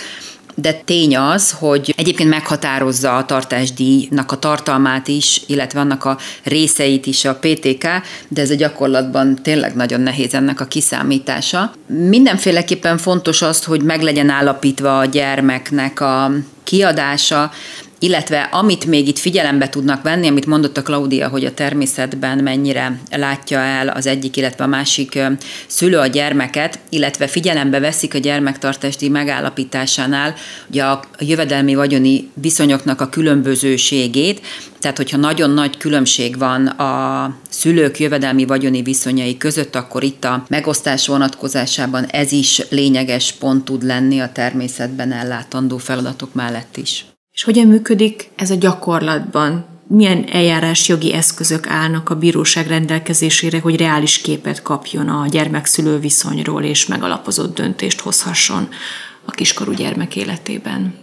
de 0.62 0.74
tény 0.86 1.17
az, 1.17 1.52
hogy 1.52 1.93
egyébként 1.98 2.30
meghatározza 2.30 3.15
a 3.15 3.26
tartásdíjnak 3.26 4.32
a 4.32 4.39
tartalmát 4.39 5.08
is, 5.08 5.41
illetve 5.48 5.80
annak 5.80 6.06
a 6.06 6.17
részeit 6.43 7.06
is 7.06 7.26
a 7.26 7.36
PTK, 7.36 7.88
de 8.28 8.41
ez 8.41 8.50
a 8.50 8.56
gyakorlatban 8.56 9.36
tényleg 9.43 9.76
nagyon 9.76 10.02
nehéz 10.02 10.34
ennek 10.34 10.60
a 10.60 10.65
kiszámítása. 10.65 11.72
Mindenféleképpen 11.88 12.97
fontos 12.97 13.41
az, 13.41 13.64
hogy 13.64 13.84
meg 13.84 14.01
legyen 14.01 14.30
állapítva 14.30 14.99
a 14.99 15.05
gyermeknek 15.05 16.01
a 16.01 16.32
kiadása, 16.64 17.51
illetve 18.00 18.41
amit 18.41 18.86
még 18.86 19.08
itt 19.08 19.18
figyelembe 19.18 19.70
tudnak 19.70 20.02
venni, 20.02 20.28
amit 20.28 20.45
mondott 20.45 20.78
a 20.78 20.82
Claudia, 20.82 21.28
hogy 21.28 21.45
a 21.45 21.54
természetben 21.54 22.38
mennyire 22.38 23.00
látja 23.12 23.60
el 23.60 23.88
az 23.88 24.06
egyik, 24.06 24.38
illetve 24.38 24.64
a 24.64 24.68
másik 24.68 25.20
szülő 25.68 25.97
a 25.97 26.08
gyermeket, 26.08 26.80
illetve 26.89 27.28
figyelembe 27.28 27.80
veszik 27.80 28.14
a 28.14 28.18
gyermektartási 28.18 29.10
megállapításánál 29.10 30.34
ugye 30.70 30.84
a 30.84 31.04
jövedelmi 31.20 31.76
vagyoni 31.76 32.30
viszonyoknak 32.34 33.02
a 33.02 33.10
különbözőségét, 33.10 34.41
tehát 34.80 34.97
hogyha 34.97 35.18
nagyon 35.18 35.50
nagy 35.50 35.78
különbség 35.78 36.38
van 36.38 36.68
a 36.68 37.36
szülők 37.50 38.00
jövedelmi 38.00 38.45
vagyoni 38.45 38.82
viszonyai 38.82 39.38
között, 39.38 39.76
akkor 39.76 40.04
itt 40.04 40.24
a 40.24 40.45
megosztás 40.47 41.08
vonatkozásában 41.08 42.06
ez 42.06 42.32
is 42.32 42.62
lényeges 42.70 43.32
pont 43.32 43.66
tud 43.66 43.84
lenni 43.84 44.20
a 44.20 44.32
természetben 44.32 45.12
ellátandó 45.12 45.78
feladatok 45.78 46.34
mellett 46.34 46.78
is. 46.78 47.09
És 47.40 47.46
hogyan 47.46 47.68
működik 47.68 48.30
ez 48.36 48.52
a 48.52 48.56
gyakorlatban? 48.56 49.66
Milyen 49.88 50.26
eljárás 50.32 50.88
jogi 50.88 51.14
eszközök 51.14 51.68
állnak 51.68 52.10
a 52.10 52.16
bíróság 52.16 52.68
rendelkezésére, 52.68 53.60
hogy 53.60 53.78
reális 53.78 54.18
képet 54.18 54.62
kapjon 54.62 55.08
a 55.08 55.28
gyermekszülő 55.28 56.00
viszonyról 56.00 56.64
és 56.64 56.86
megalapozott 56.86 57.56
döntést 57.56 58.00
hozhasson 58.00 58.68
a 59.26 59.32
kiskorú 59.32 59.72
gyermek 59.72 60.16
életében? 60.16 60.94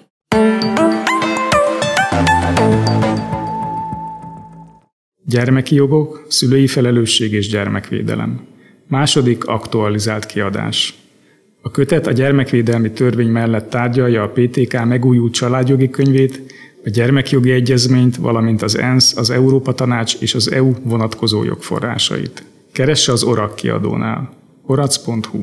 Gyermeki 5.24 5.74
jogok, 5.74 6.26
szülői 6.28 6.66
felelősség 6.66 7.32
és 7.32 7.48
gyermekvédelem. 7.48 8.46
Második 8.88 9.44
aktualizált 9.44 10.26
kiadás. 10.26 11.05
A 11.66 11.70
kötet 11.70 12.06
a 12.06 12.12
gyermekvédelmi 12.12 12.90
törvény 12.90 13.28
mellett 13.28 13.70
tárgyalja 13.70 14.22
a 14.22 14.28
PTK 14.28 14.84
megújult 14.84 15.32
családjogi 15.32 15.90
könyvét, 15.90 16.42
a 16.84 16.88
gyermekjogi 16.88 17.50
egyezményt, 17.50 18.16
valamint 18.16 18.62
az 18.62 18.78
ENSZ, 18.78 19.16
az 19.16 19.30
Európa 19.30 19.74
Tanács 19.74 20.16
és 20.20 20.34
az 20.34 20.52
EU 20.52 20.72
vonatkozó 20.82 21.44
jogforrásait. 21.44 22.44
Keresse 22.72 23.12
az 23.12 23.22
ORAK 23.22 23.54
kiadónál. 23.54 24.32
orac.hu 24.66 25.38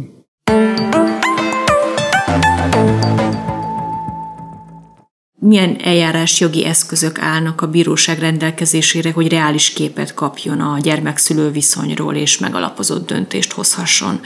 milyen 5.40 5.78
eljárás 5.84 6.40
jogi 6.40 6.66
eszközök 6.66 7.20
állnak 7.20 7.62
a 7.62 7.68
bíróság 7.68 8.20
rendelkezésére, 8.20 9.12
hogy 9.12 9.28
reális 9.30 9.70
képet 9.70 10.14
kapjon 10.14 10.60
a 10.60 10.80
gyermekszülő 10.80 11.52
viszonyról 11.52 12.16
és 12.16 12.38
megalapozott 12.38 13.08
döntést 13.08 13.52
hozhasson 13.52 14.20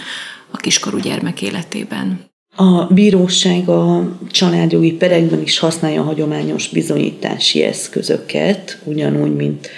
a 0.58 0.62
kiskorú 0.62 0.98
gyermek 0.98 1.42
életében. 1.42 2.26
A 2.56 2.86
bíróság 2.94 3.70
a 3.70 4.18
családjogi 4.32 4.92
perekben 4.92 5.42
is 5.42 5.60
használja 5.60 6.02
a 6.02 6.06
hagyományos 6.06 6.70
bizonyítási 6.70 7.64
eszközöket, 7.64 8.82
ugyanúgy, 8.84 9.36
mint 9.36 9.70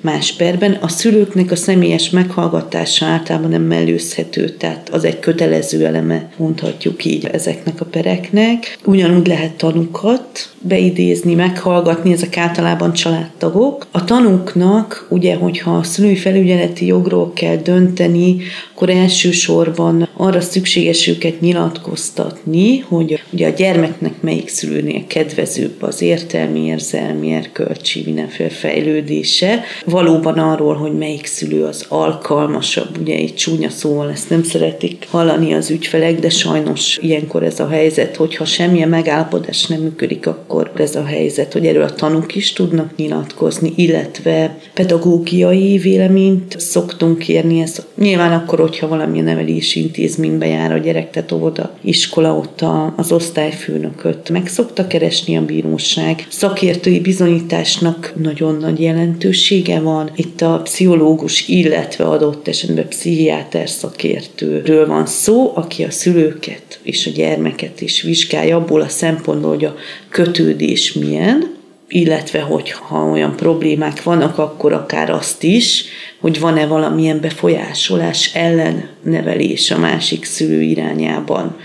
más 0.00 0.32
perben. 0.32 0.72
A 0.72 0.88
szülőknek 0.88 1.50
a 1.50 1.56
személyes 1.56 2.10
meghallgatása 2.10 3.06
általában 3.06 3.50
nem 3.50 3.62
mellőzhető, 3.62 4.48
tehát 4.48 4.88
az 4.88 5.04
egy 5.04 5.18
kötelező 5.18 5.86
eleme, 5.86 6.30
mondhatjuk 6.36 7.04
így 7.04 7.24
ezeknek 7.32 7.80
a 7.80 7.84
pereknek. 7.84 8.78
Ugyanúgy 8.84 9.26
lehet 9.26 9.52
tanukat 9.52 10.50
beidézni, 10.60 11.34
meghallgatni, 11.34 12.12
ezek 12.12 12.36
általában 12.36 12.92
családtagok. 12.92 13.86
A 13.90 14.04
tanúknak, 14.04 15.06
ugye, 15.10 15.34
hogyha 15.34 15.76
a 15.76 15.82
szülői 15.82 16.16
felügyeleti 16.16 16.86
jogról 16.86 17.32
kell 17.32 17.56
dönteni, 17.56 18.36
akkor 18.74 18.90
elsősorban 18.90 20.08
arra 20.16 20.40
szükséges 20.40 21.06
őket 21.06 21.40
nyilatkoztatni, 21.40 22.78
hogy 22.78 23.22
ugye 23.30 23.46
a 23.46 23.50
gyermeknek 23.50 24.20
melyik 24.20 24.48
szülőnél 24.48 25.06
kedvezőbb 25.06 25.82
az 25.82 26.02
értelmi, 26.02 26.60
érzelmi, 26.60 27.32
erkölcsi, 27.32 28.02
mindenféle 28.04 28.48
fejlődése. 28.48 29.64
Valóban 29.96 30.38
arról, 30.38 30.74
hogy 30.74 30.92
melyik 30.92 31.26
szülő 31.26 31.64
az 31.64 31.86
alkalmasabb, 31.88 32.98
ugye 33.00 33.14
egy 33.14 33.34
csúnya 33.34 33.70
szóval 33.70 34.10
ezt 34.10 34.30
nem 34.30 34.42
szeretik 34.42 35.06
hallani 35.10 35.54
az 35.54 35.70
ügyfelek, 35.70 36.18
de 36.18 36.28
sajnos 36.30 36.98
ilyenkor 37.02 37.42
ez 37.42 37.60
a 37.60 37.68
helyzet, 37.68 38.16
hogyha 38.16 38.44
semmilyen 38.44 38.88
megállapodás 38.88 39.66
nem 39.66 39.80
működik, 39.80 40.26
akkor 40.26 40.70
ez 40.76 40.96
a 40.96 41.04
helyzet, 41.04 41.52
hogy 41.52 41.66
erről 41.66 41.82
a 41.82 41.94
tanúk 41.94 42.34
is 42.34 42.52
tudnak 42.52 42.96
nyilatkozni, 42.96 43.72
illetve 43.76 44.58
pedagógiai 44.74 45.78
véleményt 45.78 46.54
szoktunk 46.58 47.18
kérni, 47.18 47.60
ez 47.60 47.86
nyilván 47.98 48.32
akkor, 48.32 48.58
hogyha 48.60 48.88
valamilyen 48.88 49.24
nevelési 49.24 49.80
intézménybe 49.80 50.46
jár 50.46 50.72
a 50.72 50.78
gyerek, 50.78 51.10
tehát 51.10 51.32
óvoda, 51.32 51.70
iskola, 51.80 52.34
ott 52.36 52.64
az 52.96 53.12
osztályfőnököt 53.12 54.30
meg 54.30 54.46
szokta 54.46 54.86
keresni 54.86 55.36
a 55.36 55.44
bíróság. 55.44 56.26
Szakértői 56.28 57.00
bizonyításnak 57.00 58.12
nagyon 58.16 58.56
nagy 58.56 58.80
jelentősége 58.80 59.75
van. 59.80 60.10
Itt 60.16 60.40
a 60.40 60.60
pszichológus, 60.64 61.48
illetve 61.48 62.04
adott 62.04 62.48
esetben 62.48 62.88
pszichiáter 62.88 63.68
szakértőről 63.68 64.86
van 64.86 65.06
szó, 65.06 65.52
aki 65.54 65.84
a 65.84 65.90
szülőket 65.90 66.80
és 66.82 67.06
a 67.06 67.10
gyermeket 67.10 67.80
is 67.80 68.02
vizsgálja 68.02 68.56
abból 68.56 68.80
a 68.80 68.88
szempontból, 68.88 69.50
hogy 69.50 69.64
a 69.64 69.76
kötődés 70.08 70.92
milyen, 70.92 71.54
illetve 71.88 72.40
hogy 72.40 72.70
ha 72.70 73.10
olyan 73.10 73.36
problémák 73.36 74.02
vannak, 74.02 74.38
akkor 74.38 74.72
akár 74.72 75.10
azt 75.10 75.42
is, 75.42 75.84
hogy 76.20 76.40
van-e 76.40 76.66
valamilyen 76.66 77.20
befolyásolás 77.20 78.34
ellen 78.34 78.88
nevelés 79.02 79.70
a 79.70 79.78
másik 79.78 80.24
szülő 80.24 80.62
irányában 80.62 81.56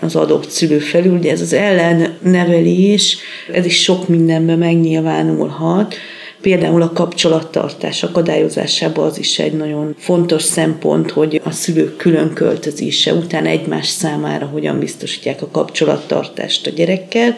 az 0.00 0.16
adott 0.16 0.50
szülő 0.50 0.78
felül. 0.78 1.16
Ugye 1.16 1.30
ez 1.30 1.40
az 1.40 1.52
ellennevelés, 1.52 3.18
ez 3.52 3.64
is 3.64 3.82
sok 3.82 4.08
mindenben 4.08 4.58
megnyilvánulhat, 4.58 5.94
Például 6.40 6.82
a 6.82 6.92
kapcsolattartás 6.92 8.02
akadályozásában 8.02 9.06
az 9.06 9.18
is 9.18 9.38
egy 9.38 9.52
nagyon 9.52 9.94
fontos 9.98 10.42
szempont, 10.42 11.10
hogy 11.10 11.40
a 11.44 11.50
szülők 11.50 11.96
külön 11.96 12.32
költözése 12.32 13.12
után 13.12 13.46
egymás 13.46 13.86
számára 13.86 14.46
hogyan 14.46 14.78
biztosítják 14.78 15.42
a 15.42 15.48
kapcsolattartást 15.50 16.66
a 16.66 16.70
gyerekkel, 16.70 17.34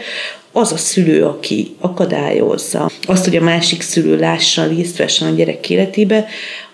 az 0.53 0.73
a 0.73 0.77
szülő, 0.77 1.25
aki 1.25 1.75
akadályozza 1.81 2.91
azt, 3.03 3.25
hogy 3.25 3.37
a 3.37 3.43
másik 3.43 3.83
szülő 3.83 4.19
lássa, 4.19 4.67
részt 4.67 4.97
vessen 4.97 5.33
a 5.33 5.35
gyerek 5.35 5.71
életébe, 5.71 6.27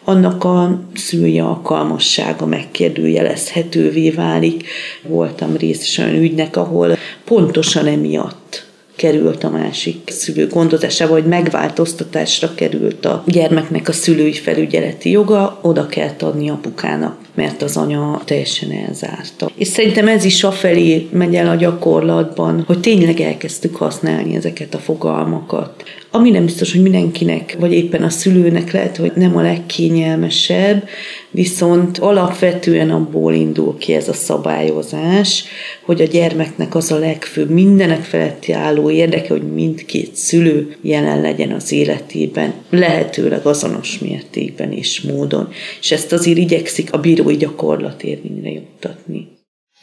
annak 0.04 0.44
a 0.44 0.80
szülői 0.94 1.38
alkalmassága 1.38 2.46
megkérdőjelezhetővé 2.46 4.10
válik. 4.10 4.68
Voltam 5.02 5.56
részes 5.56 5.98
olyan 5.98 6.14
ügynek, 6.14 6.56
ahol 6.56 6.98
pontosan 7.24 7.86
emiatt 7.86 8.67
került 8.98 9.44
a 9.44 9.50
másik 9.50 10.10
szülő 10.10 10.46
gondozásába, 10.46 11.12
vagy 11.12 11.26
megváltoztatásra 11.26 12.54
került 12.54 13.04
a 13.04 13.22
gyermeknek 13.26 13.88
a 13.88 13.92
szülői 13.92 14.32
felügyeleti 14.32 15.10
joga, 15.10 15.58
oda 15.62 15.86
kell 15.86 16.10
adni 16.20 16.50
apukának, 16.50 17.16
mert 17.34 17.62
az 17.62 17.76
anya 17.76 18.22
teljesen 18.24 18.70
elzárta. 18.86 19.50
És 19.54 19.68
szerintem 19.68 20.08
ez 20.08 20.24
is 20.24 20.44
afelé 20.44 21.08
megy 21.12 21.34
el 21.34 21.48
a 21.48 21.54
gyakorlatban, 21.54 22.64
hogy 22.66 22.80
tényleg 22.80 23.20
elkezdtük 23.20 23.76
használni 23.76 24.34
ezeket 24.34 24.74
a 24.74 24.78
fogalmakat. 24.78 25.84
Ami 26.10 26.30
nem 26.30 26.44
biztos, 26.44 26.72
hogy 26.72 26.82
mindenkinek, 26.82 27.56
vagy 27.58 27.72
éppen 27.72 28.02
a 28.02 28.08
szülőnek 28.08 28.72
lehet, 28.72 28.96
hogy 28.96 29.12
nem 29.14 29.36
a 29.36 29.42
legkényelmesebb, 29.42 30.88
viszont 31.30 31.98
alapvetően 31.98 32.90
abból 32.90 33.34
indul 33.34 33.78
ki 33.78 33.92
ez 33.92 34.08
a 34.08 34.12
szabályozás, 34.12 35.44
hogy 35.84 36.00
a 36.00 36.04
gyermeknek 36.04 36.74
az 36.74 36.90
a 36.90 36.98
legfőbb, 36.98 37.50
mindenek 37.50 38.02
feletti 38.02 38.52
álló 38.52 38.90
érdeke, 38.90 39.28
hogy 39.28 39.52
mindkét 39.52 40.14
szülő 40.14 40.76
jelen 40.82 41.20
legyen 41.20 41.50
az 41.50 41.72
életében, 41.72 42.52
lehetőleg 42.70 43.46
azonos 43.46 43.98
mértékben 43.98 44.72
és 44.72 45.00
módon. 45.00 45.48
És 45.80 45.92
ezt 45.92 46.12
azért 46.12 46.38
igyekszik 46.38 46.92
a 46.92 46.98
bírói 46.98 47.36
gyakorlat 47.36 48.02
érvényre 48.02 48.50
juttatni 48.50 49.37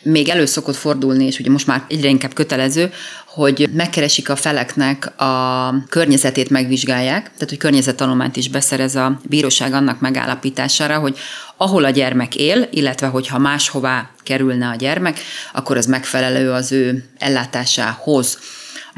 még 0.06 0.30
elő 0.30 0.46
szokott 0.46 0.76
fordulni, 0.76 1.26
és 1.26 1.40
ugye 1.40 1.52
most 1.52 1.68
már 1.68 1.84
egyre 1.88 2.10
inkább 2.10 2.34
kötelező, 2.34 2.92
hogy 3.26 3.70
megkeresik 3.74 4.30
a 4.30 4.36
feleknek 4.36 5.22
a 5.22 5.74
környezetét 5.90 6.50
megvizsgálják, 6.50 7.24
tehát 7.24 7.50
hogy 7.50 7.58
környezettanulmányt 7.58 8.36
is 8.36 8.50
beszerez 8.50 8.96
a 8.96 9.20
bíróság 9.24 9.74
annak 9.74 10.00
megállapítására, 10.00 11.00
hogy 11.00 11.18
ahol 11.58 11.86
a 11.86 11.90
gyermek 11.90 12.36
él, 12.36 12.68
illetve 12.72 13.08
hogyha 13.08 13.40
máshová 13.40 14.10
kerülne 14.24 14.68
a 14.68 14.76
gyermek, 14.76 15.20
akkor 15.54 15.78
az 15.78 15.86
megfelelő 15.86 16.52
az 16.52 16.72
ő 16.72 17.04
ellátásához. 17.18 18.40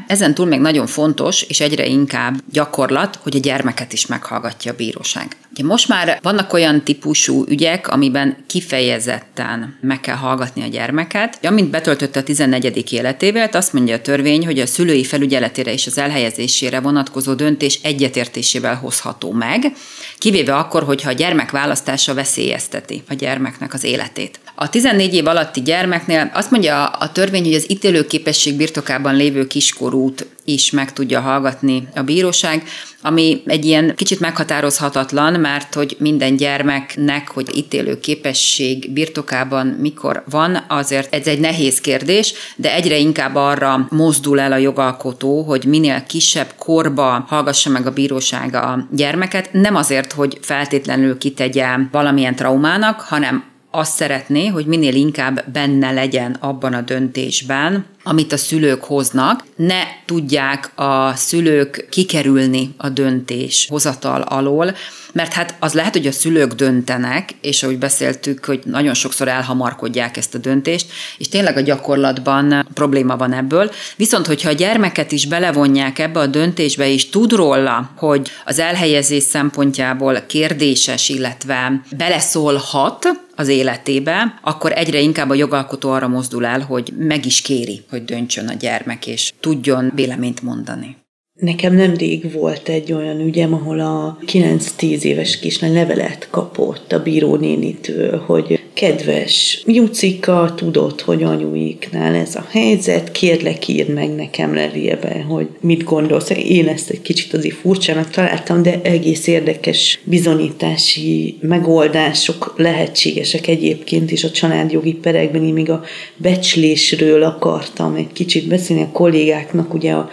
Ezen 0.07 0.33
túl 0.33 0.45
még 0.45 0.59
nagyon 0.59 0.87
fontos, 0.87 1.41
és 1.41 1.59
egyre 1.59 1.85
inkább 1.85 2.35
gyakorlat, 2.51 3.19
hogy 3.21 3.35
a 3.35 3.39
gyermeket 3.39 3.93
is 3.93 4.05
meghallgatja 4.05 4.71
a 4.71 4.75
bíróság. 4.75 5.35
Ugye 5.51 5.63
most 5.63 5.87
már 5.87 6.19
vannak 6.21 6.53
olyan 6.53 6.83
típusú 6.83 7.45
ügyek, 7.47 7.87
amiben 7.87 8.37
kifejezetten 8.47 9.77
meg 9.81 9.99
kell 9.99 10.15
hallgatni 10.15 10.61
a 10.61 10.67
gyermeket. 10.67 11.45
Amint 11.45 11.69
betöltötte 11.69 12.19
a 12.19 12.23
14. 12.23 12.93
életével, 12.93 13.49
azt 13.51 13.73
mondja 13.73 13.95
a 13.95 14.01
törvény, 14.01 14.45
hogy 14.45 14.59
a 14.59 14.65
szülői 14.65 15.03
felügyeletére 15.03 15.73
és 15.73 15.87
az 15.87 15.97
elhelyezésére 15.97 16.79
vonatkozó 16.79 17.33
döntés 17.33 17.79
egyetértésével 17.83 18.75
hozható 18.75 19.31
meg, 19.31 19.71
kivéve 20.17 20.55
akkor, 20.55 20.83
hogyha 20.83 21.09
a 21.09 21.13
gyermek 21.13 21.51
választása 21.51 22.13
veszélyezteti 22.13 23.03
a 23.09 23.13
gyermeknek 23.13 23.73
az 23.73 23.83
életét. 23.83 24.39
A 24.59 24.69
14 24.69 25.13
év 25.13 25.27
alatti 25.27 25.61
gyermeknél 25.61 26.31
azt 26.33 26.51
mondja 26.51 26.85
a 26.85 27.11
törvény, 27.11 27.43
hogy 27.43 27.53
az 27.53 27.71
ítélőképesség 27.71 28.55
birtokában 28.55 29.15
lévő 29.15 29.47
kiskorút 29.47 30.27
is 30.45 30.71
meg 30.71 30.93
tudja 30.93 31.19
hallgatni 31.19 31.87
a 31.95 32.01
bíróság, 32.01 32.63
ami 33.01 33.41
egy 33.45 33.65
ilyen 33.65 33.95
kicsit 33.95 34.19
meghatározhatatlan, 34.19 35.39
mert 35.39 35.73
hogy 35.73 35.95
minden 35.99 36.35
gyermeknek, 36.35 37.31
hogy 37.31 37.57
ítélő 37.57 37.99
képesség 37.99 38.91
birtokában 38.91 39.67
mikor 39.67 40.23
van, 40.29 40.65
azért 40.67 41.13
ez 41.13 41.27
egy 41.27 41.39
nehéz 41.39 41.81
kérdés, 41.81 42.33
de 42.55 42.73
egyre 42.73 42.97
inkább 42.97 43.35
arra 43.35 43.87
mozdul 43.89 44.39
el 44.39 44.51
a 44.51 44.57
jogalkotó, 44.57 45.41
hogy 45.41 45.65
minél 45.65 46.03
kisebb 46.07 46.53
korba 46.57 47.25
hallgassa 47.27 47.69
meg 47.69 47.87
a 47.87 47.91
bíróság 47.91 48.55
a 48.55 48.87
gyermeket, 48.91 49.49
nem 49.51 49.75
azért, 49.75 50.13
hogy 50.13 50.37
feltétlenül 50.41 51.17
kitegye 51.17 51.67
valamilyen 51.91 52.35
traumának, 52.35 53.01
hanem 53.01 53.55
azt 53.77 53.95
szeretné, 53.95 54.47
hogy 54.47 54.65
minél 54.65 54.95
inkább 54.95 55.51
benne 55.51 55.91
legyen 55.91 56.37
abban 56.39 56.73
a 56.73 56.81
döntésben, 56.81 57.85
amit 58.07 58.33
a 58.33 58.37
szülők 58.37 58.83
hoznak, 58.83 59.43
ne 59.55 59.81
tudják 60.05 60.71
a 60.75 61.15
szülők 61.15 61.87
kikerülni 61.89 62.73
a 62.77 62.89
döntés 62.89 63.67
hozatal 63.69 64.21
alól, 64.21 64.75
mert 65.13 65.33
hát 65.33 65.55
az 65.59 65.73
lehet, 65.73 65.93
hogy 65.93 66.07
a 66.07 66.11
szülők 66.11 66.53
döntenek, 66.53 67.29
és 67.41 67.63
ahogy 67.63 67.77
beszéltük, 67.77 68.45
hogy 68.45 68.59
nagyon 68.65 68.93
sokszor 68.93 69.27
elhamarkodják 69.27 70.17
ezt 70.17 70.35
a 70.35 70.37
döntést, 70.37 70.87
és 71.17 71.29
tényleg 71.29 71.57
a 71.57 71.61
gyakorlatban 71.61 72.67
probléma 72.73 73.17
van 73.17 73.33
ebből. 73.33 73.71
Viszont, 73.95 74.25
hogyha 74.25 74.49
a 74.49 74.53
gyermeket 74.53 75.11
is 75.11 75.27
belevonják 75.27 75.99
ebbe 75.99 76.19
a 76.19 76.27
döntésbe, 76.27 76.91
és 76.91 77.09
tud 77.09 77.31
róla, 77.31 77.91
hogy 77.95 78.29
az 78.45 78.59
elhelyezés 78.59 79.23
szempontjából 79.23 80.21
kérdéses, 80.27 81.09
illetve 81.09 81.81
beleszólhat, 81.97 83.25
az 83.39 83.47
életébe, 83.47 84.39
akkor 84.41 84.71
egyre 84.71 84.99
inkább 84.99 85.29
a 85.29 85.33
jogalkotó 85.33 85.89
arra 85.89 86.07
mozdul 86.07 86.45
el, 86.45 86.59
hogy 86.59 86.93
meg 86.97 87.25
is 87.25 87.41
kéri, 87.41 87.83
hogy 87.89 87.96
döntsön 88.05 88.47
a 88.47 88.53
gyermek, 88.53 89.07
és 89.07 89.33
tudjon 89.39 89.91
véleményt 89.95 90.41
mondani. 90.41 90.95
Nekem 91.39 91.75
nemrég 91.75 92.31
volt 92.31 92.69
egy 92.69 92.93
olyan 92.93 93.19
ügyem, 93.19 93.53
ahol 93.53 93.79
a 93.79 94.17
9-10 94.25 95.01
éves 95.01 95.39
kislány 95.39 95.73
levelet 95.73 96.27
kapott 96.31 96.91
a 96.91 97.03
bírónénitől, 97.03 98.23
hogy 98.25 98.59
kedves 98.73 99.63
Jucika, 99.65 100.53
tudod, 100.55 101.01
hogy 101.01 101.23
anyuiknál 101.23 102.15
ez 102.15 102.35
a 102.35 102.45
helyzet, 102.49 103.11
kérlek 103.11 103.67
írd 103.67 103.93
meg 103.93 104.15
nekem 104.15 104.53
levélbe, 104.53 105.25
hogy 105.27 105.47
mit 105.61 105.83
gondolsz. 105.83 106.29
Én 106.29 106.67
ezt 106.67 106.89
egy 106.89 107.01
kicsit 107.01 107.33
azért 107.33 107.55
furcsának 107.55 108.09
találtam, 108.09 108.61
de 108.61 108.81
egész 108.83 109.27
érdekes 109.27 109.99
bizonyítási 110.03 111.37
megoldások 111.41 112.53
lehetségesek 112.57 113.47
egyébként 113.47 114.11
is 114.11 114.23
a 114.23 114.31
családjogi 114.31 114.93
perekben. 114.93 115.43
Én 115.43 115.53
még 115.53 115.69
a 115.69 115.83
becslésről 116.15 117.23
akartam 117.23 117.95
egy 117.95 118.13
kicsit 118.13 118.47
beszélni 118.47 118.81
a 118.81 118.91
kollégáknak, 118.91 119.73
ugye 119.73 119.91
a 119.91 120.09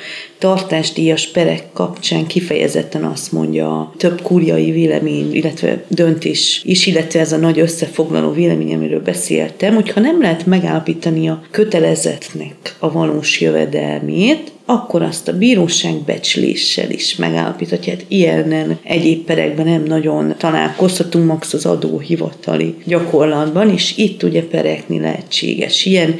tartásdíjas 1.14 1.26
perek 1.26 1.72
kapcsán 1.72 2.26
kifejezetten 2.26 3.04
azt 3.04 3.32
mondja 3.32 3.92
több 3.96 4.22
kurjai 4.22 4.70
vélemény, 4.70 5.34
illetve 5.34 5.84
döntés 5.88 6.62
is, 6.64 6.86
illetve 6.86 7.20
ez 7.20 7.32
a 7.32 7.36
nagy 7.36 7.58
összefoglaló 7.58 8.30
vélemény, 8.30 8.74
amiről 8.74 9.02
beszéltem, 9.02 9.74
hogyha 9.74 10.00
nem 10.00 10.20
lehet 10.20 10.46
megállapítani 10.46 11.28
a 11.28 11.42
kötelezetnek 11.50 12.76
a 12.78 12.92
valós 12.92 13.40
jövedelmét, 13.40 14.52
akkor 14.66 15.02
azt 15.02 15.28
a 15.28 15.36
bíróság 15.38 15.94
becsléssel 15.94 16.90
is 16.90 17.16
megállapíthatja. 17.16 17.92
Hát 17.92 18.04
ilyenen 18.08 18.78
egyéb 18.82 19.24
perekben 19.24 19.66
nem 19.66 19.82
nagyon 19.82 20.34
találkozhatunk, 20.38 21.26
max 21.26 21.52
az 21.52 21.66
adóhivatali 21.66 22.74
gyakorlatban, 22.84 23.70
és 23.70 23.96
itt 23.96 24.22
ugye 24.22 24.42
perekni 24.42 25.00
lehetséges 25.00 25.84
ilyen, 25.84 26.14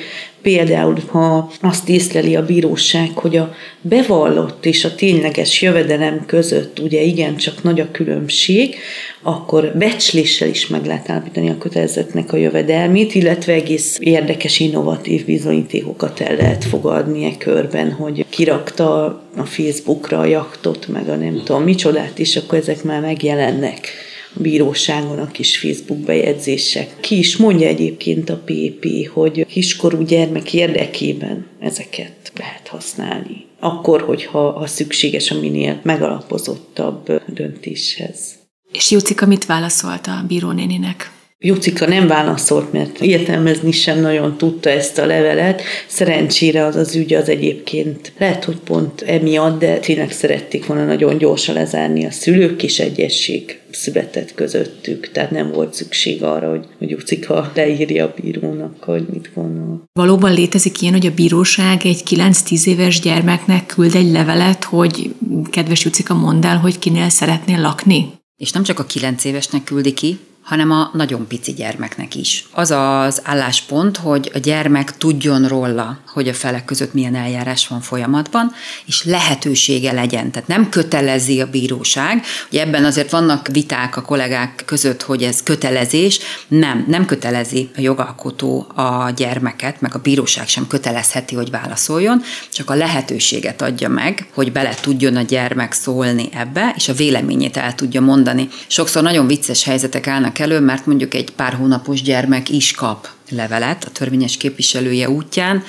Például, 0.45 0.97
ha 1.07 1.51
azt 1.61 1.89
észleli 1.89 2.37
a 2.37 2.45
bíróság, 2.45 3.11
hogy 3.15 3.37
a 3.37 3.55
bevallott 3.81 4.67
és 4.67 4.85
a 4.85 4.95
tényleges 4.95 5.63
jövedelem 5.63 6.25
között 6.27 6.79
ugye 6.79 7.03
igencsak 7.03 7.63
nagy 7.63 7.81
a 7.81 7.91
különbség, 7.91 8.75
akkor 9.23 9.73
becsléssel 9.79 10.49
is 10.49 10.67
meg 10.67 10.85
lehet 10.85 11.11
állapítani 11.11 11.51
a 11.51 11.59
kötelezettnek 11.59 12.33
a 12.33 12.37
jövedelmét, 12.37 13.15
illetve 13.15 13.53
egész 13.53 13.97
érdekes, 14.01 14.61
innovatív 14.61 15.25
bizonyítékokat 15.25 16.21
el 16.21 16.37
lehet 16.37 16.65
fogadni 16.65 17.25
e 17.25 17.37
körben, 17.39 17.93
hogy 17.93 18.27
kirakta 18.29 19.05
a 19.37 19.45
Facebookra 19.45 20.19
a 20.19 20.25
jaktot, 20.25 20.89
meg 20.89 21.09
a 21.09 21.15
nem 21.15 21.43
tudom 21.45 21.63
micsodát, 21.63 22.19
és 22.19 22.37
akkor 22.37 22.59
ezek 22.59 22.83
már 22.83 23.01
megjelennek 23.01 23.89
bíróságon 24.35 25.19
a 25.19 25.27
kis 25.27 25.59
Facebook 25.59 25.99
bejegyzések. 25.99 26.97
Ki 27.01 27.19
is 27.19 27.37
mondja 27.37 27.67
egyébként 27.67 28.31
a 28.31 28.43
PP, 28.45 29.09
hogy 29.13 29.47
kiskorú 29.47 30.03
gyermek 30.03 30.53
érdekében 30.53 31.47
ezeket 31.61 32.33
lehet 32.37 32.69
használni. 32.69 33.47
Akkor, 33.61 34.03
hogyha 34.03 34.51
ha 34.51 34.67
szükséges 34.67 35.31
a 35.31 35.41
minél 35.41 35.81
megalapozottabb 35.83 37.23
döntéshez. 37.27 38.43
És 38.73 38.91
Jucika 38.91 39.27
mit 39.27 39.47
válaszolta 39.47 40.13
a 40.17 40.25
bírónéninek? 40.27 41.14
Jucika 41.47 41.87
nem 41.87 42.07
válaszolt, 42.07 42.73
mert 42.73 43.01
értelmezni 43.01 43.71
sem 43.71 44.01
nagyon 44.01 44.37
tudta 44.37 44.71
ezt 44.71 44.99
a 44.99 45.07
levelet. 45.07 45.63
Szerencsére 45.87 46.65
az 46.65 46.77
az 46.77 46.95
ügy 46.95 47.15
az 47.15 47.29
egyébként 47.29 48.13
lehet, 48.19 48.45
hogy 48.45 48.57
pont 48.57 49.03
emiatt, 49.03 49.59
de 49.59 49.79
tényleg 49.79 50.11
szerették 50.11 50.67
volna 50.67 50.85
nagyon 50.85 51.19
gyorsan 51.19 51.55
lezárni 51.55 52.05
a 52.05 52.11
szülők, 52.11 52.63
és 52.63 52.81
egyesség 52.81 53.59
született 53.71 54.35
közöttük, 54.35 55.11
tehát 55.13 55.31
nem 55.31 55.53
volt 55.53 55.75
szükség 55.75 56.23
arra, 56.23 56.51
hogy, 56.51 56.67
hogy 56.79 56.91
Jucika 56.91 57.53
leírja 57.55 58.05
a 58.05 58.15
bírónak, 58.21 58.83
hogy 58.83 59.07
mit 59.13 59.31
gondol. 59.35 59.83
Valóban 59.93 60.33
létezik 60.33 60.81
ilyen, 60.81 60.95
hogy 60.95 61.07
a 61.07 61.15
bíróság 61.15 61.81
egy 61.85 62.03
9-10 62.11 62.67
éves 62.67 63.01
gyermeknek 63.01 63.67
küld 63.67 63.95
egy 63.95 64.11
levelet, 64.11 64.65
hogy 64.65 65.15
kedves 65.51 65.85
Jucika, 65.85 66.15
mondd 66.15 66.45
el, 66.45 66.57
hogy 66.57 66.79
kinél 66.79 67.09
szeretnél 67.09 67.61
lakni? 67.61 68.13
És 68.37 68.53
nem 68.53 68.63
csak 68.63 68.79
a 68.79 68.85
9 68.85 69.25
évesnek 69.25 69.65
küldi 69.65 69.93
ki, 69.93 70.19
hanem 70.45 70.71
a 70.71 70.91
nagyon 70.93 71.27
pici 71.27 71.53
gyermeknek 71.53 72.15
is. 72.15 72.47
Az 72.53 72.71
az 72.71 73.21
álláspont, 73.23 73.97
hogy 73.97 74.31
a 74.35 74.39
gyermek 74.39 74.97
tudjon 74.97 75.49
róla, 75.49 75.99
hogy 76.07 76.29
a 76.29 76.35
felek 76.35 76.65
között 76.65 76.95
milyen 76.95 77.15
eljárás 77.15 77.69
van 77.69 77.81
folyamatban, 77.81 78.53
és 78.87 79.05
lehetősége 79.05 79.93
legyen. 79.93 80.31
Tehát 80.31 80.49
nem 80.49 80.69
kötelezi 80.69 81.41
a 81.41 81.47
bíróság. 81.47 82.23
Ugye 82.51 82.61
ebben 82.61 82.85
azért 82.85 83.11
vannak 83.11 83.49
viták 83.53 83.97
a 83.97 84.03
kollégák 84.03 84.63
között, 84.67 85.03
hogy 85.03 85.23
ez 85.23 85.43
kötelezés. 85.43 86.19
Nem, 86.49 86.85
nem 86.89 87.07
kötelezi 87.07 87.71
a 87.77 87.81
jogalkotó 87.81 88.67
a 88.75 89.11
gyermeket, 89.17 89.81
meg 89.81 89.95
a 89.95 89.99
bíróság 89.99 90.49
sem 90.49 90.67
kötelezheti, 90.67 91.35
hogy 91.35 91.51
válaszoljon, 91.51 92.23
csak 92.53 92.71
a 92.71 92.75
lehetőséget 92.75 93.63
adja 93.63 93.89
meg, 93.89 94.27
hogy 94.35 94.53
bele 94.53 94.75
tudjon 94.81 95.17
a 95.17 95.23
gyermek 95.23 95.73
szólni 95.73 96.29
ebbe, 96.33 96.73
és 96.77 96.89
a 96.89 96.95
véleményét 96.95 97.57
el 97.57 97.75
tudja 97.75 98.01
mondani. 98.01 98.49
Sokszor 98.67 99.03
nagyon 99.03 99.27
vicces 99.27 99.65
helyzetek 99.65 100.07
állnak 100.07 100.34
fordulnak 100.35 100.39
elő, 100.39 100.61
mert 100.61 100.87
mondjuk 100.87 101.15
egy 101.15 101.31
pár 101.31 101.55
hónapos 101.55 102.03
gyermek 102.03 102.49
is 102.49 102.73
kap 102.73 103.09
levelet 103.31 103.85
a 103.85 103.91
törvényes 103.91 104.37
képviselője 104.37 105.09
útján, 105.09 105.63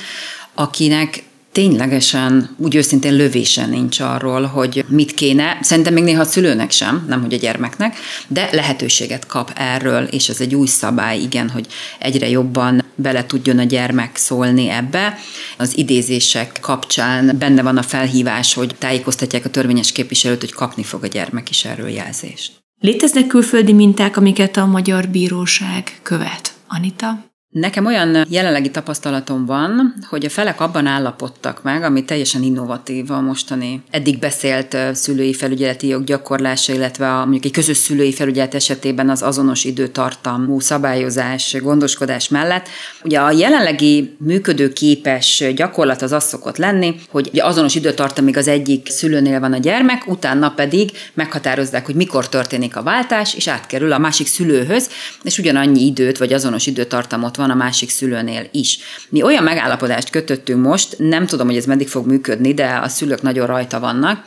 akinek 0.56 1.24
ténylegesen 1.52 2.56
úgy 2.58 2.76
őszintén 2.76 3.16
lövésen 3.16 3.70
nincs 3.70 4.00
arról, 4.00 4.44
hogy 4.44 4.86
mit 4.88 5.14
kéne, 5.14 5.58
szerintem 5.62 5.94
még 5.94 6.04
néha 6.04 6.22
a 6.22 6.26
szülőnek 6.26 6.72
sem, 6.72 7.06
nem 7.08 7.22
hogy 7.22 7.34
a 7.34 7.38
gyermeknek, 7.38 7.98
de 8.28 8.50
lehetőséget 8.52 9.26
kap 9.26 9.52
erről, 9.56 10.04
és 10.04 10.30
ez 10.30 10.42
egy 10.42 10.56
új 10.56 10.68
szabály, 10.68 11.20
igen, 11.20 11.50
hogy 11.50 11.68
egyre 12.00 12.30
jobban 12.30 12.84
bele 12.96 13.26
tudjon 13.26 13.60
a 13.60 13.64
gyermek 13.64 14.18
szólni 14.18 14.70
ebbe. 14.70 15.18
Az 15.58 15.78
idézések 15.78 16.58
kapcsán 16.62 17.36
benne 17.38 17.62
van 17.62 17.78
a 17.78 17.84
felhívás, 17.84 18.54
hogy 18.54 18.76
tájékoztatják 18.78 19.46
a 19.46 19.50
törvényes 19.50 19.92
képviselőt, 19.92 20.40
hogy 20.40 20.54
kapni 20.54 20.84
fog 20.84 21.04
a 21.04 21.08
gyermek 21.08 21.50
is 21.50 21.66
erről 21.66 21.90
jelzést. 21.90 22.65
Léteznek 22.80 23.28
külföldi 23.28 23.74
minták, 23.74 24.18
amiket 24.18 24.58
a 24.58 24.66
magyar 24.66 25.08
bíróság 25.08 26.00
követ? 26.02 26.54
Anita? 26.68 27.35
Nekem 27.60 27.86
olyan 27.86 28.26
jelenlegi 28.30 28.72
tapasztalatom 28.72 29.46
van, 29.46 29.94
hogy 30.10 30.26
a 30.26 30.30
felek 30.30 30.62
abban 30.62 30.86
állapodtak 30.86 31.64
meg, 31.64 31.84
ami 31.84 32.06
teljesen 32.06 32.44
innovatív 32.44 33.12
a 33.12 33.22
mostani 33.22 33.82
eddig 33.92 34.20
beszélt 34.20 34.78
szülői 34.94 35.34
felügyeleti 35.34 35.88
jog 35.88 36.04
gyakorlása, 36.04 36.74
illetve 36.74 37.14
a, 37.14 37.20
mondjuk 37.20 37.46
egy 37.46 37.52
közös 37.52 37.78
szülői 37.78 38.14
felügyelet 38.14 38.54
esetében 38.54 39.10
az 39.10 39.22
azonos 39.22 39.64
időtartamú 39.64 40.60
szabályozás, 40.60 41.56
gondoskodás 41.62 42.30
mellett. 42.30 42.68
Ugye 43.04 43.20
a 43.20 43.32
jelenlegi 43.32 44.16
működőképes 44.20 45.44
gyakorlat 45.56 46.02
az 46.02 46.12
az 46.12 46.24
szokott 46.24 46.58
lenni, 46.58 46.96
hogy 47.10 47.30
ugye 47.32 47.46
azonos 47.46 47.76
időtartamig 47.76 48.38
az 48.38 48.48
egyik 48.48 48.90
szülőnél 48.90 49.40
van 49.40 49.54
a 49.54 49.58
gyermek, 49.58 50.08
utána 50.08 50.50
pedig 50.50 50.92
meghatározzák, 51.14 51.86
hogy 51.86 51.96
mikor 51.96 52.30
történik 52.30 52.76
a 52.76 52.84
váltás, 52.84 53.36
és 53.36 53.48
átkerül 53.48 53.92
a 53.92 53.98
másik 53.98 54.28
szülőhöz, 54.28 54.90
és 55.24 55.38
ugyanannyi 55.38 55.86
időt 55.86 56.18
vagy 56.18 56.34
azonos 56.34 56.68
időtartamot 56.68 57.36
van 57.36 57.44
van 57.46 57.58
a 57.58 57.64
másik 57.64 57.90
szülőnél 57.90 58.48
is. 58.52 58.80
Mi 59.10 59.22
olyan 59.22 59.44
megállapodást 59.44 60.10
kötöttünk 60.10 60.66
most, 60.66 60.96
nem 60.98 61.26
tudom, 61.26 61.48
hogy 61.48 61.58
ez 61.58 61.66
meddig 61.66 61.88
fog 61.88 62.08
működni, 62.08 62.54
de 62.54 62.80
a 62.84 62.88
szülők 62.88 63.22
nagyon 63.22 63.48
rajta 63.48 63.80
vannak, 63.80 64.24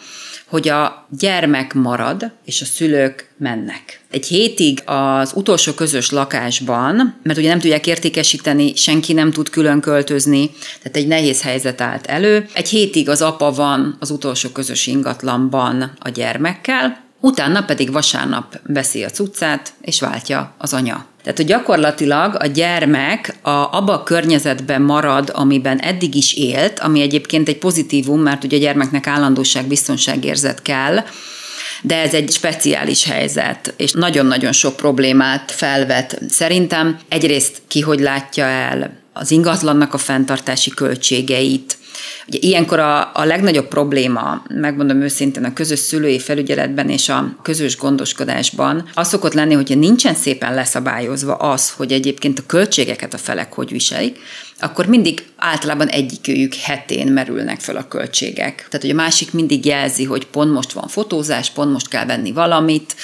hogy 0.46 0.68
a 0.68 1.06
gyermek 1.18 1.74
marad, 1.74 2.32
és 2.44 2.60
a 2.60 2.64
szülők 2.64 3.30
mennek. 3.38 4.00
Egy 4.10 4.26
hétig 4.26 4.82
az 4.84 5.32
utolsó 5.34 5.72
közös 5.72 6.10
lakásban, 6.10 7.18
mert 7.22 7.38
ugye 7.38 7.48
nem 7.48 7.58
tudják 7.58 7.86
értékesíteni, 7.86 8.76
senki 8.76 9.12
nem 9.12 9.30
tud 9.30 9.48
külön 9.50 9.80
költözni, 9.80 10.50
tehát 10.78 10.96
egy 10.96 11.06
nehéz 11.06 11.42
helyzet 11.42 11.80
állt 11.80 12.06
elő. 12.06 12.46
Egy 12.52 12.68
hétig 12.68 13.08
az 13.08 13.22
apa 13.22 13.52
van 13.52 13.96
az 14.00 14.10
utolsó 14.10 14.48
közös 14.48 14.86
ingatlanban 14.86 15.92
a 15.98 16.08
gyermekkel, 16.08 17.06
utána 17.20 17.62
pedig 17.62 17.92
vasárnap 17.92 18.60
veszi 18.66 19.04
a 19.04 19.10
cuccát, 19.10 19.72
és 19.80 20.00
váltja 20.00 20.54
az 20.58 20.72
anya. 20.72 21.06
Tehát, 21.28 21.42
hogy 21.42 21.52
gyakorlatilag 21.52 22.36
a 22.38 22.46
gyermek 22.46 23.34
a, 23.42 23.50
abba 23.50 23.92
a 23.92 24.02
környezetben 24.02 24.82
marad, 24.82 25.30
amiben 25.34 25.78
eddig 25.78 26.14
is 26.14 26.34
élt, 26.34 26.78
ami 26.78 27.00
egyébként 27.00 27.48
egy 27.48 27.58
pozitívum, 27.58 28.20
mert 28.20 28.44
ugye 28.44 28.56
a 28.56 28.60
gyermeknek 28.60 29.06
állandóság, 29.06 29.66
biztonságérzet 29.66 30.62
kell, 30.62 31.04
de 31.82 31.96
ez 31.96 32.14
egy 32.14 32.30
speciális 32.30 33.04
helyzet, 33.04 33.74
és 33.76 33.92
nagyon-nagyon 33.92 34.52
sok 34.52 34.76
problémát 34.76 35.52
felvet. 35.52 36.20
Szerintem 36.28 36.98
egyrészt 37.08 37.62
ki 37.66 37.80
hogy 37.80 38.00
látja 38.00 38.44
el 38.44 38.98
az 39.12 39.30
ingatlannak 39.30 39.94
a 39.94 39.98
fenntartási 39.98 40.70
költségeit, 40.70 41.76
Ugye 42.26 42.38
ilyenkor 42.40 42.78
a, 42.78 43.10
a 43.14 43.24
legnagyobb 43.24 43.68
probléma, 43.68 44.42
megmondom 44.48 45.00
őszintén, 45.00 45.44
a 45.44 45.52
közös 45.52 45.78
szülői 45.78 46.18
felügyeletben 46.18 46.90
és 46.90 47.08
a 47.08 47.36
közös 47.42 47.76
gondoskodásban 47.76 48.88
az 48.94 49.08
szokott 49.08 49.32
lenni, 49.32 49.54
hogyha 49.54 49.74
nincsen 49.74 50.14
szépen 50.14 50.54
leszabályozva 50.54 51.34
az, 51.34 51.70
hogy 51.70 51.92
egyébként 51.92 52.38
a 52.38 52.46
költségeket 52.46 53.14
a 53.14 53.18
felek 53.18 53.52
hogy 53.52 53.70
viselik, 53.70 54.18
akkor 54.60 54.86
mindig 54.86 55.24
általában 55.36 55.88
egyikőjük 55.88 56.54
hetén 56.54 57.12
merülnek 57.12 57.60
fel 57.60 57.76
a 57.76 57.88
költségek. 57.88 58.54
Tehát, 58.54 58.80
hogy 58.80 58.90
a 58.90 58.94
másik 58.94 59.32
mindig 59.32 59.64
jelzi, 59.64 60.04
hogy 60.04 60.26
pont 60.26 60.52
most 60.52 60.72
van 60.72 60.88
fotózás, 60.88 61.50
pont 61.50 61.72
most 61.72 61.88
kell 61.88 62.06
venni 62.06 62.32
valamit, 62.32 62.94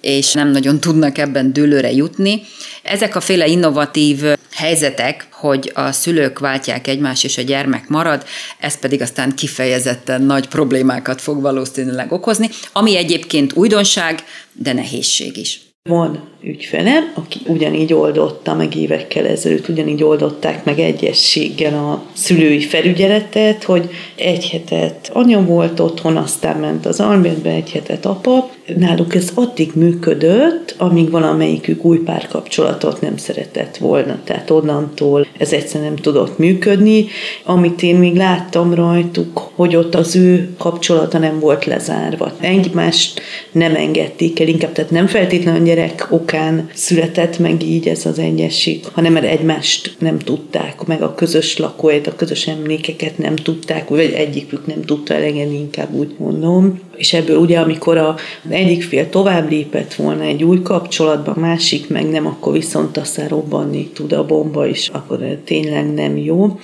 és 0.00 0.32
nem 0.32 0.50
nagyon 0.50 0.80
tudnak 0.80 1.18
ebben 1.18 1.52
dőlőre 1.52 1.92
jutni. 1.92 2.42
Ezek 2.82 3.16
a 3.16 3.20
féle 3.20 3.46
innovatív 3.46 4.22
helyzetek, 4.54 5.26
hogy 5.30 5.72
a 5.74 5.92
szülők 5.92 6.38
váltják 6.38 6.86
egymást, 6.86 7.24
és 7.24 7.38
a 7.38 7.42
gyermek 7.42 7.88
marad, 7.88 8.24
ez 8.58 8.78
pedig 8.78 9.02
aztán 9.02 9.34
kifejezetten 9.34 10.22
nagy 10.22 10.48
problémákat 10.48 11.20
fog 11.20 11.40
valószínűleg 11.40 12.12
okozni, 12.12 12.48
ami 12.72 12.96
egyébként 12.96 13.52
újdonság, 13.52 14.24
de 14.52 14.72
nehézség 14.72 15.36
is. 15.36 15.60
Van 15.88 16.28
ügyfelem, 16.42 17.12
aki 17.14 17.38
ugyanígy 17.46 17.92
oldotta 17.92 18.54
meg 18.54 18.74
évekkel 18.74 19.26
ezelőtt, 19.26 19.68
ugyanígy 19.68 20.02
oldották 20.02 20.64
meg 20.64 20.78
egyességgel 20.78 21.74
a 21.74 22.02
szülői 22.12 22.60
felügyeletet, 22.60 23.64
hogy 23.64 23.90
egy 24.14 24.48
hetet 24.48 25.10
anya 25.12 25.44
volt 25.44 25.80
otthon, 25.80 26.16
aztán 26.16 26.56
ment 26.56 26.86
az 26.86 27.00
albérbe, 27.00 27.50
egy 27.50 27.70
hetet 27.70 28.06
apa. 28.06 28.50
Náluk 28.76 29.14
ez 29.14 29.30
addig 29.34 29.70
működött, 29.74 30.74
amíg 30.78 31.10
valamelyikük 31.10 31.84
új 31.84 31.98
párkapcsolatot 31.98 33.00
nem 33.00 33.16
szeretett 33.16 33.76
volna. 33.76 34.18
Tehát 34.24 34.50
onnantól 34.50 35.26
ez 35.38 35.52
egyszer 35.52 35.80
nem 35.80 35.96
tudott 35.96 36.38
működni. 36.38 37.06
Amit 37.44 37.82
én 37.82 37.96
még 37.96 38.16
láttam 38.16 38.74
rajtuk, 38.74 39.50
hogy 39.54 39.76
ott 39.76 39.94
az 39.94 40.16
ő 40.16 40.48
kapcsolata 40.58 41.18
nem 41.18 41.38
volt 41.40 41.64
lezárva. 41.64 42.32
Egymást 42.40 43.20
nem 43.52 43.74
engedték 43.74 44.40
el, 44.40 44.48
inkább 44.48 44.72
tehát 44.72 44.90
nem 44.90 45.06
feltétlenül 45.06 45.60
a 45.60 45.64
gyerek 45.64 46.06
okán 46.10 46.68
született 46.74 47.38
meg 47.38 47.62
így 47.62 47.88
ez 47.88 48.06
az 48.06 48.18
egyesség, 48.18 48.84
hanem 48.92 49.12
mert 49.12 49.26
egymást 49.26 49.94
nem 49.98 50.18
tudták, 50.18 50.84
meg 50.86 51.02
a 51.02 51.14
közös 51.14 51.56
lakóért, 51.56 52.06
a 52.06 52.16
közös 52.16 52.46
emlékeket 52.46 53.18
nem 53.18 53.36
tudták, 53.36 53.88
vagy 53.88 54.12
egyikük 54.12 54.66
nem 54.66 54.82
tudta 54.82 55.14
elengedni, 55.14 55.58
inkább 55.58 55.92
úgy 55.92 56.14
mondom. 56.18 56.80
És 57.00 57.12
ebből 57.12 57.36
ugye, 57.36 57.58
amikor 57.58 57.96
a 57.96 58.16
egyik 58.48 58.82
fél 58.82 59.08
tovább 59.08 59.50
lépett 59.50 59.94
volna 59.94 60.22
egy 60.22 60.44
új 60.44 60.62
kapcsolatba, 60.62 61.34
másik 61.36 61.88
meg 61.88 62.10
nem, 62.10 62.26
akkor 62.26 62.52
viszont 62.52 62.96
aztán 62.96 63.28
robbanni 63.28 63.88
tud 63.88 64.12
a 64.12 64.26
bomba 64.26 64.66
is, 64.66 64.88
akkor 64.88 65.18
tényleg 65.44 65.92
nem 65.92 66.16
jó. 66.16 66.58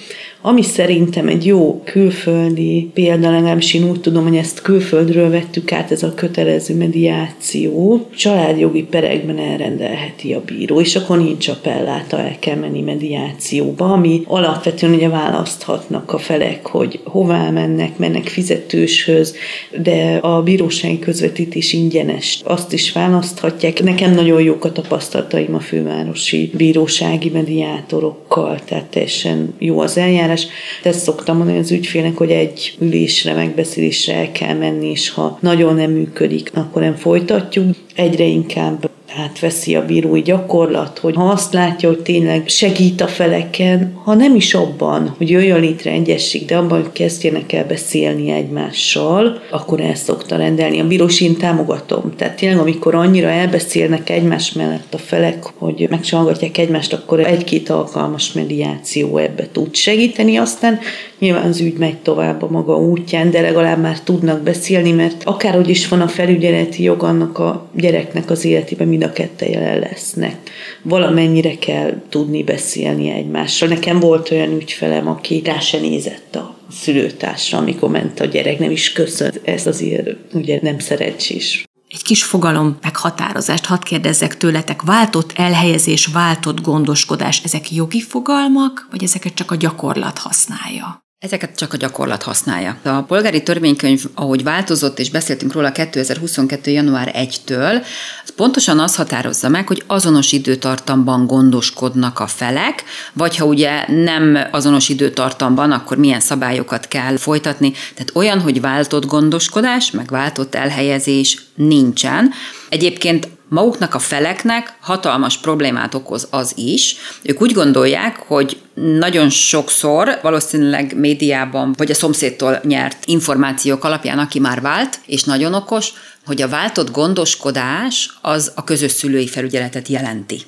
Ami 0.49 0.63
szerintem 0.63 1.29
egy 1.29 1.47
jó 1.47 1.81
külföldi 1.85 2.91
példa, 2.95 3.31
legalábbis 3.31 3.75
én 3.75 3.89
úgy 3.89 4.01
tudom, 4.01 4.23
hogy 4.23 4.37
ezt 4.37 4.63
külföldről 4.63 5.31
vettük 5.31 5.73
át, 5.73 5.91
ez 5.91 6.03
a 6.03 6.15
kötelező 6.15 6.75
mediáció. 6.75 8.07
Családjogi 8.17 8.83
perekben 8.83 9.39
elrendelheti 9.39 10.33
a 10.33 10.43
bíró, 10.47 10.81
és 10.81 10.97
akkor 10.97 11.19
nincs 11.19 11.49
appelláta, 11.49 12.19
el 12.19 12.37
kell 12.39 12.57
menni 12.57 12.81
mediációba, 12.81 13.93
ami 13.93 14.23
alapvetően 14.27 14.93
ugye 14.93 15.09
választhatnak 15.09 16.13
a 16.13 16.19
felek, 16.19 16.67
hogy 16.67 17.01
hová 17.05 17.51
mennek, 17.51 17.99
mennek 17.99 18.27
fizetőshöz, 18.27 19.35
de 19.83 20.19
a 20.23 20.43
bírósági 20.43 20.99
közvetítés 20.99 21.73
ingyenes. 21.73 22.41
Azt 22.45 22.73
is 22.73 22.93
választhatják. 22.93 23.83
Nekem 23.83 24.15
nagyon 24.15 24.43
jók 24.43 24.65
a 24.65 24.73
tapasztalataim 24.73 25.55
a 25.55 25.61
fővárosi 25.61 26.51
bírósági 26.57 27.31
mediátorokkal, 27.31 28.59
tehát 28.65 28.85
teljesen 28.85 29.55
jó 29.59 29.81
az 29.81 29.97
eljárás 29.97 30.35
eljárás. 30.37 30.47
Ezt 30.83 31.05
szoktam 31.05 31.37
mondani 31.37 31.59
az 31.59 31.71
ügyfélnek, 31.71 32.17
hogy 32.17 32.31
egy 32.31 32.77
ülésre, 32.81 33.35
megbeszélésre 33.35 34.15
el 34.15 34.33
kell 34.33 34.55
menni, 34.55 34.91
és 34.91 35.11
ha 35.11 35.39
nagyon 35.41 35.75
nem 35.75 35.91
működik, 35.91 36.51
akkor 36.55 36.83
nem 36.83 36.95
folytatjuk. 36.95 37.77
Egyre 37.95 38.25
inkább 38.25 38.91
átveszi 39.17 39.75
a 39.75 39.85
bírói 39.85 40.23
gyakorlat, 40.23 40.99
hogy 40.99 41.15
ha 41.15 41.25
azt 41.25 41.53
látja, 41.53 41.89
hogy 41.89 42.01
tényleg 42.01 42.49
segít 42.49 43.01
a 43.01 43.07
feleken, 43.07 44.01
ha 44.05 44.15
nem 44.15 44.35
is 44.35 44.55
abban, 44.55 45.15
hogy 45.19 45.31
jöjjön 45.31 45.61
létre 45.61 45.91
egyesség, 45.91 46.45
de 46.45 46.57
abban, 46.57 46.81
hogy 46.81 46.93
kezdjenek 46.93 47.53
el 47.53 47.65
beszélni 47.67 48.31
egymással, 48.31 49.41
akkor 49.51 49.81
el 49.81 49.95
szokta 49.95 50.37
rendelni. 50.37 50.81
A 50.81 50.87
bírós 50.87 51.21
én 51.21 51.37
támogatom. 51.37 52.13
Tehát 52.17 52.37
tényleg, 52.37 52.59
amikor 52.59 52.95
annyira 52.95 53.29
elbeszélnek 53.29 54.11
egymás 54.11 54.53
mellett 54.53 54.95
a 54.95 54.99
felek, 54.99 55.45
hogy 55.59 55.87
megsallgatják 55.91 56.59
egymást, 56.59 56.93
akkor 56.93 57.21
egy-két 57.21 57.69
alkalmas 57.69 58.33
mediáció 58.33 59.17
ebbe 59.17 59.49
tud 59.53 59.75
segíteni. 59.75 60.37
Aztán 60.37 60.79
nyilván 61.19 61.49
az 61.49 61.61
ügy 61.61 61.77
megy 61.77 61.97
tovább 61.97 62.43
a 62.43 62.51
maga 62.51 62.77
útján, 62.77 63.31
de 63.31 63.41
legalább 63.41 63.81
már 63.81 64.01
tudnak 64.01 64.43
beszélni, 64.43 64.93
mert 64.93 65.23
akárhogy 65.25 65.69
is 65.69 65.89
van 65.89 66.01
a 66.01 66.09
felügyeleti 66.09 66.83
jog 66.83 67.03
annak 67.03 67.39
a 67.39 67.69
gyereknek 67.75 68.31
az 68.31 68.45
életében, 68.45 68.89
mind 68.89 69.05
a 69.05 69.13
kette 69.13 69.49
jelen 69.49 69.79
lesznek. 69.79 70.37
Valamennyire 70.83 71.59
kell 71.59 71.95
tudni 72.09 72.43
beszélni 72.43 73.11
egymással. 73.11 73.69
Nekem 73.69 74.01
volt 74.01 74.31
olyan 74.31 74.53
ügyfelem, 74.53 75.09
aki 75.09 75.43
rá 75.45 75.59
se 75.59 75.79
nézett 75.79 76.37
a 76.37 76.57
szülőtársra, 76.71 77.59
amikor 77.59 77.91
ment 77.91 78.21
a 78.21 78.25
gyerek, 78.25 78.59
nem 78.59 78.71
is 78.71 78.93
köszönt. 78.93 79.41
Ez 79.45 79.67
azért 79.67 80.09
ugye 80.35 80.59
nem 80.63 80.79
szerencsés. 80.79 81.65
Egy 81.89 82.03
kis 82.03 82.25
fogalom 82.25 82.79
meghatározást 82.83 83.67
hadd 83.67 83.83
kérdezzek 83.83 84.37
tőletek. 84.37 84.83
Váltott 84.83 85.33
elhelyezés, 85.35 86.07
váltott 86.07 86.61
gondoskodás, 86.61 87.41
ezek 87.45 87.73
jogi 87.73 88.01
fogalmak, 88.01 88.89
vagy 88.91 89.03
ezeket 89.03 89.35
csak 89.35 89.51
a 89.51 89.57
gyakorlat 89.57 90.19
használja? 90.19 91.06
Ezeket 91.27 91.57
csak 91.57 91.73
a 91.73 91.77
gyakorlat 91.77 92.23
használja. 92.23 92.77
A 92.83 93.03
polgári 93.03 93.43
törvénykönyv, 93.43 94.05
ahogy 94.15 94.43
változott, 94.43 94.99
és 94.99 95.11
beszéltünk 95.11 95.53
róla 95.53 95.73
2022. 95.73 96.71
január 96.71 97.15
1-től, 97.17 97.85
az 98.25 98.31
pontosan 98.37 98.79
azt 98.79 98.97
határozza 98.97 99.49
meg, 99.49 99.67
hogy 99.67 99.83
azonos 99.87 100.33
időtartamban 100.33 101.27
gondoskodnak 101.27 102.19
a 102.19 102.27
felek, 102.27 102.85
vagy 103.13 103.37
ha 103.37 103.45
ugye 103.45 103.85
nem 103.87 104.39
azonos 104.51 104.89
időtartamban, 104.89 105.73
akkor 105.73 105.97
milyen 105.97 106.21
szabályokat 106.21 106.89
kell 106.89 107.17
folytatni. 107.17 107.71
Tehát 107.71 108.11
olyan, 108.15 108.41
hogy 108.41 108.61
váltott 108.61 109.07
gondoskodás, 109.07 109.91
meg 109.91 110.09
váltott 110.11 110.55
elhelyezés 110.55 111.43
nincsen. 111.55 112.31
Egyébként 112.69 113.29
maguknak 113.49 113.95
a 113.95 113.99
feleknek 113.99 114.77
hatalmas 114.81 115.39
problémát 115.39 115.95
okoz 115.95 116.29
az 116.31 116.53
is. 116.57 116.97
Ők 117.23 117.43
úgy 117.43 117.53
gondolják, 117.53 118.17
hogy 118.17 118.61
nagyon 118.75 119.31
sokszor 119.31 120.19
valószínűleg 120.23 120.99
médiában 120.99 121.75
vagy 121.77 121.91
a 121.91 121.95
szomszédtól 121.95 122.61
nyert 122.65 123.05
információk 123.05 123.85
alapján, 123.85 124.19
aki 124.19 124.39
már 124.39 124.61
vált, 124.61 125.01
és 125.07 125.25
nagyon 125.25 125.55
okos, 125.55 125.93
hogy 126.27 126.43
a 126.43 126.49
váltott 126.49 126.91
gondoskodás 126.91 128.19
az 128.21 128.53
a 128.55 128.65
közös 128.65 128.91
szülői 128.91 129.27
felügyeletet 129.27 129.89
jelenti. 129.89 130.43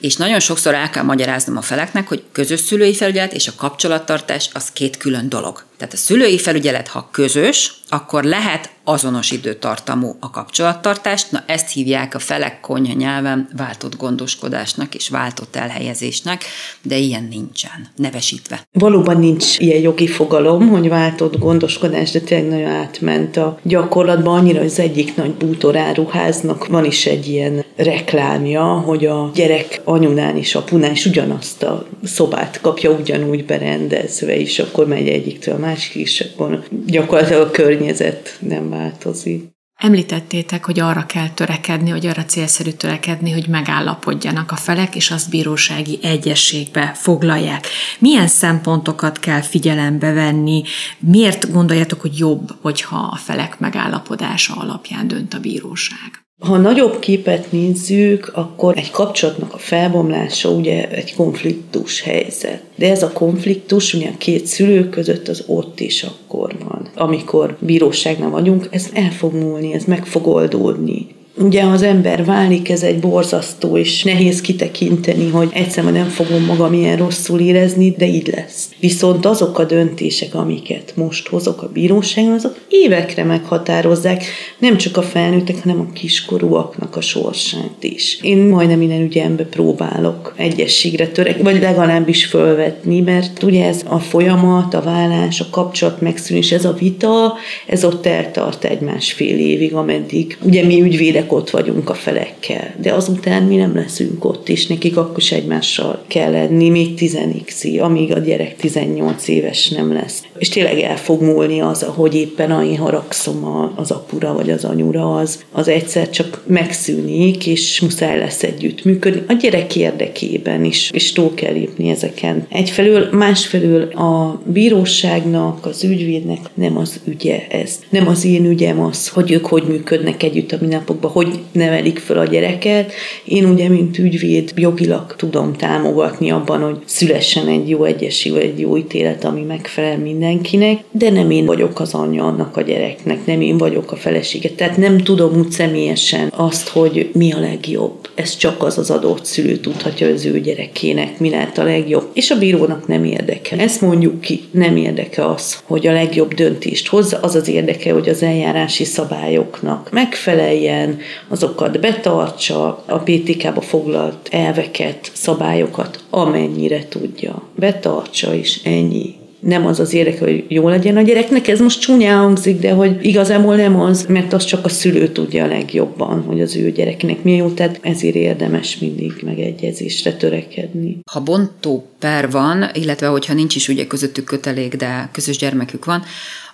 És 0.00 0.16
nagyon 0.16 0.40
sokszor 0.40 0.74
el 0.74 0.90
kell 0.90 1.02
magyaráznom 1.02 1.56
a 1.56 1.62
feleknek, 1.62 2.08
hogy 2.08 2.22
közös 2.32 2.60
szülői 2.60 2.94
felügyelet 2.94 3.32
és 3.32 3.48
a 3.48 3.52
kapcsolattartás 3.56 4.50
az 4.52 4.72
két 4.72 4.96
külön 4.96 5.28
dolog. 5.28 5.64
Tehát 5.76 5.96
a 5.96 6.00
szülői 6.00 6.38
felügyelet, 6.38 6.88
ha 6.88 7.08
közös, 7.12 7.74
akkor 7.88 8.24
lehet 8.24 8.70
azonos 8.84 9.30
időtartamú 9.30 10.16
a 10.20 10.30
kapcsolattartás. 10.30 11.28
Na 11.28 11.44
ezt 11.46 11.72
hívják 11.72 12.14
a 12.14 12.18
felek 12.18 12.60
konyha 12.60 12.92
nyelven 12.92 13.48
váltott 13.56 13.96
gondoskodásnak 13.96 14.94
és 14.94 15.08
váltott 15.08 15.56
elhelyezésnek, 15.56 16.44
de 16.82 16.96
ilyen 16.96 17.26
nincsen. 17.30 17.88
nevesítve. 17.96 18.66
Valóban 18.72 19.16
nincs 19.16 19.58
ilyen 19.58 19.80
jogi 19.80 20.06
fogalom, 20.06 20.68
hogy 20.68 20.88
váltott 20.88 21.38
gondoskodás, 21.38 22.10
de 22.10 22.20
tényleg 22.20 22.50
nagyon 22.50 22.74
átment 22.74 23.36
a 23.36 23.58
gyakorlatban 23.62 24.38
annyira, 24.38 24.60
az 24.60 24.78
egyik 24.78 25.16
nagy 25.16 25.34
bútoráruháznak 25.34 26.66
van 26.66 26.84
is 26.84 27.06
egy 27.06 27.28
ilyen 27.28 27.64
reklámja, 27.76 28.64
hogy 28.64 29.06
a 29.06 29.30
gyerek 29.34 29.51
anyunán 29.84 30.36
és 30.36 30.54
apunán 30.54 30.90
is 30.90 31.06
ugyanazt 31.06 31.62
a 31.62 31.86
szobát 32.04 32.60
kapja 32.60 32.90
ugyanúgy 32.90 33.44
berendezve, 33.44 34.36
és 34.36 34.58
akkor 34.58 34.86
megy 34.86 35.08
egyiktől 35.08 35.54
a 35.54 35.58
másik, 35.58 35.94
és 35.94 36.20
akkor 36.20 36.64
gyakorlatilag 36.86 37.42
a 37.46 37.50
környezet 37.50 38.36
nem 38.40 38.70
változik. 38.70 39.50
Említettétek, 39.82 40.64
hogy 40.64 40.80
arra 40.80 41.06
kell 41.06 41.28
törekedni, 41.28 41.90
hogy 41.90 42.06
arra 42.06 42.24
célszerű 42.24 42.70
törekedni, 42.70 43.30
hogy 43.30 43.48
megállapodjanak 43.48 44.50
a 44.50 44.56
felek, 44.56 44.96
és 44.96 45.10
azt 45.10 45.30
bírósági 45.30 45.98
egyességbe 46.02 46.92
foglalják. 46.94 47.66
Milyen 47.98 48.26
szempontokat 48.26 49.18
kell 49.18 49.40
figyelembe 49.40 50.12
venni? 50.12 50.62
Miért 50.98 51.52
gondoljátok, 51.52 52.00
hogy 52.00 52.18
jobb, 52.18 52.50
hogyha 52.60 53.08
a 53.12 53.16
felek 53.16 53.58
megállapodása 53.58 54.54
alapján 54.54 55.08
dönt 55.08 55.34
a 55.34 55.40
bíróság? 55.40 56.21
Ha 56.42 56.56
nagyobb 56.56 56.98
képet 56.98 57.52
nézzük, 57.52 58.30
akkor 58.34 58.76
egy 58.76 58.90
kapcsolatnak 58.90 59.54
a 59.54 59.58
felbomlása 59.58 60.50
ugye 60.50 60.88
egy 60.88 61.14
konfliktus 61.14 62.00
helyzet. 62.00 62.62
De 62.76 62.90
ez 62.90 63.02
a 63.02 63.12
konfliktus 63.12 63.94
ugye 63.94 64.08
a 64.08 64.16
két 64.18 64.46
szülő 64.46 64.88
között 64.88 65.28
az 65.28 65.44
ott 65.46 65.80
is 65.80 66.02
akkor 66.02 66.56
van. 66.68 66.88
Amikor 66.94 67.56
bíróságnál 67.60 68.30
vagyunk, 68.30 68.68
ez 68.70 68.90
el 68.94 69.10
fog 69.10 69.34
múlni, 69.34 69.72
ez 69.72 69.84
meg 69.84 70.06
fog 70.06 70.26
oldódni. 70.26 71.06
Ugye 71.36 71.62
az 71.62 71.82
ember 71.82 72.24
válik, 72.24 72.70
ez 72.70 72.82
egy 72.82 72.98
borzasztó, 72.98 73.76
és 73.76 74.02
nehéz 74.02 74.40
kitekinteni, 74.40 75.30
hogy 75.30 75.48
egyszer 75.52 75.84
nem 75.84 76.08
fogom 76.08 76.44
magam 76.44 76.72
ilyen 76.72 76.96
rosszul 76.96 77.40
érezni, 77.40 77.94
de 77.98 78.06
így 78.06 78.30
lesz. 78.36 78.68
Viszont 78.80 79.26
azok 79.26 79.58
a 79.58 79.64
döntések, 79.64 80.34
amiket 80.34 80.92
most 80.96 81.28
hozok 81.28 81.62
a 81.62 81.70
bíróságon, 81.72 82.32
azok 82.32 82.58
évekre 82.68 83.24
meghatározzák 83.24 84.24
nem 84.58 84.76
csak 84.76 84.96
a 84.96 85.02
felnőttek, 85.02 85.62
hanem 85.62 85.80
a 85.80 85.92
kiskorúaknak 85.92 86.96
a 86.96 87.00
sorsát 87.00 87.76
is. 87.80 88.18
Én 88.22 88.38
majdnem 88.38 88.78
minden 88.78 89.02
ügyembe 89.02 89.44
próbálok 89.44 90.34
egyességre 90.36 91.06
törek, 91.06 91.42
vagy 91.42 91.60
legalábbis 91.60 92.24
fölvetni, 92.24 93.00
mert 93.00 93.42
ugye 93.42 93.66
ez 93.66 93.80
a 93.88 93.98
folyamat, 93.98 94.74
a 94.74 94.82
vállás, 94.82 95.40
a 95.40 95.46
kapcsolat 95.50 96.00
megszűnés, 96.00 96.52
ez 96.52 96.64
a 96.64 96.72
vita, 96.72 97.34
ez 97.66 97.84
ott 97.84 98.06
eltart 98.06 98.64
egy 98.64 98.80
másfél 98.80 99.38
évig, 99.38 99.74
ameddig 99.74 100.38
ugye 100.42 100.64
mi 100.64 100.80
ügyvédek 100.82 101.21
felek 101.22 101.32
ott 101.32 101.50
vagyunk 101.50 101.90
a 101.90 101.94
felekkel, 101.94 102.74
de 102.80 102.92
azután 102.92 103.42
mi 103.42 103.56
nem 103.56 103.74
leszünk 103.74 104.24
ott, 104.24 104.48
és 104.48 104.66
nekik 104.66 104.96
akkor 104.96 105.18
is 105.18 105.32
egymással 105.32 106.02
kell 106.06 106.30
lenni, 106.30 106.68
még 106.68 106.94
10 106.94 107.18
x 107.44 107.64
amíg 107.78 108.12
a 108.12 108.18
gyerek 108.18 108.56
18 108.56 109.28
éves 109.28 109.68
nem 109.68 109.92
lesz. 109.92 110.22
És 110.38 110.48
tényleg 110.48 110.78
el 110.78 110.96
fog 110.96 111.22
múlni 111.22 111.60
az, 111.60 111.82
hogy 111.82 112.14
éppen 112.14 112.64
én 112.64 112.76
haragszom 112.76 113.70
az 113.76 113.90
apura 113.90 114.34
vagy 114.34 114.50
az 114.50 114.64
anyura, 114.64 115.14
az, 115.14 115.44
az 115.52 115.68
egyszer 115.68 116.10
csak 116.10 116.42
megszűnik, 116.46 117.46
és 117.46 117.80
muszáj 117.80 118.18
lesz 118.18 118.42
együtt 118.42 118.84
működni. 118.84 119.22
A 119.28 119.32
gyerek 119.32 119.76
érdekében 119.76 120.64
is, 120.64 120.90
és 120.92 121.12
túl 121.12 121.34
kell 121.34 121.52
lépni 121.52 121.90
ezeken. 121.90 122.46
Egyfelől, 122.48 123.08
másfelől 123.12 123.82
a 123.82 124.40
bíróságnak, 124.44 125.66
az 125.66 125.84
ügyvédnek 125.84 126.38
nem 126.54 126.76
az 126.76 127.00
ügye 127.04 127.46
ez. 127.50 127.78
Nem 127.90 128.08
az 128.08 128.24
én 128.24 128.44
ügyem 128.44 128.80
az, 128.80 129.08
hogy 129.08 129.32
ők 129.32 129.46
hogy 129.46 129.62
működnek 129.68 130.22
együtt 130.22 130.52
a 130.52 130.56
mindennapokban, 130.60 131.10
hogy 131.12 131.38
nevelik 131.52 131.98
föl 131.98 132.18
a 132.18 132.24
gyereket. 132.24 132.92
Én 133.24 133.44
ugye, 133.44 133.68
mint 133.68 133.98
ügyvéd, 133.98 134.52
jogilag 134.56 135.14
tudom 135.16 135.52
támogatni 135.52 136.30
abban, 136.30 136.60
hogy 136.60 136.78
szülessen 136.84 137.48
egy 137.48 137.68
jó 137.68 137.84
egyesül, 137.84 138.36
egy 138.38 138.60
jó 138.60 138.76
ítélet, 138.76 139.24
ami 139.24 139.40
megfelel 139.40 139.98
mindenkinek, 139.98 140.78
de 140.90 141.10
nem 141.10 141.30
én 141.30 141.46
vagyok 141.46 141.80
az 141.80 141.94
anyja 141.94 142.24
annak 142.24 142.56
a 142.56 142.62
gyereknek, 142.62 143.26
nem 143.26 143.40
én 143.40 143.58
vagyok 143.58 143.92
a 143.92 143.96
felesége. 143.96 144.50
Tehát 144.50 144.76
nem 144.76 144.98
tudom 144.98 145.38
úgy 145.38 145.50
személyesen 145.50 146.32
azt, 146.36 146.68
hogy 146.68 147.10
mi 147.12 147.32
a 147.32 147.40
legjobb. 147.40 148.01
Ez 148.14 148.36
csak 148.36 148.62
az 148.62 148.78
az 148.78 148.90
adott 148.90 149.24
szülő 149.24 149.56
tudhatja 149.56 150.06
az 150.06 150.24
ő 150.24 150.40
gyerekének, 150.40 151.18
mi 151.18 151.30
lehet 151.30 151.58
a 151.58 151.64
legjobb. 151.64 152.10
És 152.12 152.30
a 152.30 152.38
bírónak 152.38 152.86
nem 152.86 153.04
érdekel. 153.04 153.58
Ezt 153.58 153.80
mondjuk 153.80 154.20
ki, 154.20 154.40
nem 154.50 154.76
érdeke 154.76 155.26
az, 155.26 155.62
hogy 155.64 155.86
a 155.86 155.92
legjobb 155.92 156.34
döntést 156.34 156.88
hozza, 156.88 157.18
az 157.18 157.34
az 157.34 157.48
érdeke, 157.48 157.92
hogy 157.92 158.08
az 158.08 158.22
eljárási 158.22 158.84
szabályoknak 158.84 159.88
megfeleljen, 159.90 160.98
azokat 161.28 161.80
betartsa, 161.80 162.84
a 162.86 162.98
PTK-ba 162.98 163.60
foglalt 163.60 164.28
elveket, 164.30 165.10
szabályokat, 165.12 166.04
amennyire 166.10 166.88
tudja. 166.88 167.42
Betartsa, 167.56 168.34
és 168.34 168.60
ennyi 168.64 169.20
nem 169.42 169.66
az 169.66 169.80
az 169.80 169.94
érdeke, 169.94 170.24
hogy 170.24 170.44
jó 170.48 170.68
legyen 170.68 170.96
a 170.96 171.02
gyereknek, 171.02 171.48
ez 171.48 171.60
most 171.60 171.80
csúnyán 171.80 172.18
hangzik, 172.18 172.60
de 172.60 172.72
hogy 172.72 172.96
igazából 173.00 173.56
nem 173.56 173.80
az, 173.80 174.06
mert 174.08 174.32
az 174.32 174.44
csak 174.44 174.64
a 174.64 174.68
szülő 174.68 175.08
tudja 175.08 175.44
a 175.44 175.46
legjobban, 175.46 176.22
hogy 176.22 176.40
az 176.40 176.56
ő 176.56 176.70
gyereknek 176.70 177.22
mi 177.22 177.36
jó, 177.36 177.48
tehát 177.48 177.78
ezért 177.82 178.14
érdemes 178.14 178.78
mindig 178.78 179.12
megegyezésre 179.24 180.12
törekedni. 180.12 180.98
Ha 181.10 181.20
bontó 181.20 181.86
per 181.98 182.30
van, 182.30 182.70
illetve 182.72 183.06
hogyha 183.06 183.34
nincs 183.34 183.54
is 183.56 183.68
ugye 183.68 183.86
közöttük 183.86 184.24
kötelék, 184.24 184.76
de 184.76 185.08
közös 185.12 185.36
gyermekük 185.36 185.84
van, 185.84 186.02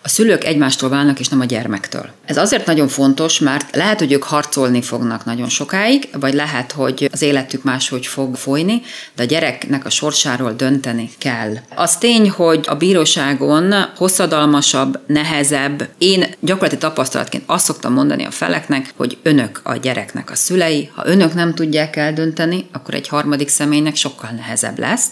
a 0.09 0.11
szülők 0.11 0.45
egymástól 0.45 0.89
válnak, 0.89 1.21
és 1.21 1.29
nem 1.29 1.41
a 1.41 1.45
gyermektől. 1.45 2.09
Ez 2.25 2.37
azért 2.37 2.67
nagyon 2.67 2.89
fontos, 2.89 3.39
mert 3.39 3.77
lehet, 3.77 3.99
hogy 3.99 4.13
ők 4.13 4.23
harcolni 4.23 4.83
fognak 4.83 5.25
nagyon 5.25 5.49
sokáig, 5.49 6.09
vagy 6.13 6.35
lehet, 6.35 6.73
hogy 6.73 7.09
az 7.13 7.23
életük 7.23 7.63
máshogy 7.63 8.07
fog 8.07 8.37
folyni, 8.37 8.83
de 9.17 9.23
a 9.23 9.27
gyereknek 9.27 9.85
a 9.85 9.91
sorsáról 9.91 10.53
dönteni 10.53 11.11
kell. 11.19 11.55
Az 11.75 11.97
tény, 11.97 12.31
hogy 12.31 12.65
a 12.69 12.75
bíróságon 12.75 13.75
hosszadalmasabb, 13.97 14.99
nehezebb. 15.07 15.89
Én 15.99 16.27
gyakorlati 16.41 16.79
tapasztalatként 16.79 17.43
azt 17.47 17.65
szoktam 17.65 17.93
mondani 17.93 18.25
a 18.25 18.31
feleknek, 18.31 18.93
hogy 18.97 19.19
önök 19.23 19.61
a 19.63 19.77
gyereknek 19.77 20.31
a 20.31 20.35
szülei, 20.35 20.91
ha 20.95 21.07
önök 21.07 21.35
nem 21.35 21.55
tudják 21.55 21.97
eldönteni, 21.97 22.67
akkor 22.73 22.95
egy 22.95 23.09
harmadik 23.09 23.49
személynek 23.49 23.97
sokkal 23.97 24.31
nehezebb 24.31 24.79
lesz. 24.79 25.07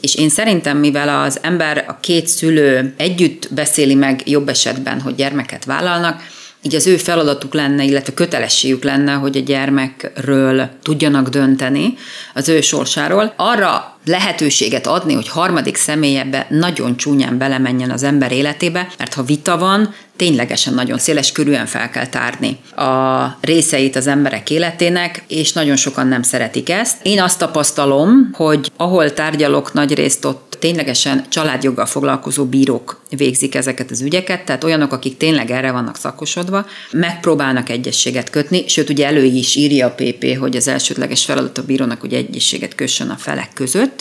És 0.00 0.14
én 0.14 0.28
szerintem, 0.28 0.78
mivel 0.78 1.22
az 1.22 1.38
ember, 1.42 1.84
a 1.88 1.98
két 2.00 2.26
szülő 2.26 2.94
együtt 2.96 3.48
beszéli 3.54 3.94
meg 3.94 4.28
jobb 4.28 4.41
esetben, 4.48 5.00
hogy 5.00 5.14
gyermeket 5.14 5.64
vállalnak, 5.64 6.22
így 6.62 6.74
az 6.74 6.86
ő 6.86 6.96
feladatuk 6.96 7.54
lenne, 7.54 7.84
illetve 7.84 8.14
kötelességük 8.14 8.82
lenne, 8.84 9.12
hogy 9.12 9.36
a 9.36 9.40
gyermekről 9.40 10.68
tudjanak 10.82 11.28
dönteni, 11.28 11.94
az 12.34 12.48
ő 12.48 12.60
sorsáról. 12.60 13.32
Arra 13.36 13.91
lehetőséget 14.04 14.86
adni, 14.86 15.14
hogy 15.14 15.28
harmadik 15.28 15.76
személyebe 15.76 16.46
nagyon 16.50 16.96
csúnyán 16.96 17.38
belemenjen 17.38 17.90
az 17.90 18.02
ember 18.02 18.32
életébe, 18.32 18.88
mert 18.98 19.14
ha 19.14 19.22
vita 19.22 19.58
van, 19.58 19.94
ténylegesen 20.16 20.74
nagyon 20.74 20.98
széles 20.98 21.32
körűen 21.32 21.66
fel 21.66 21.90
kell 21.90 22.06
tárni 22.06 22.58
a 22.76 23.26
részeit 23.40 23.96
az 23.96 24.06
emberek 24.06 24.50
életének, 24.50 25.24
és 25.28 25.52
nagyon 25.52 25.76
sokan 25.76 26.06
nem 26.06 26.22
szeretik 26.22 26.70
ezt. 26.70 26.96
Én 27.02 27.20
azt 27.20 27.38
tapasztalom, 27.38 28.30
hogy 28.32 28.72
ahol 28.76 29.12
tárgyalok 29.12 29.72
nagy 29.72 29.94
részt 29.94 30.24
ott 30.24 30.56
ténylegesen 30.62 31.24
családjoggal 31.28 31.86
foglalkozó 31.86 32.44
bírók 32.44 33.00
végzik 33.10 33.54
ezeket 33.54 33.90
az 33.90 34.00
ügyeket, 34.00 34.44
tehát 34.44 34.64
olyanok, 34.64 34.92
akik 34.92 35.16
tényleg 35.16 35.50
erre 35.50 35.70
vannak 35.70 35.96
szakosodva, 35.96 36.66
megpróbálnak 36.90 37.68
egyességet 37.68 38.30
kötni, 38.30 38.68
sőt 38.68 38.90
ugye 38.90 39.06
elő 39.06 39.24
is 39.24 39.54
írja 39.54 39.86
a 39.86 39.94
PP, 39.96 40.38
hogy 40.38 40.56
az 40.56 40.68
elsődleges 40.68 41.24
feladat 41.24 41.58
a 41.58 41.62
bírónak, 41.62 42.00
hogy 42.00 42.12
egyességet 42.12 42.74
kössön 42.74 43.08
a 43.08 43.16
felek 43.16 43.50
között, 43.54 43.91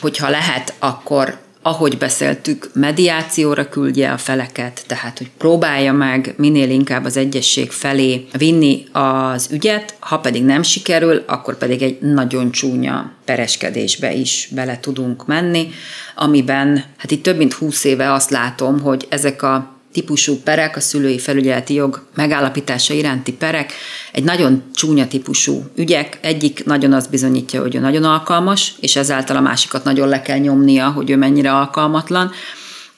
hogyha 0.00 0.28
lehet, 0.28 0.74
akkor 0.78 1.38
ahogy 1.62 1.98
beszéltük, 1.98 2.70
mediációra 2.74 3.68
küldje 3.68 4.12
a 4.12 4.18
feleket, 4.18 4.82
tehát 4.86 5.18
hogy 5.18 5.30
próbálja 5.38 5.92
meg 5.92 6.34
minél 6.36 6.70
inkább 6.70 7.04
az 7.04 7.16
egyesség 7.16 7.70
felé 7.70 8.26
vinni 8.38 8.84
az 8.92 9.48
ügyet, 9.50 9.94
ha 9.98 10.18
pedig 10.18 10.44
nem 10.44 10.62
sikerül, 10.62 11.22
akkor 11.26 11.58
pedig 11.58 11.82
egy 11.82 12.00
nagyon 12.00 12.50
csúnya 12.50 13.12
pereskedésbe 13.24 14.12
is 14.12 14.48
bele 14.54 14.80
tudunk 14.80 15.26
menni, 15.26 15.68
amiben 16.14 16.84
hát 16.96 17.10
itt 17.10 17.22
több 17.22 17.36
mint 17.36 17.52
húsz 17.52 17.84
éve 17.84 18.12
azt 18.12 18.30
látom, 18.30 18.80
hogy 18.80 19.06
ezek 19.08 19.42
a 19.42 19.77
típusú 19.92 20.36
perek, 20.42 20.76
a 20.76 20.80
szülői 20.80 21.18
felügyeleti 21.18 21.74
jog 21.74 22.06
megállapítása 22.14 22.94
iránti 22.94 23.32
perek, 23.32 23.72
egy 24.12 24.24
nagyon 24.24 24.62
csúnya 24.74 25.08
típusú 25.08 25.64
ügyek. 25.74 26.18
Egyik 26.22 26.64
nagyon 26.64 26.92
az 26.92 27.06
bizonyítja, 27.06 27.60
hogy 27.60 27.74
ő 27.74 27.78
nagyon 27.78 28.04
alkalmas, 28.04 28.74
és 28.80 28.96
ezáltal 28.96 29.36
a 29.36 29.40
másikat 29.40 29.84
nagyon 29.84 30.08
le 30.08 30.22
kell 30.22 30.38
nyomnia, 30.38 30.90
hogy 30.90 31.10
ő 31.10 31.16
mennyire 31.16 31.52
alkalmatlan 31.52 32.30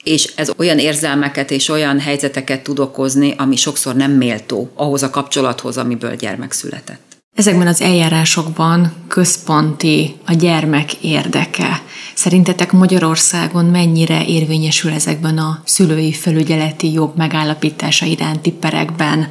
és 0.03 0.33
ez 0.35 0.51
olyan 0.57 0.79
érzelmeket 0.79 1.51
és 1.51 1.69
olyan 1.69 1.99
helyzeteket 1.99 2.63
tud 2.63 2.79
okozni, 2.79 3.33
ami 3.37 3.55
sokszor 3.55 3.95
nem 3.95 4.11
méltó 4.11 4.71
ahhoz 4.75 5.03
a 5.03 5.09
kapcsolathoz, 5.09 5.77
amiből 5.77 6.15
gyermek 6.15 6.51
született. 6.51 7.10
Ezekben 7.35 7.67
az 7.67 7.81
eljárásokban 7.81 8.93
központi 9.07 10.15
a 10.25 10.33
gyermek 10.33 10.93
érdeke. 10.93 11.81
Szerintetek 12.13 12.71
Magyarországon 12.71 13.65
mennyire 13.65 14.25
érvényesül 14.25 14.91
ezekben 14.91 15.37
a 15.37 15.61
szülői 15.65 16.13
felügyeleti 16.13 16.91
jog 16.91 17.13
megállapítása 17.15 18.05
iránti 18.05 18.51
perekben 18.51 19.27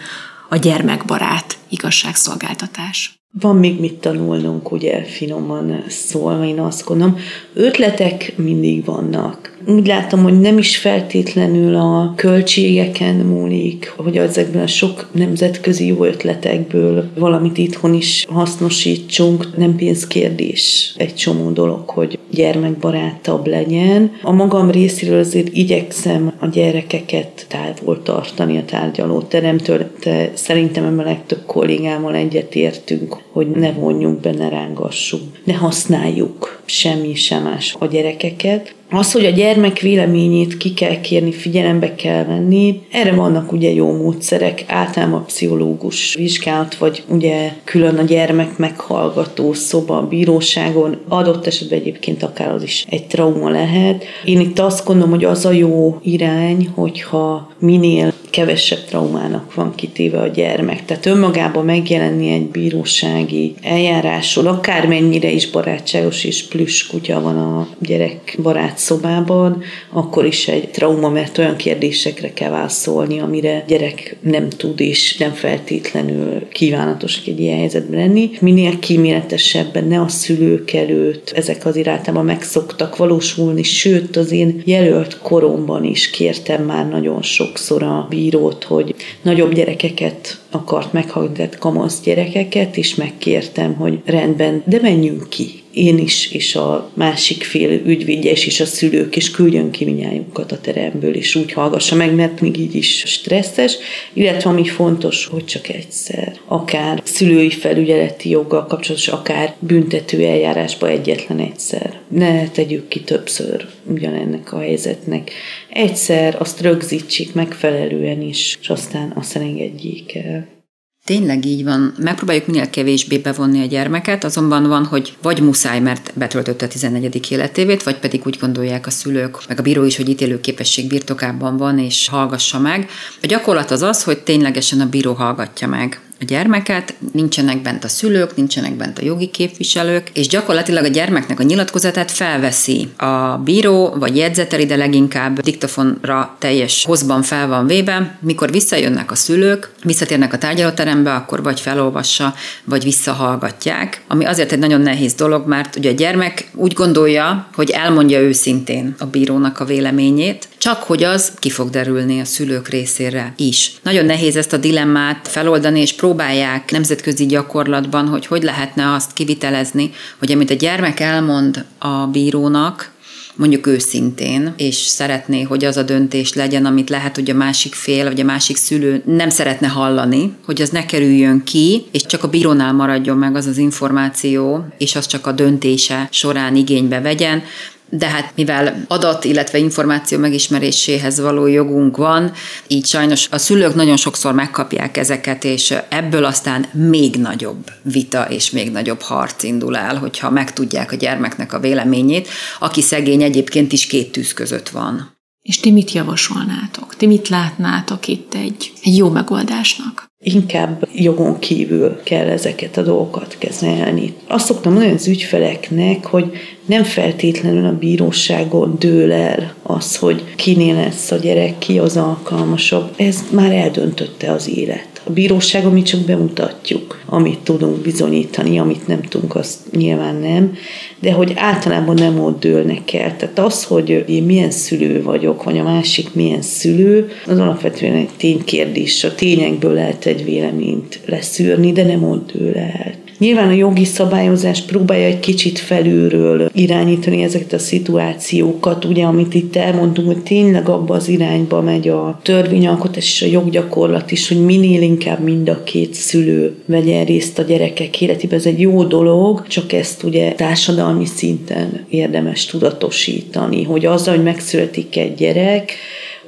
a 0.48 0.56
gyermekbarát 0.56 1.58
igazságszolgáltatás? 1.68 3.20
Van 3.40 3.56
még 3.56 3.80
mit 3.80 3.94
tanulnunk, 3.94 4.72
ugye 4.72 5.04
finoman 5.04 5.84
szólva, 5.88 6.44
én 6.44 6.60
azt 6.60 6.84
gondolom. 6.84 7.18
Ötletek 7.54 8.32
mindig 8.36 8.84
vannak. 8.84 9.58
Úgy 9.66 9.86
látom, 9.86 10.22
hogy 10.22 10.40
nem 10.40 10.58
is 10.58 10.76
feltétlenül 10.76 11.74
a 11.74 12.12
költségeken 12.16 13.14
múlik, 13.14 13.92
hogy 13.96 14.16
ezekben 14.16 14.62
a 14.62 14.66
sok 14.66 15.08
nemzetközi 15.12 15.86
jó 15.86 16.04
ötletekből 16.04 17.04
valamit 17.18 17.58
itthon 17.58 17.94
is 17.94 18.26
hasznosítsunk. 18.28 19.56
Nem 19.56 19.76
pénzkérdés 19.76 20.94
egy 20.96 21.14
csomó 21.14 21.50
dolog, 21.50 21.88
hogy 21.88 22.18
gyermekbarátabb 22.30 23.46
legyen. 23.46 24.12
A 24.22 24.32
magam 24.32 24.70
részéről 24.70 25.18
azért 25.18 25.56
igyekszem 25.56 26.32
a 26.38 26.46
gyerekeket 26.46 27.46
távol 27.48 28.02
tartani 28.02 28.56
a 28.56 28.64
tárgyalóteremtől, 28.64 29.90
de 30.02 30.30
szerintem 30.34 30.84
ebben 30.84 30.98
a 30.98 31.08
legtöbb 31.08 31.42
kollégámmal 31.46 32.14
egyetértünk, 32.14 33.16
hogy 33.32 33.50
ne 33.50 33.72
vonjunk 33.72 34.20
be, 34.20 34.32
ne 34.32 34.48
rángassuk, 34.48 35.20
ne 35.44 35.54
használjuk 35.54 36.59
semmi 36.70 37.14
sem 37.14 37.42
más 37.42 37.76
a 37.78 37.86
gyerekeket. 37.86 38.74
Az, 38.92 39.12
hogy 39.12 39.24
a 39.24 39.30
gyermek 39.30 39.78
véleményét 39.78 40.56
ki 40.56 40.74
kell 40.74 41.00
kérni, 41.00 41.32
figyelembe 41.32 41.94
kell 41.94 42.24
venni, 42.24 42.80
erre 42.90 43.12
vannak 43.12 43.52
ugye 43.52 43.72
jó 43.72 43.96
módszerek, 43.96 44.64
általában 44.66 45.24
pszichológus 45.24 46.14
vizsgálat, 46.14 46.74
vagy 46.74 47.02
ugye 47.08 47.52
külön 47.64 47.96
a 47.98 48.02
gyermek 48.02 48.56
meghallgató 48.56 49.52
szoba 49.52 49.96
a 49.96 50.06
bíróságon, 50.06 50.96
adott 51.08 51.46
esetben 51.46 51.78
egyébként 51.78 52.22
akár 52.22 52.52
az 52.52 52.62
is 52.62 52.86
egy 52.88 53.06
trauma 53.06 53.50
lehet. 53.50 54.04
Én 54.24 54.40
itt 54.40 54.58
azt 54.58 54.84
gondolom, 54.86 55.10
hogy 55.10 55.24
az 55.24 55.44
a 55.44 55.50
jó 55.50 55.98
irány, 56.02 56.68
hogyha 56.74 57.50
minél 57.58 58.12
kevesebb 58.30 58.84
traumának 58.84 59.54
van 59.54 59.74
kitéve 59.74 60.20
a 60.20 60.26
gyermek. 60.26 60.84
Tehát 60.84 61.06
önmagában 61.06 61.64
megjelenni 61.64 62.32
egy 62.32 62.46
bírósági 62.46 63.54
eljáráson, 63.62 64.46
akármennyire 64.46 65.30
is 65.30 65.50
barátságos 65.50 66.24
és 66.24 66.48
plüss 66.48 66.86
kutya 66.86 67.20
van 67.20 67.36
a 67.36 67.68
gyerek 67.78 68.38
barát 68.42 68.78
szobában, 68.80 69.62
akkor 69.92 70.26
is 70.26 70.48
egy 70.48 70.68
trauma, 70.68 71.08
mert 71.08 71.38
olyan 71.38 71.56
kérdésekre 71.56 72.32
kell 72.32 72.50
válaszolni, 72.50 73.20
amire 73.20 73.64
gyerek 73.66 74.16
nem 74.20 74.48
tud 74.48 74.80
és 74.80 75.16
nem 75.16 75.32
feltétlenül 75.32 76.48
kívánatos 76.48 77.18
egy 77.26 77.40
ilyen 77.40 77.58
helyzetben 77.58 78.00
lenni. 78.00 78.30
Minél 78.40 78.78
kíméletesebben, 78.78 79.84
ne 79.84 80.00
a 80.00 80.08
szülők 80.08 80.72
előtt, 80.72 81.32
ezek 81.34 81.66
az 81.66 81.76
irányában 81.76 82.24
meg 82.24 82.42
szoktak 82.42 82.96
valósulni, 82.96 83.62
sőt 83.62 84.16
az 84.16 84.32
én 84.32 84.62
jelölt 84.64 85.18
koromban 85.18 85.84
is 85.84 86.10
kértem 86.10 86.64
már 86.64 86.88
nagyon 86.88 87.22
sokszor 87.22 87.82
a 87.82 88.06
bírót, 88.08 88.64
hogy 88.64 88.94
nagyobb 89.22 89.54
gyerekeket 89.54 90.38
akart 90.50 90.92
meghallgatni, 90.92 91.58
kamasz 91.58 92.00
gyerekeket, 92.02 92.76
és 92.76 92.94
megkértem, 92.94 93.74
hogy 93.74 93.98
rendben, 94.04 94.62
de 94.66 94.78
menjünk 94.80 95.28
ki 95.28 95.59
én 95.72 95.98
is, 95.98 96.32
és 96.32 96.54
a 96.54 96.90
másik 96.94 97.42
fél 97.42 97.70
ügyvédjes, 97.70 98.46
és 98.46 98.60
a 98.60 98.64
szülők, 98.64 99.16
és 99.16 99.30
küldjön 99.30 99.70
ki 99.70 99.84
minnyájunkat 99.84 100.52
a 100.52 100.60
teremből, 100.60 101.14
és 101.14 101.34
úgy 101.34 101.52
hallgassa 101.52 101.94
meg, 101.94 102.14
mert 102.14 102.40
még 102.40 102.58
így 102.58 102.74
is 102.74 103.02
stresszes, 103.06 103.76
illetve 104.12 104.50
ami 104.50 104.64
fontos, 104.64 105.26
hogy 105.26 105.44
csak 105.44 105.68
egyszer. 105.68 106.40
Akár 106.46 107.02
szülői 107.04 107.50
felügyeleti 107.50 108.28
joggal 108.28 108.66
kapcsolatos, 108.66 109.08
akár 109.08 109.54
büntető 109.58 110.24
eljárásba 110.24 110.88
egyetlen 110.88 111.38
egyszer. 111.38 112.00
Ne 112.08 112.48
tegyük 112.48 112.88
ki 112.88 113.00
többször 113.00 113.66
ugyanennek 113.86 114.52
a 114.52 114.58
helyzetnek. 114.58 115.32
Egyszer 115.68 116.36
azt 116.38 116.60
rögzítsék 116.60 117.34
megfelelően 117.34 118.22
is, 118.22 118.58
és 118.60 118.68
aztán 118.68 119.12
azt 119.16 119.36
engedjék 119.36 120.14
el. 120.14 120.59
Tényleg 121.04 121.44
így 121.44 121.64
van. 121.64 121.94
Megpróbáljuk 121.98 122.46
minél 122.46 122.70
kevésbé 122.70 123.18
bevonni 123.18 123.60
a 123.60 123.66
gyermeket, 123.66 124.24
azonban 124.24 124.68
van, 124.68 124.84
hogy 124.84 125.16
vagy 125.22 125.40
muszáj, 125.42 125.80
mert 125.80 126.12
betöltötte 126.14 126.64
a 126.64 126.68
14. 126.68 127.30
életévét, 127.30 127.82
vagy 127.82 127.98
pedig 127.98 128.26
úgy 128.26 128.38
gondolják 128.40 128.86
a 128.86 128.90
szülők, 128.90 129.48
meg 129.48 129.58
a 129.58 129.62
bíró 129.62 129.84
is, 129.84 129.96
hogy 129.96 130.08
ítélő 130.08 130.40
képesség 130.40 130.88
birtokában 130.88 131.56
van, 131.56 131.78
és 131.78 132.08
hallgassa 132.08 132.58
meg. 132.58 132.88
A 133.22 133.26
gyakorlat 133.26 133.70
az 133.70 133.82
az, 133.82 134.02
hogy 134.02 134.18
ténylegesen 134.18 134.80
a 134.80 134.88
bíró 134.88 135.12
hallgatja 135.12 135.68
meg 135.68 136.00
a 136.20 136.24
gyermeket, 136.24 136.94
nincsenek 137.12 137.62
bent 137.62 137.84
a 137.84 137.88
szülők, 137.88 138.36
nincsenek 138.36 138.74
bent 138.74 138.98
a 138.98 139.04
jogi 139.04 139.26
képviselők, 139.26 140.10
és 140.12 140.28
gyakorlatilag 140.28 140.84
a 140.84 140.88
gyermeknek 140.88 141.40
a 141.40 141.42
nyilatkozatát 141.42 142.10
felveszi 142.10 142.88
a 142.96 143.40
bíró, 143.44 143.94
vagy 143.98 144.16
jegyzeteli, 144.16 144.66
de 144.66 144.76
leginkább 144.76 145.40
diktafonra 145.40 146.36
teljes 146.38 146.84
hozban 146.84 147.22
fel 147.22 147.48
van 147.48 147.66
véve. 147.66 148.18
Mikor 148.20 148.50
visszajönnek 148.50 149.10
a 149.10 149.14
szülők, 149.14 149.70
visszatérnek 149.84 150.32
a 150.32 150.38
tárgyalóterembe, 150.38 151.14
akkor 151.14 151.42
vagy 151.42 151.60
felolvassa, 151.60 152.34
vagy 152.64 152.82
visszahallgatják, 152.82 154.02
ami 154.08 154.24
azért 154.24 154.52
egy 154.52 154.58
nagyon 154.58 154.80
nehéz 154.80 155.14
dolog, 155.14 155.46
mert 155.46 155.76
ugye 155.76 155.90
a 155.90 155.94
gyermek 155.94 156.48
úgy 156.54 156.72
gondolja, 156.72 157.46
hogy 157.54 157.70
elmondja 157.70 158.20
őszintén 158.20 158.94
a 158.98 159.04
bírónak 159.04 159.60
a 159.60 159.64
véleményét, 159.64 160.48
csak 160.60 160.82
hogy 160.82 161.04
az 161.04 161.32
ki 161.38 161.50
fog 161.50 161.70
derülni 161.70 162.20
a 162.20 162.24
szülők 162.24 162.68
részére 162.68 163.32
is. 163.36 163.72
Nagyon 163.82 164.04
nehéz 164.04 164.36
ezt 164.36 164.52
a 164.52 164.56
dilemmát 164.56 165.28
feloldani, 165.28 165.80
és 165.80 165.92
próbálják 165.92 166.70
nemzetközi 166.70 167.26
gyakorlatban, 167.26 168.08
hogy 168.08 168.26
hogy 168.26 168.42
lehetne 168.42 168.92
azt 168.92 169.12
kivitelezni, 169.12 169.90
hogy 170.18 170.32
amit 170.32 170.50
a 170.50 170.54
gyermek 170.54 171.00
elmond 171.00 171.64
a 171.78 172.06
bírónak, 172.06 172.90
mondjuk 173.34 173.66
őszintén, 173.66 174.54
és 174.56 174.74
szeretné, 174.74 175.42
hogy 175.42 175.64
az 175.64 175.76
a 175.76 175.82
döntés 175.82 176.34
legyen, 176.34 176.64
amit 176.66 176.90
lehet, 176.90 177.14
hogy 177.14 177.30
a 177.30 177.34
másik 177.34 177.74
fél, 177.74 178.04
vagy 178.04 178.20
a 178.20 178.24
másik 178.24 178.56
szülő 178.56 179.02
nem 179.06 179.28
szeretne 179.28 179.66
hallani, 179.66 180.32
hogy 180.44 180.62
az 180.62 180.68
ne 180.68 180.86
kerüljön 180.86 181.44
ki, 181.44 181.84
és 181.90 182.06
csak 182.06 182.22
a 182.22 182.28
bírónál 182.28 182.72
maradjon 182.72 183.16
meg 183.16 183.36
az 183.36 183.46
az 183.46 183.56
információ, 183.56 184.66
és 184.78 184.96
az 184.96 185.06
csak 185.06 185.26
a 185.26 185.32
döntése 185.32 186.08
során 186.10 186.56
igénybe 186.56 187.00
vegyen, 187.00 187.42
de 187.90 188.06
hát 188.06 188.32
mivel 188.34 188.84
adat, 188.88 189.24
illetve 189.24 189.58
információ 189.58 190.18
megismeréséhez 190.18 191.20
való 191.20 191.46
jogunk 191.46 191.96
van, 191.96 192.32
így 192.66 192.86
sajnos 192.86 193.28
a 193.30 193.38
szülők 193.38 193.74
nagyon 193.74 193.96
sokszor 193.96 194.32
megkapják 194.32 194.96
ezeket, 194.96 195.44
és 195.44 195.74
ebből 195.88 196.24
aztán 196.24 196.66
még 196.72 197.14
nagyobb 197.16 197.70
vita 197.82 198.28
és 198.28 198.50
még 198.50 198.70
nagyobb 198.70 199.00
harc 199.00 199.42
indul 199.42 199.76
el, 199.76 199.96
hogyha 199.96 200.30
megtudják 200.30 200.92
a 200.92 200.96
gyermeknek 200.96 201.52
a 201.52 201.60
véleményét, 201.60 202.28
aki 202.58 202.82
szegény 202.82 203.22
egyébként 203.22 203.72
is 203.72 203.86
két 203.86 204.12
tűz 204.12 204.32
között 204.32 204.68
van. 204.68 205.18
És 205.42 205.60
ti 205.60 205.70
mit 205.70 205.92
javasolnátok? 205.92 206.96
Ti 206.96 207.06
mit 207.06 207.28
látnátok 207.28 208.08
itt 208.08 208.34
egy, 208.34 208.72
egy 208.82 208.96
jó 208.96 209.10
megoldásnak? 209.10 210.09
Inkább 210.22 210.88
jogon 210.94 211.38
kívül 211.38 212.00
kell 212.02 212.26
ezeket 212.28 212.76
a 212.76 212.82
dolgokat 212.82 213.36
kezelni. 213.38 214.14
Azt 214.26 214.46
szoktam 214.46 214.72
mondani 214.72 214.94
az 214.94 215.08
ügyfeleknek, 215.08 216.06
hogy 216.06 216.32
nem 216.66 216.84
feltétlenül 216.84 217.66
a 217.66 217.78
bíróságon 217.78 218.76
dől 218.78 219.12
el 219.12 219.54
az, 219.62 219.96
hogy 219.96 220.24
kinél 220.36 220.74
lesz 220.74 221.10
a 221.10 221.16
gyerek, 221.16 221.58
ki 221.58 221.78
az 221.78 221.96
alkalmasabb. 221.96 222.94
Ez 222.96 223.24
már 223.30 223.52
eldöntötte 223.52 224.30
az 224.32 224.48
élet. 224.48 224.99
A 225.04 225.10
bíróságon 225.10 225.72
mi 225.72 225.82
csak 225.82 226.00
bemutatjuk, 226.00 227.02
amit 227.06 227.38
tudunk 227.38 227.76
bizonyítani, 227.76 228.58
amit 228.58 228.86
nem 228.86 229.02
tudunk, 229.02 229.34
azt 229.34 229.58
nyilván 229.72 230.14
nem, 230.14 230.54
de 231.00 231.12
hogy 231.12 231.32
általában 231.36 231.94
nem 231.94 232.20
ott 232.20 232.40
dőlnek 232.40 232.92
el. 232.92 233.16
Tehát 233.16 233.38
az, 233.38 233.64
hogy 233.64 234.04
én 234.08 234.22
milyen 234.22 234.50
szülő 234.50 235.02
vagyok, 235.02 235.42
vagy 235.42 235.58
a 235.58 235.62
másik 235.62 236.14
milyen 236.14 236.42
szülő, 236.42 237.08
az 237.26 237.38
alapvetően 237.38 237.94
egy 237.94 238.10
ténykérdés. 238.16 239.04
A 239.04 239.14
tényekből 239.14 239.72
lehet 239.72 240.06
egy 240.06 240.24
véleményt 240.24 241.00
leszűrni, 241.06 241.72
de 241.72 241.84
nem 241.84 242.04
ott 242.04 242.32
dől 242.32 242.54
el. 242.54 242.94
Nyilván 243.20 243.48
a 243.48 243.52
jogi 243.52 243.84
szabályozás 243.84 244.60
próbálja 244.60 245.06
egy 245.06 245.20
kicsit 245.20 245.58
felülről 245.58 246.50
irányítani 246.54 247.22
ezeket 247.22 247.52
a 247.52 247.58
szituációkat, 247.58 248.84
ugye, 248.84 249.04
amit 249.04 249.34
itt 249.34 249.56
elmondtunk, 249.56 250.06
hogy 250.06 250.22
tényleg 250.22 250.68
abba 250.68 250.94
az 250.94 251.08
irányba 251.08 251.60
megy 251.60 251.88
a 251.88 252.20
törvényalkotás 252.22 253.04
és 253.04 253.22
a 253.22 253.26
joggyakorlat 253.26 254.10
is, 254.10 254.28
hogy 254.28 254.44
minél 254.44 254.82
inkább 254.82 255.22
mind 255.22 255.48
a 255.48 255.62
két 255.62 255.94
szülő 255.94 256.54
vegyen 256.64 257.04
részt 257.04 257.38
a 257.38 257.42
gyerekek 257.42 258.00
életében. 258.00 258.38
Ez 258.38 258.46
egy 258.46 258.60
jó 258.60 258.84
dolog, 258.84 259.46
csak 259.46 259.72
ezt 259.72 260.02
ugye 260.02 260.32
társadalmi 260.32 261.06
szinten 261.06 261.86
érdemes 261.88 262.46
tudatosítani, 262.46 263.62
hogy 263.62 263.86
azzal, 263.86 264.14
hogy 264.14 264.24
megszületik 264.24 264.96
egy 264.96 265.14
gyerek, 265.14 265.72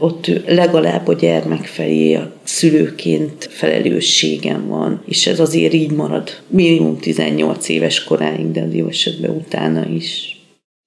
ott 0.03 0.31
legalább 0.47 1.09
a 1.09 1.15
gyermek 1.15 1.65
felé 1.65 2.15
a 2.15 2.33
szülőként 2.45 3.49
felelősségem 3.51 4.67
van, 4.67 5.03
és 5.07 5.27
ez 5.27 5.41
azért 5.41 5.73
így 5.73 5.91
marad 5.91 6.31
minimum 6.49 6.99
18 6.99 7.69
éves 7.69 8.05
koráig, 8.05 8.51
de 8.51 8.67
jó 8.73 8.89
esetben 8.89 9.31
utána 9.31 9.87
is. 9.87 10.37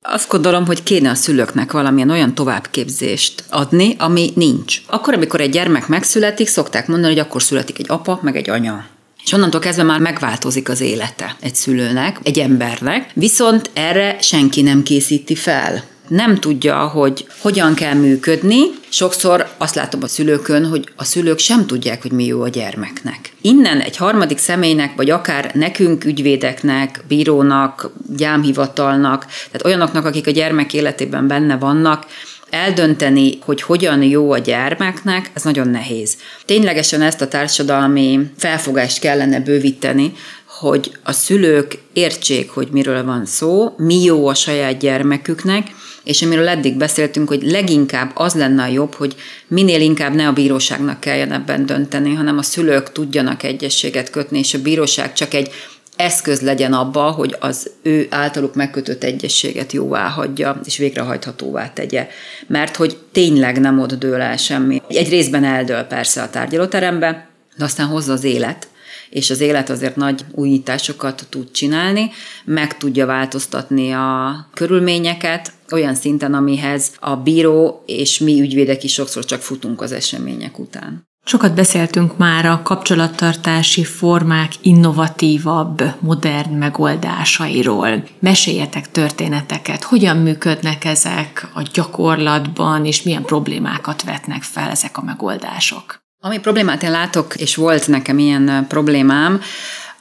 Azt 0.02 0.30
gondolom, 0.30 0.66
hogy 0.66 0.84
kéne 0.84 1.10
a 1.10 1.16
szülőknek 1.16 1.72
valamilyen 1.72 2.10
olyan 2.10 2.36
továbbképzést 2.36 3.44
adni, 3.50 3.96
ami 3.98 4.32
nincs. 4.36 4.82
Akkor, 4.88 5.14
amikor 5.14 5.42
egy 5.42 5.50
gyermek 5.50 5.88
megszületik, 5.88 6.48
szokták 6.48 6.88
mondani, 6.88 7.14
hogy 7.14 7.22
akkor 7.22 7.42
születik 7.42 7.80
egy 7.80 7.86
apa, 7.90 8.20
meg 8.24 8.36
egy 8.36 8.50
anya. 8.50 8.86
És 9.24 9.32
onnantól 9.32 9.60
kezdve 9.60 9.84
már 9.84 10.00
megváltozik 10.00 10.70
az 10.70 10.82
élete 10.82 11.36
egy 11.42 11.56
szülőnek, 11.56 12.20
egy 12.24 12.40
embernek, 12.40 13.12
viszont 13.14 13.70
erre 13.74 14.18
senki 14.22 14.62
nem 14.62 14.84
készíti 14.84 15.36
fel 15.36 15.84
nem 16.08 16.36
tudja, 16.36 16.88
hogy 16.88 17.28
hogyan 17.40 17.74
kell 17.74 17.94
működni. 17.94 18.62
Sokszor 18.90 19.48
azt 19.58 19.76
látom 19.76 20.04
a 20.04 20.08
szülőkön, 20.08 20.66
hogy 20.66 20.90
a 20.96 21.04
szülők 21.04 21.40
sem 21.40 21.66
tudják, 21.66 22.02
hogy 22.02 22.12
mi 22.12 22.26
jó 22.26 22.42
a 22.42 22.48
gyermeknek. 22.48 23.34
Innen 23.42 23.80
egy 23.80 23.98
harmadik 23.98 24.38
személynek, 24.38 24.96
vagy 24.96 25.10
akár 25.10 25.52
nekünk, 25.54 26.06
ügyvédeknek, 26.06 27.04
bírónak, 27.08 27.92
gyámhivatalnak, 28.16 29.26
tehát 29.26 29.66
olyanoknak, 29.66 30.06
akik 30.06 30.28
a 30.28 30.32
gyermek 30.32 30.74
életében 30.74 31.28
benne 31.28 31.58
vannak, 31.58 32.06
eldönteni, 32.50 33.38
hogy 33.42 33.62
hogyan 33.62 34.04
jó 34.04 34.32
a 34.32 34.38
gyermeknek, 34.38 35.32
ez 35.34 35.44
nagyon 35.44 35.68
nehéz. 35.68 36.18
Ténylegesen 36.46 37.02
ezt 37.02 37.22
a 37.22 37.28
társadalmi 37.28 38.20
felfogást 38.38 39.00
kellene 39.00 39.40
bővíteni, 39.40 40.14
hogy 40.46 40.92
a 41.04 41.12
szülők 41.12 41.78
értsék, 41.94 42.50
hogy 42.50 42.68
miről 42.72 43.04
van 43.04 43.26
szó, 43.26 43.74
mi 43.78 44.04
jó 44.04 44.28
a 44.28 44.34
saját 44.34 44.78
gyermeküknek, 44.78 45.68
és 46.06 46.22
amiről 46.22 46.48
eddig 46.48 46.78
beszéltünk, 46.78 47.28
hogy 47.28 47.44
leginkább 47.44 48.12
az 48.14 48.34
lenne 48.34 48.64
a 48.64 48.68
jobb, 48.68 48.94
hogy 48.94 49.16
minél 49.48 49.82
inkább 49.82 50.14
ne 50.14 50.28
a 50.28 50.34
bíróságnak 50.34 51.00
kelljen 51.00 51.32
ebben 51.32 51.66
dönteni, 51.66 52.14
hanem 52.14 52.38
a 52.38 52.42
szülők 52.42 52.92
tudjanak 52.92 53.44
egyességet 53.44 54.10
kötni, 54.10 54.40
és 54.40 54.54
a 54.54 54.62
bíróság 54.62 55.14
csak 55.14 55.34
egy 55.34 55.52
eszköz 55.96 56.42
legyen 56.42 56.74
abba, 56.74 57.12
hogy 57.12 57.36
az 57.40 57.72
ő 57.82 58.08
általuk 58.10 58.56
megkötött 58.56 59.04
egyességet 59.04 59.72
jóvá 59.72 60.08
hagyja, 60.08 60.60
és 60.66 60.78
végrehajthatóvá 60.78 61.74
tegye. 61.74 62.08
Mert 62.48 62.76
hogy 62.76 62.98
tényleg 63.12 63.60
nem 63.60 63.80
ott 63.80 63.94
dől 63.94 64.22
el 64.22 64.38
semmi. 64.38 64.82
Egy 64.88 65.10
részben 65.10 65.44
eldől 65.44 65.84
persze 65.84 66.22
a 66.22 66.30
tárgyalóterembe, 66.30 67.28
de 67.58 67.64
aztán 67.64 67.88
hozza 67.88 68.14
az 68.14 68.24
élet, 68.24 68.68
és 69.10 69.30
az 69.30 69.40
élet 69.40 69.70
azért 69.70 69.96
nagy 69.96 70.26
újításokat 70.32 71.28
tud 71.30 71.52
csinálni, 71.52 72.12
meg 72.46 72.78
tudja 72.78 73.06
változtatni 73.06 73.92
a 73.92 74.36
körülményeket 74.54 75.52
olyan 75.72 75.96
szinten, 75.96 76.34
amihez 76.34 76.92
a 77.00 77.16
bíró 77.16 77.84
és 77.86 78.20
mi 78.20 78.42
ügyvédek 78.42 78.84
is 78.84 78.94
sokszor 78.94 79.26
csak 79.26 79.42
futunk 79.42 79.82
az 79.82 79.92
események 79.92 80.60
után. 80.60 81.08
Sokat 81.28 81.54
beszéltünk 81.54 82.18
már 82.18 82.46
a 82.46 82.62
kapcsolattartási 82.64 83.84
formák 83.84 84.52
innovatívabb, 84.62 85.84
modern 86.00 86.54
megoldásairól. 86.54 88.04
Meséljetek 88.20 88.92
történeteket, 88.92 89.84
hogyan 89.84 90.18
működnek 90.18 90.86
ezek 90.86 91.50
a 91.54 91.62
gyakorlatban, 91.74 92.86
és 92.86 93.04
milyen 93.04 93.24
problémákat 93.24 94.04
vetnek 94.04 94.44
fel 94.44 94.70
ezek 94.70 94.98
a 94.98 95.04
megoldások. 95.04 96.05
Ami 96.26 96.40
problémát 96.40 96.84
én 96.84 96.92
látok, 96.92 97.36
és 97.36 97.56
volt 97.56 97.88
nekem 97.88 98.20
ilyen 98.20 98.66
problémám, 98.68 99.42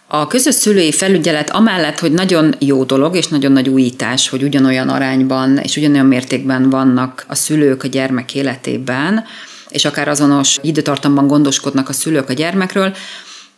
a 0.07 0.27
közös 0.27 0.55
szülői 0.55 0.93
felügyelet 0.93 1.51
amellett, 1.51 1.99
hogy 1.99 2.12
nagyon 2.12 2.55
jó 2.59 2.85
dolog 2.85 3.16
és 3.16 3.29
nagyon 3.29 3.53
nagy 3.53 3.68
újítás, 3.68 4.29
hogy 4.29 4.43
ugyanolyan 4.43 4.89
arányban 4.89 5.59
és 5.59 5.77
ugyanolyan 5.77 6.07
mértékben 6.07 6.70
vannak 6.70 7.25
a 7.29 7.35
szülők 7.35 7.83
a 7.83 7.87
gyermek 7.87 8.35
életében, 8.35 9.25
és 9.68 9.85
akár 9.85 10.09
azonos 10.09 10.59
időtartamban 10.62 11.27
gondoskodnak 11.27 11.89
a 11.89 11.93
szülők 11.93 12.29
a 12.29 12.33
gyermekről, 12.33 12.95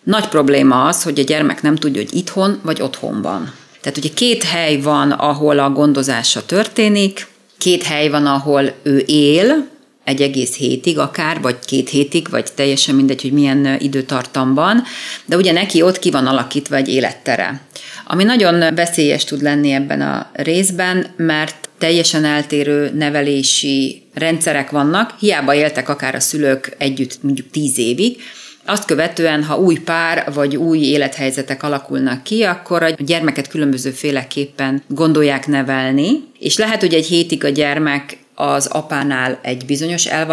nagy 0.03 0.29
probléma 0.29 0.85
az, 0.85 1.03
hogy 1.03 1.19
a 1.19 1.25
gyermek 1.25 1.63
nem 1.63 1.77
tudja, 1.77 2.01
hogy 2.01 2.15
itthon 2.15 2.61
vagy 2.63 2.83
otthon 2.83 3.23
van. 3.23 3.53
Tehát 3.81 3.99
ugye 3.99 4.11
két 4.15 4.43
hely 4.43 4.81
van, 4.81 5.11
ahol 5.11 5.59
a 5.59 5.71
gondozása 5.71 6.47
történik, 6.47 7.27
két 7.59 7.83
hely 7.83 8.09
van, 8.09 8.27
ahol 8.27 8.73
ő 8.83 9.03
él, 9.07 9.75
egy 10.07 10.23
egész 10.23 10.57
hétig 10.57 10.99
akár, 10.99 11.41
vagy 11.41 11.57
két 11.65 11.89
hétig, 11.89 12.29
vagy 12.31 12.53
teljesen 12.55 12.95
mindegy, 12.95 13.23
hogy 13.23 13.33
milyen 13.33 13.77
időtartamban, 13.79 14.83
de 15.25 15.37
ugye 15.37 15.53
neki 15.53 15.83
ott 15.83 15.99
ki 15.99 16.11
van 16.11 16.27
alakítva 16.27 16.77
egy 16.77 16.89
élettere. 16.89 17.61
Ami 18.07 18.25
nagyon 18.25 18.75
veszélyes 18.75 19.25
tud 19.25 19.43
lenni 19.43 19.71
ebben 19.71 20.01
a 20.01 20.31
részben, 20.33 21.07
mert 21.17 21.69
teljesen 21.79 22.25
eltérő 22.25 22.91
nevelési 22.95 24.03
rendszerek 24.15 24.71
vannak, 24.71 25.15
hiába 25.19 25.55
éltek 25.55 25.89
akár 25.89 26.15
a 26.15 26.21
szülők 26.21 26.75
együtt 26.79 27.23
mondjuk 27.23 27.51
tíz 27.51 27.79
évig, 27.79 28.17
azt 28.69 28.85
követően, 28.85 29.45
ha 29.45 29.59
új 29.59 29.79
pár 29.79 30.33
vagy 30.35 30.57
új 30.57 30.79
élethelyzetek 30.79 31.63
alakulnak 31.63 32.23
ki, 32.23 32.43
akkor 32.43 32.83
a 32.83 32.91
gyermeket 32.99 33.49
különbözőféleképpen 33.49 34.83
gondolják 34.89 35.47
nevelni, 35.47 36.25
és 36.39 36.57
lehet, 36.57 36.81
hogy 36.81 36.95
egy 36.95 37.07
hétig 37.07 37.45
a 37.45 37.49
gyermek 37.49 38.19
az 38.39 38.67
apánál 38.67 39.39
egy 39.43 39.67
bizonyos 39.67 40.07
elv 40.07 40.29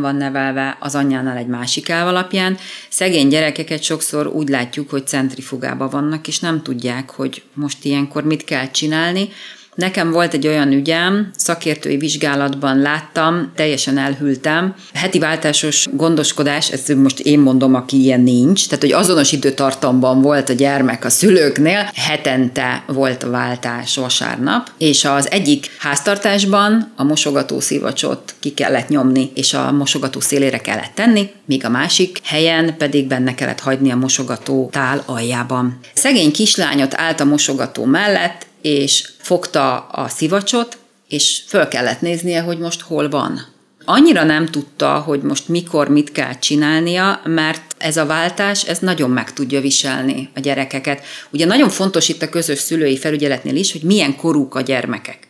van 0.00 0.16
nevelve, 0.16 0.76
az 0.80 0.94
anyjánál 0.94 1.36
egy 1.36 1.46
másik 1.46 1.88
elv 1.88 2.06
alapján. 2.06 2.58
Szegény 2.88 3.28
gyerekeket 3.28 3.82
sokszor 3.82 4.26
úgy 4.26 4.48
látjuk, 4.48 4.90
hogy 4.90 5.06
centrifugában 5.06 5.88
vannak, 5.88 6.28
és 6.28 6.40
nem 6.40 6.62
tudják, 6.62 7.10
hogy 7.10 7.42
most 7.54 7.84
ilyenkor 7.84 8.24
mit 8.24 8.44
kell 8.44 8.70
csinálni, 8.70 9.28
Nekem 9.76 10.10
volt 10.10 10.34
egy 10.34 10.46
olyan 10.46 10.72
ügyem, 10.72 11.30
szakértői 11.36 11.96
vizsgálatban 11.96 12.78
láttam, 12.78 13.52
teljesen 13.54 13.98
elhűltem. 13.98 14.74
Heti 14.94 15.18
váltásos 15.18 15.86
gondoskodás, 15.92 16.70
ezt 16.70 16.94
most 16.94 17.20
én 17.20 17.38
mondom, 17.38 17.74
aki 17.74 18.02
ilyen 18.02 18.20
nincs, 18.20 18.66
tehát 18.66 18.82
hogy 18.82 18.92
azonos 18.92 19.32
időtartamban 19.32 20.22
volt 20.22 20.48
a 20.48 20.52
gyermek 20.52 21.04
a 21.04 21.10
szülőknél, 21.10 21.90
hetente 21.94 22.84
volt 22.86 23.22
a 23.22 23.30
váltás 23.30 23.96
vasárnap, 23.96 24.70
és 24.78 25.04
az 25.04 25.30
egyik 25.30 25.70
háztartásban 25.78 26.92
a 26.96 27.04
mosogató 27.04 27.60
szivacsot 27.60 28.34
ki 28.40 28.50
kellett 28.50 28.88
nyomni, 28.88 29.30
és 29.34 29.54
a 29.54 29.72
mosogató 29.72 30.20
szélére 30.20 30.58
kellett 30.58 30.94
tenni, 30.94 31.30
míg 31.44 31.64
a 31.64 31.68
másik 31.68 32.18
helyen 32.22 32.76
pedig 32.78 33.06
benne 33.06 33.34
kellett 33.34 33.60
hagyni 33.60 33.90
a 33.90 33.96
mosogató 33.96 34.68
tál 34.72 35.02
aljában. 35.06 35.78
Szegény 35.94 36.32
kislányot 36.32 36.94
állt 36.94 37.20
a 37.20 37.24
mosogató 37.24 37.84
mellett, 37.84 38.45
és 38.66 39.08
fogta 39.18 39.78
a 39.78 40.08
szivacsot, 40.08 40.78
és 41.08 41.42
föl 41.46 41.68
kellett 41.68 42.00
néznie, 42.00 42.40
hogy 42.40 42.58
most 42.58 42.80
hol 42.80 43.08
van. 43.08 43.40
Annyira 43.84 44.24
nem 44.24 44.46
tudta, 44.46 44.98
hogy 44.98 45.22
most 45.22 45.48
mikor 45.48 45.88
mit 45.88 46.12
kell 46.12 46.38
csinálnia, 46.38 47.20
mert 47.24 47.74
ez 47.78 47.96
a 47.96 48.06
váltás, 48.06 48.64
ez 48.64 48.78
nagyon 48.78 49.10
meg 49.10 49.32
tudja 49.32 49.60
viselni 49.60 50.30
a 50.34 50.40
gyerekeket. 50.40 51.02
Ugye 51.30 51.46
nagyon 51.46 51.68
fontos 51.68 52.08
itt 52.08 52.22
a 52.22 52.28
közös 52.28 52.58
szülői 52.58 52.96
felügyeletnél 52.96 53.56
is, 53.56 53.72
hogy 53.72 53.82
milyen 53.82 54.16
korúk 54.16 54.54
a 54.54 54.60
gyermekek. 54.60 55.25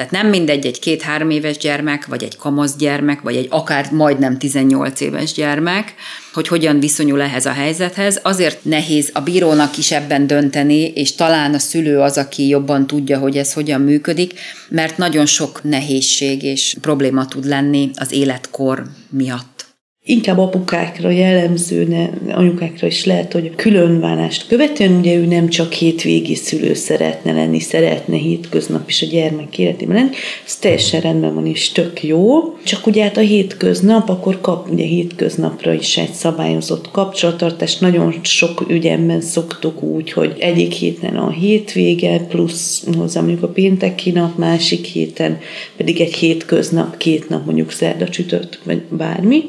Tehát 0.00 0.14
nem 0.14 0.28
mindegy 0.28 0.66
egy 0.66 0.78
két-három 0.78 1.30
éves 1.30 1.56
gyermek, 1.56 2.06
vagy 2.06 2.22
egy 2.22 2.36
kamasz 2.36 2.76
gyermek, 2.76 3.20
vagy 3.20 3.36
egy 3.36 3.46
akár 3.50 3.90
majdnem 3.92 4.38
18 4.38 5.00
éves 5.00 5.32
gyermek, 5.32 5.94
hogy 6.32 6.48
hogyan 6.48 6.80
viszonyul 6.80 7.20
ehhez 7.20 7.46
a 7.46 7.52
helyzethez. 7.52 8.20
Azért 8.22 8.64
nehéz 8.64 9.10
a 9.12 9.20
bírónak 9.20 9.76
is 9.76 9.90
ebben 9.92 10.26
dönteni, 10.26 10.84
és 10.84 11.14
talán 11.14 11.54
a 11.54 11.58
szülő 11.58 11.98
az, 11.98 12.18
aki 12.18 12.48
jobban 12.48 12.86
tudja, 12.86 13.18
hogy 13.18 13.36
ez 13.36 13.52
hogyan 13.52 13.80
működik, 13.80 14.40
mert 14.68 14.96
nagyon 14.96 15.26
sok 15.26 15.60
nehézség 15.62 16.42
és 16.42 16.76
probléma 16.80 17.26
tud 17.26 17.44
lenni 17.46 17.90
az 17.94 18.12
életkor 18.12 18.82
miatt 19.10 19.69
inkább 20.10 20.38
apukákra 20.38 21.10
jellemző, 21.10 21.84
ne, 21.84 22.34
anyukákra 22.34 22.86
is 22.86 23.04
lehet, 23.04 23.32
hogy 23.32 23.54
különválást 23.56 24.46
követően 24.46 24.92
ugye 24.92 25.14
ő 25.14 25.24
nem 25.24 25.48
csak 25.48 25.72
hétvégi 25.72 26.34
szülő 26.34 26.74
szeretne 26.74 27.32
lenni, 27.32 27.60
szeretne 27.60 28.16
hétköznap 28.16 28.88
is 28.88 29.02
a 29.02 29.06
gyermek 29.06 29.58
életében 29.58 29.96
lenni, 29.96 30.10
ez 30.46 30.56
teljesen 30.56 31.00
rendben 31.00 31.34
van 31.34 31.46
és 31.46 31.72
tök 31.72 32.02
jó, 32.02 32.56
csak 32.64 32.86
ugye 32.86 33.02
hát 33.02 33.16
a 33.16 33.20
hétköznap, 33.20 34.08
akkor 34.08 34.40
kap 34.40 34.70
ugye 34.70 34.84
hétköznapra 34.84 35.72
is 35.72 35.96
egy 35.96 36.12
szabályozott 36.12 36.90
kapcsolattartást, 36.90 37.80
nagyon 37.80 38.14
sok 38.22 38.64
ügyemben 38.68 39.20
szoktuk 39.20 39.82
úgy, 39.82 40.12
hogy 40.12 40.36
egyik 40.38 40.72
héten 40.72 41.16
a 41.16 41.30
hétvége, 41.30 42.18
plusz 42.18 42.86
hozzá 42.96 43.20
mondjuk 43.20 43.42
a 43.42 43.48
pénteki 43.48 44.10
nap, 44.10 44.38
másik 44.38 44.84
héten 44.84 45.38
pedig 45.76 46.00
egy 46.00 46.14
hétköznap, 46.14 46.96
két 46.96 47.28
nap 47.28 47.44
mondjuk 47.44 47.72
szerda 47.72 48.08
csütört, 48.08 48.58
vagy 48.64 48.82
bármi, 48.88 49.42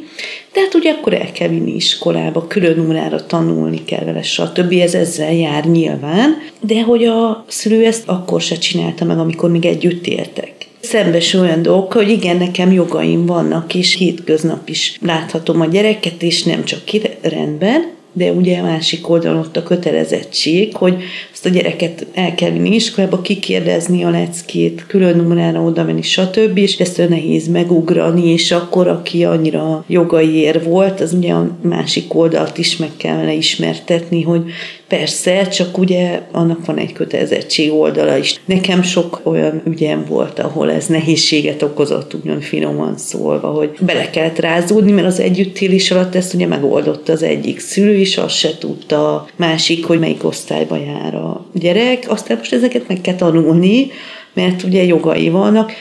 de 0.54 0.60
hát 0.60 0.74
ugye 0.74 0.92
akkor 0.92 1.14
el 1.14 1.32
kell 1.32 1.48
vinni 1.48 1.76
iskolába, 1.76 2.48
külön 2.48 2.90
órára 2.90 3.26
tanulni 3.26 3.84
kell 3.84 4.04
vele, 4.04 4.22
stb. 4.22 4.74
Ez 4.74 4.94
ezzel 4.94 5.34
jár 5.34 5.66
nyilván, 5.66 6.38
de 6.60 6.82
hogy 6.82 7.04
a 7.04 7.46
szülő 7.48 7.86
ezt 7.86 8.08
akkor 8.08 8.42
se 8.42 8.56
csinálta 8.56 9.06
meg, 9.06 9.20
amikor 9.20 9.52
még 9.52 9.66
együtt 9.66 10.08
éltek. 10.08 10.54
Szembes 10.80 11.34
olyan 11.34 11.62
dolgok, 11.62 11.94
hogy 11.94 12.10
igen, 12.10 12.38
nekem 12.38 12.72
jogaim 12.72 13.26
vannak, 13.26 13.76
és 13.76 13.96
hétköznap 13.96 14.70
is 14.70 14.98
láthatom 15.02 15.62
a 15.62 15.66
gyereket, 15.66 16.24
és 16.24 16.44
nem 16.44 16.64
csak 16.64 16.86
ki 16.86 17.02
rendben, 17.22 18.00
de 18.14 18.32
ugye 18.32 18.62
másik 18.62 19.10
oldalon 19.10 19.40
ott 19.40 19.58
a 19.58 19.64
kötelezettség, 19.64 20.76
hogy 20.76 21.04
azt 21.32 21.46
a 21.46 21.50
gyereket 21.50 22.06
el 22.14 22.36
kell 22.36 22.50
vinni 22.50 22.76
iskolába, 22.76 23.22
kikérdezni 23.22 24.04
a 24.04 24.10
leckét, 24.10 24.86
külön 24.88 25.32
órára 25.32 25.62
oda 25.62 25.84
menni, 25.84 26.02
stb. 26.02 26.58
És 26.58 26.80
ezt 26.80 27.10
nehéz 27.10 27.48
megugrani, 27.48 28.28
és 28.28 28.52
akkor, 28.52 28.88
aki 28.88 29.26
annyira 29.26 29.84
jogaiér 29.88 30.64
volt, 30.64 31.02
az 31.02 31.14
ugye 31.14 31.34
a 31.34 31.58
másik 31.62 32.14
oldalt 32.14 32.58
is 32.58 32.78
meg 32.78 32.90
kellene 32.98 33.34
ismertetni, 33.34 34.22
hogy 34.22 34.44
Persze, 34.92 35.48
csak 35.48 35.78
ugye 35.78 36.22
annak 36.32 36.66
van 36.66 36.78
egy 36.78 36.94
kötelezettség 36.94 37.74
oldala 37.74 38.18
is. 38.18 38.42
Nekem 38.46 38.82
sok 38.82 39.22
olyan 39.24 39.62
ügyem 39.66 40.06
volt, 40.06 40.40
ahol 40.40 40.72
ez 40.72 40.86
nehézséget 40.86 41.62
okozott, 41.62 42.14
ugyan 42.14 42.42
finoman 42.42 42.98
szólva, 42.98 43.48
hogy 43.48 43.78
bele 43.80 44.10
kellett 44.10 44.40
rázódni, 44.40 44.92
mert 44.92 45.08
az 45.08 45.20
együttélés 45.20 45.92
alatt 45.92 46.16
ezt 46.16 46.34
ugye 46.34 46.48
megoldott 46.48 47.10
az 47.10 47.24
egyik 47.24 47.60
szülő 47.60 47.96
is, 47.96 48.18
azt 48.18 48.36
se 48.36 48.58
tudta 48.58 49.14
a 49.14 49.28
másik, 49.36 49.86
hogy 49.86 50.00
melyik 50.00 50.24
osztályba 50.24 50.78
jár 50.78 51.16
a 51.16 51.46
gyerek. 51.54 52.06
Aztán 52.08 52.38
most 52.38 52.54
ezeket 52.54 52.88
meg 52.88 53.02
kell 53.02 53.16
tanulni, 53.16 53.88
mert 54.34 54.64
ugye 54.64 54.84
jogai 54.84 55.30
vannak 55.30 55.72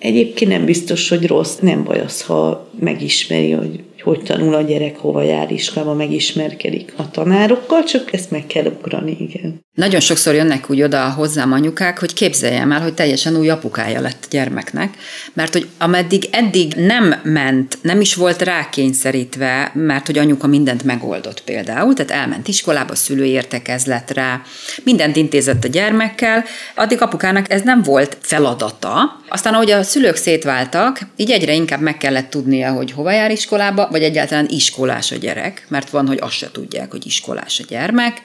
Egyébként 0.00 0.50
nem 0.50 0.64
biztos, 0.64 1.08
hogy 1.08 1.26
rossz, 1.26 1.56
nem 1.56 1.84
baj 1.84 2.00
az, 2.00 2.22
ha 2.22 2.68
megismeri, 2.80 3.50
hogy 3.50 3.80
hogy 4.02 4.22
tanul 4.22 4.54
a 4.54 4.60
gyerek, 4.60 4.96
hova 4.96 5.22
jár 5.22 5.50
iskolába, 5.50 5.94
megismerkedik 5.94 6.92
a 6.96 7.10
tanárokkal, 7.10 7.84
csak 7.84 8.12
ezt 8.12 8.30
meg 8.30 8.46
kell 8.46 8.64
ugrani, 8.64 9.16
igen. 9.18 9.60
Nagyon 9.74 10.00
sokszor 10.00 10.34
jönnek 10.34 10.70
úgy 10.70 10.82
oda 10.82 11.10
hozzám 11.10 11.52
anyukák, 11.52 11.98
hogy 11.98 12.12
képzeljem 12.12 12.72
el, 12.72 12.80
hogy 12.80 12.94
teljesen 12.94 13.36
új 13.36 13.48
apukája 13.48 14.00
lett 14.00 14.22
a 14.22 14.26
gyermeknek, 14.30 14.94
mert 15.32 15.52
hogy 15.52 15.66
ameddig 15.78 16.28
eddig 16.30 16.72
nem 16.74 17.14
ment, 17.22 17.78
nem 17.82 18.00
is 18.00 18.14
volt 18.14 18.42
rákényszerítve, 18.42 19.70
mert 19.74 20.06
hogy 20.06 20.18
anyuka 20.18 20.46
mindent 20.46 20.84
megoldott 20.84 21.42
például, 21.44 21.94
tehát 21.94 22.22
elment 22.22 22.48
iskolába, 22.48 22.94
szülőértekezletre, 22.94 24.42
mindent 24.84 25.16
intézett 25.16 25.64
a 25.64 25.68
gyermekkel, 25.68 26.44
addig 26.74 27.02
apukának 27.02 27.50
ez 27.50 27.62
nem 27.62 27.82
volt 27.82 28.16
feladata. 28.20 29.20
Aztán, 29.28 29.54
ahogy 29.54 29.70
a 29.70 29.82
szülők 29.82 30.16
szétváltak, 30.16 31.00
így 31.16 31.30
egyre 31.30 31.54
inkább 31.54 31.80
meg 31.80 31.96
kellett 31.96 32.30
tudnia, 32.30 32.72
hogy 32.72 32.92
hova 32.92 33.10
jár 33.10 33.30
iskolába, 33.30 33.88
vagy 33.90 34.02
egyáltalán 34.02 34.46
iskolás 34.48 35.12
a 35.12 35.16
gyerek, 35.16 35.66
mert 35.68 35.90
van, 35.90 36.06
hogy 36.06 36.18
azt 36.20 36.32
se 36.32 36.50
tudják, 36.52 36.90
hogy 36.90 37.06
iskolás 37.06 37.60
a 37.60 37.64
gyermek, 37.68 38.20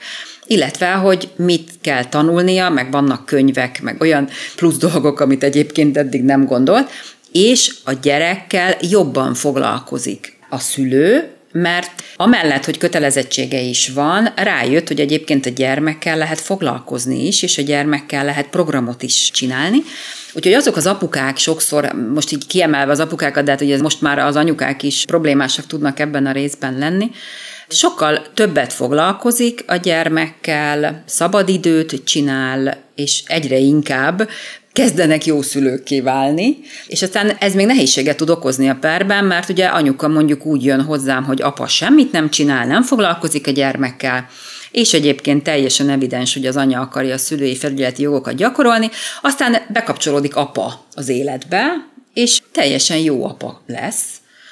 illetve, 0.46 0.92
hogy 0.92 1.28
mit 1.36 1.70
kell 1.80 2.04
tanulnia, 2.04 2.68
meg 2.68 2.90
vannak 2.90 3.26
könyvek, 3.26 3.82
meg 3.82 4.00
olyan 4.00 4.28
plusz 4.56 4.76
dolgok, 4.76 5.20
amit 5.20 5.42
egyébként 5.42 5.96
eddig 5.96 6.22
nem 6.22 6.44
gondolt, 6.44 6.90
és 7.32 7.74
a 7.84 7.92
gyerekkel 7.92 8.76
jobban 8.80 9.34
foglalkozik 9.34 10.38
a 10.50 10.58
szülő, 10.58 11.35
mert 11.60 12.02
amellett, 12.16 12.64
hogy 12.64 12.78
kötelezettsége 12.78 13.60
is 13.60 13.88
van, 13.88 14.32
rájött, 14.36 14.88
hogy 14.88 15.00
egyébként 15.00 15.46
a 15.46 15.50
gyermekkel 15.50 16.16
lehet 16.16 16.40
foglalkozni 16.40 17.26
is, 17.26 17.42
és 17.42 17.58
a 17.58 17.62
gyermekkel 17.62 18.24
lehet 18.24 18.48
programot 18.48 19.02
is 19.02 19.30
csinálni. 19.30 19.82
Úgyhogy 20.32 20.52
azok 20.52 20.76
az 20.76 20.86
apukák 20.86 21.36
sokszor, 21.36 21.92
most 22.14 22.32
így 22.32 22.46
kiemelve 22.46 22.92
az 22.92 23.00
apukákat, 23.00 23.44
de 23.44 23.50
hát 23.50 23.60
ugye 23.60 23.82
most 23.82 24.00
már 24.00 24.18
az 24.18 24.36
anyukák 24.36 24.82
is 24.82 25.04
problémásak 25.06 25.66
tudnak 25.66 25.98
ebben 25.98 26.26
a 26.26 26.32
részben 26.32 26.78
lenni, 26.78 27.10
sokkal 27.68 28.22
többet 28.34 28.72
foglalkozik 28.72 29.64
a 29.66 29.76
gyermekkel, 29.76 31.02
szabadidőt 31.06 32.04
csinál, 32.04 32.84
és 32.94 33.22
egyre 33.26 33.56
inkább 33.56 34.28
kezdenek 34.76 35.26
jó 35.26 35.42
szülőkké 35.42 36.00
válni, 36.00 36.58
és 36.86 37.02
aztán 37.02 37.36
ez 37.38 37.54
még 37.54 37.66
nehézséget 37.66 38.16
tud 38.16 38.30
okozni 38.30 38.68
a 38.68 38.78
perben, 38.80 39.24
mert 39.24 39.48
ugye 39.48 39.66
anyuka 39.66 40.08
mondjuk 40.08 40.46
úgy 40.46 40.64
jön 40.64 40.82
hozzám, 40.82 41.24
hogy 41.24 41.42
apa 41.42 41.66
semmit 41.66 42.12
nem 42.12 42.30
csinál, 42.30 42.66
nem 42.66 42.82
foglalkozik 42.82 43.46
a 43.46 43.50
gyermekkel, 43.50 44.28
és 44.70 44.92
egyébként 44.92 45.42
teljesen 45.42 45.88
evidens, 45.88 46.34
hogy 46.34 46.46
az 46.46 46.56
anya 46.56 46.80
akarja 46.80 47.14
a 47.14 47.18
szülői 47.18 47.56
felügyeleti 47.56 48.02
jogokat 48.02 48.34
gyakorolni, 48.34 48.90
aztán 49.22 49.56
bekapcsolódik 49.68 50.36
apa 50.36 50.86
az 50.94 51.08
életbe, 51.08 51.62
és 52.14 52.42
teljesen 52.52 52.98
jó 52.98 53.24
apa 53.24 53.62
lesz, 53.66 54.04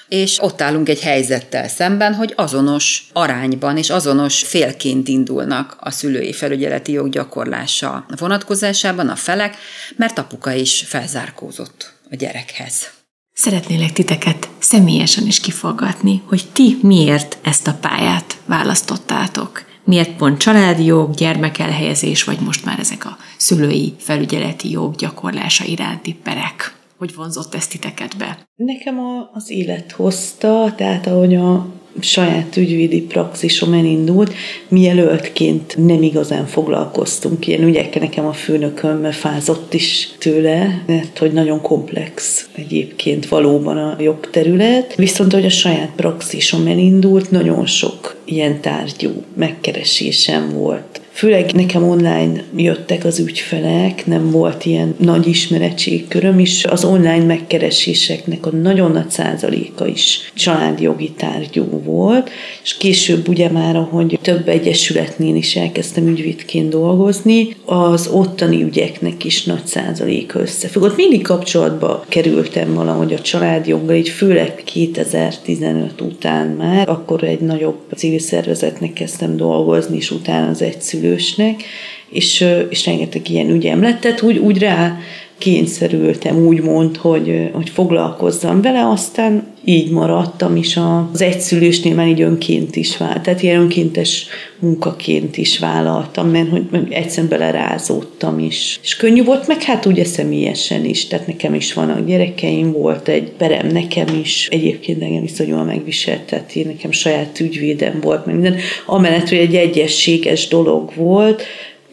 és 0.09 0.43
ott 0.43 0.61
állunk 0.61 0.89
egy 0.89 1.01
helyzettel 1.01 1.69
szemben, 1.69 2.15
hogy 2.15 2.33
azonos 2.37 3.09
arányban 3.13 3.77
és 3.77 3.91
azonos 3.91 4.43
félként 4.43 5.09
indulnak 5.09 5.77
a 5.81 5.91
szülői 5.91 6.33
felügyeleti 6.33 6.93
jog 6.93 7.09
gyakorlása 7.09 8.07
vonatkozásában 8.19 9.09
a 9.09 9.17
felek, 9.17 9.57
mert 9.97 10.19
apuka 10.19 10.53
is 10.53 10.85
felzárkózott 10.87 11.93
a 12.11 12.17
gyerekhez. 12.17 12.91
Szeretnélek 13.33 13.93
titeket 13.93 14.49
személyesen 14.59 15.27
is 15.27 15.41
kifogatni, 15.41 16.23
hogy 16.27 16.45
ti 16.53 16.79
miért 16.83 17.39
ezt 17.43 17.67
a 17.67 17.75
pályát 17.81 18.37
választottátok. 18.47 19.65
Miért 19.85 20.17
pont 20.17 20.39
családi 20.39 20.85
jog, 20.85 21.15
gyermekelhelyezés, 21.15 22.25
vagy 22.25 22.39
most 22.41 22.65
már 22.65 22.79
ezek 22.79 23.05
a 23.05 23.17
szülői 23.37 23.95
felügyeleti 23.99 24.71
jog 24.71 24.97
gyakorlása 24.97 25.65
iránti 25.65 26.15
perek? 26.23 26.75
Hogy 27.05 27.15
vonzott 27.15 27.55
ezt 27.55 27.71
titeket 27.71 28.17
be? 28.17 28.49
Nekem 28.57 28.99
a, 28.99 29.31
az 29.33 29.51
élet 29.51 29.93
hozta, 29.93 30.75
tehát 30.77 31.07
ahogy 31.07 31.35
a 31.35 31.67
saját 32.01 32.57
ügyvédi 32.57 33.01
praxisom 33.01 33.73
elindult, 33.73 34.33
mielőttként 34.69 35.77
nem 35.77 36.03
igazán 36.03 36.47
foglalkoztunk 36.47 37.47
ilyen 37.47 37.63
ügyekkel. 37.63 38.03
Nekem 38.03 38.27
a 38.27 38.33
főnököm 38.33 39.11
fázott 39.11 39.75
is 39.75 40.09
tőle, 40.19 40.83
mert 40.87 41.19
hogy 41.19 41.33
nagyon 41.33 41.61
komplex 41.61 42.47
egyébként 42.55 43.29
valóban 43.29 43.77
a 43.77 43.97
jogterület. 44.01 44.95
Viszont, 44.95 45.33
hogy 45.33 45.45
a 45.45 45.51
saját 45.51 45.93
praxisom 45.97 46.67
elindult, 46.67 47.31
nagyon 47.31 47.67
sok 47.67 48.17
ilyen 48.25 48.61
tárgyú 48.61 49.11
megkeresésem 49.35 50.53
volt 50.53 51.04
Főleg 51.15 51.53
nekem 51.53 51.89
online 51.89 52.45
jöttek 52.57 53.05
az 53.05 53.19
ügyfelek, 53.19 54.07
nem 54.07 54.31
volt 54.31 54.65
ilyen 54.65 54.95
nagy 54.99 55.27
ismeretségköröm 55.27 56.39
is. 56.39 56.65
Az 56.65 56.85
online 56.85 57.25
megkereséseknek 57.25 58.47
a 58.47 58.51
nagyon 58.51 58.93
nagy 58.93 59.11
százaléka 59.11 59.87
is 59.87 60.33
családjogi 60.35 61.11
tárgyú 61.11 61.83
volt, 61.85 62.31
és 62.63 62.77
később 62.77 63.29
ugye 63.29 63.51
már, 63.51 63.77
ahogy 63.77 64.19
több 64.23 64.49
egyesületnél 64.49 65.35
is 65.35 65.57
elkezdtem 65.57 66.07
ügyvédként 66.07 66.69
dolgozni, 66.69 67.57
az 67.65 68.09
ottani 68.13 68.63
ügyeknek 68.63 69.25
is 69.25 69.45
nagy 69.45 69.67
százaléka 69.67 70.41
összefügg. 70.41 70.83
Ott 70.83 70.97
mindig 70.97 71.23
kapcsolatba 71.23 72.05
kerültem 72.09 72.75
valahogy 72.75 73.13
a 73.13 73.21
családjoggal, 73.21 73.97
így 73.97 74.09
főleg 74.09 74.63
2015 74.65 76.01
után 76.01 76.47
már, 76.47 76.89
akkor 76.89 77.25
egy 77.25 77.41
nagyobb 77.41 77.79
civil 77.97 78.19
szervezetnek 78.19 78.93
kezdtem 78.93 79.37
dolgozni, 79.37 79.97
és 79.97 80.11
utána 80.11 80.49
az 80.49 80.63
egyszülő 80.63 81.03
szülősnek, 81.05 81.63
és, 82.09 82.45
és 82.69 82.87
rengeteg 82.87 83.31
ilyen 83.31 83.51
ügyem 83.51 83.83
lett, 83.83 84.01
tehát 84.01 84.23
úgy, 84.23 84.39
úgy 84.39 84.59
rá 84.59 84.99
kényszerültem 85.45 86.47
úgymond, 86.47 86.97
hogy, 86.97 87.51
hogy 87.53 87.71
foglalkozzam 87.71 88.63
vele, 88.63 88.89
aztán 88.89 89.47
így 89.65 89.91
maradtam 89.91 90.57
is 90.57 90.79
az 91.13 91.23
egyszülősnél 91.23 91.95
már 91.95 92.09
így 92.09 92.21
önként 92.21 92.77
is 92.77 92.97
vált, 92.97 93.23
tehát 93.23 93.43
ilyen 93.43 93.61
önkéntes 93.61 94.27
munkaként 94.59 95.37
is 95.37 95.59
vállaltam, 95.59 96.29
mert 96.29 96.49
hogy 96.49 96.87
egyszerűen 96.91 97.29
belerázódtam 97.29 98.39
is. 98.39 98.79
És 98.83 98.97
könnyű 98.97 99.25
volt, 99.25 99.47
meg 99.47 99.63
hát 99.63 99.87
ugye 99.87 100.05
személyesen 100.05 100.85
is, 100.85 101.07
tehát 101.07 101.27
nekem 101.27 101.55
is 101.55 101.73
vannak 101.73 102.07
gyerekeim, 102.07 102.73
volt 102.73 103.09
egy 103.09 103.31
perem 103.31 103.67
nekem 103.67 104.07
is, 104.21 104.49
egyébként 104.51 105.03
engem 105.03 105.67
megviselt, 105.67 106.23
tehát 106.23 106.57
én 106.57 106.67
nekem 106.67 106.91
saját 106.91 107.41
ügyvédem 107.41 108.01
volt, 108.01 108.27
meg 108.27 108.35
minden, 108.35 108.57
amellett, 108.87 109.29
hogy 109.29 109.39
egy 109.39 109.55
egyességes 109.55 110.49
dolog 110.49 110.93
volt, 110.97 111.43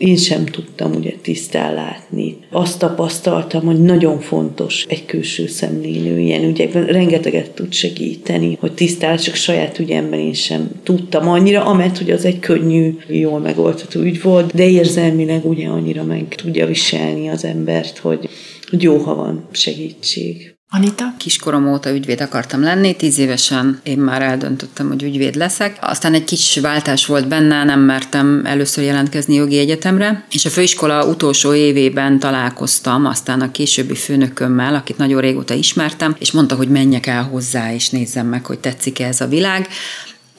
én 0.02 0.16
sem 0.16 0.46
tudtam 0.46 0.94
ugye 0.94 1.14
tisztán 1.22 1.74
látni. 1.74 2.38
Azt 2.50 2.80
tapasztaltam, 2.80 3.66
hogy 3.66 3.82
nagyon 3.82 4.20
fontos 4.20 4.86
egy 4.90 5.06
külső 5.06 5.48
szemlélő 5.48 6.20
ilyen 6.20 6.44
ügyekben. 6.44 6.86
Rengeteget 6.86 7.52
tud 7.52 7.74
segíteni, 7.74 8.58
hogy 8.60 8.72
tisztán, 8.72 9.18
csak 9.18 9.36
saját 9.36 9.80
ügyemben 9.80 10.20
én 10.20 10.34
sem 10.34 10.70
tudtam 10.84 11.30
annyira, 11.30 11.66
amett, 11.66 11.98
hogy 11.98 12.12
az 12.12 12.26
egy 12.26 12.40
könnyű, 12.40 12.98
jól 13.08 13.40
megoldható 13.40 14.00
ügy 14.00 14.22
volt, 14.22 14.56
de 14.56 14.70
érzelmileg 14.70 15.46
ugye 15.46 15.68
annyira 15.68 16.04
meg 16.04 16.36
tudja 16.36 16.66
viselni 16.66 17.30
az 17.30 17.46
embert, 17.46 17.98
hogy, 17.98 18.30
hogy 18.70 18.84
jó, 18.84 18.98
ha 18.98 19.16
van 19.16 19.48
segítség. 19.52 20.56
Anita? 20.74 21.14
Kiskorom 21.18 21.68
óta 21.68 21.94
ügyvéd 21.94 22.22
akartam 22.22 22.62
lenni, 22.62 22.96
tíz 22.96 23.18
évesen 23.18 23.80
én 23.84 23.98
már 23.98 24.22
eldöntöttem, 24.22 24.88
hogy 24.88 25.04
ügyvéd 25.04 25.36
leszek. 25.36 25.78
Aztán 25.82 26.14
egy 26.14 26.24
kis 26.24 26.60
váltás 26.62 27.06
volt 27.06 27.28
benne, 27.28 27.64
nem 27.64 27.80
mertem 27.80 28.42
először 28.46 28.84
jelentkezni 28.84 29.36
jogi 29.36 29.58
egyetemre, 29.58 30.26
és 30.30 30.46
a 30.46 30.50
főiskola 30.50 31.06
utolsó 31.06 31.54
évében 31.54 32.20
találkoztam 32.20 33.06
aztán 33.06 33.42
a 33.42 33.52
későbbi 33.52 33.96
főnökömmel, 33.96 34.76
akit 34.76 34.98
nagyon 34.98 35.22
régóta 35.22 35.54
ismertem, 35.54 36.16
és 36.20 36.32
mondta, 36.32 36.56
hogy 36.56 36.70
menjek 36.70 37.08
el 37.08 37.24
hozzá, 37.24 37.74
és 37.74 37.90
nézzem 37.90 38.28
meg, 38.28 38.46
hogy 38.46 38.60
tetszik-e 38.60 39.08
ez 39.08 39.22
a 39.22 39.28
világ. 39.28 39.68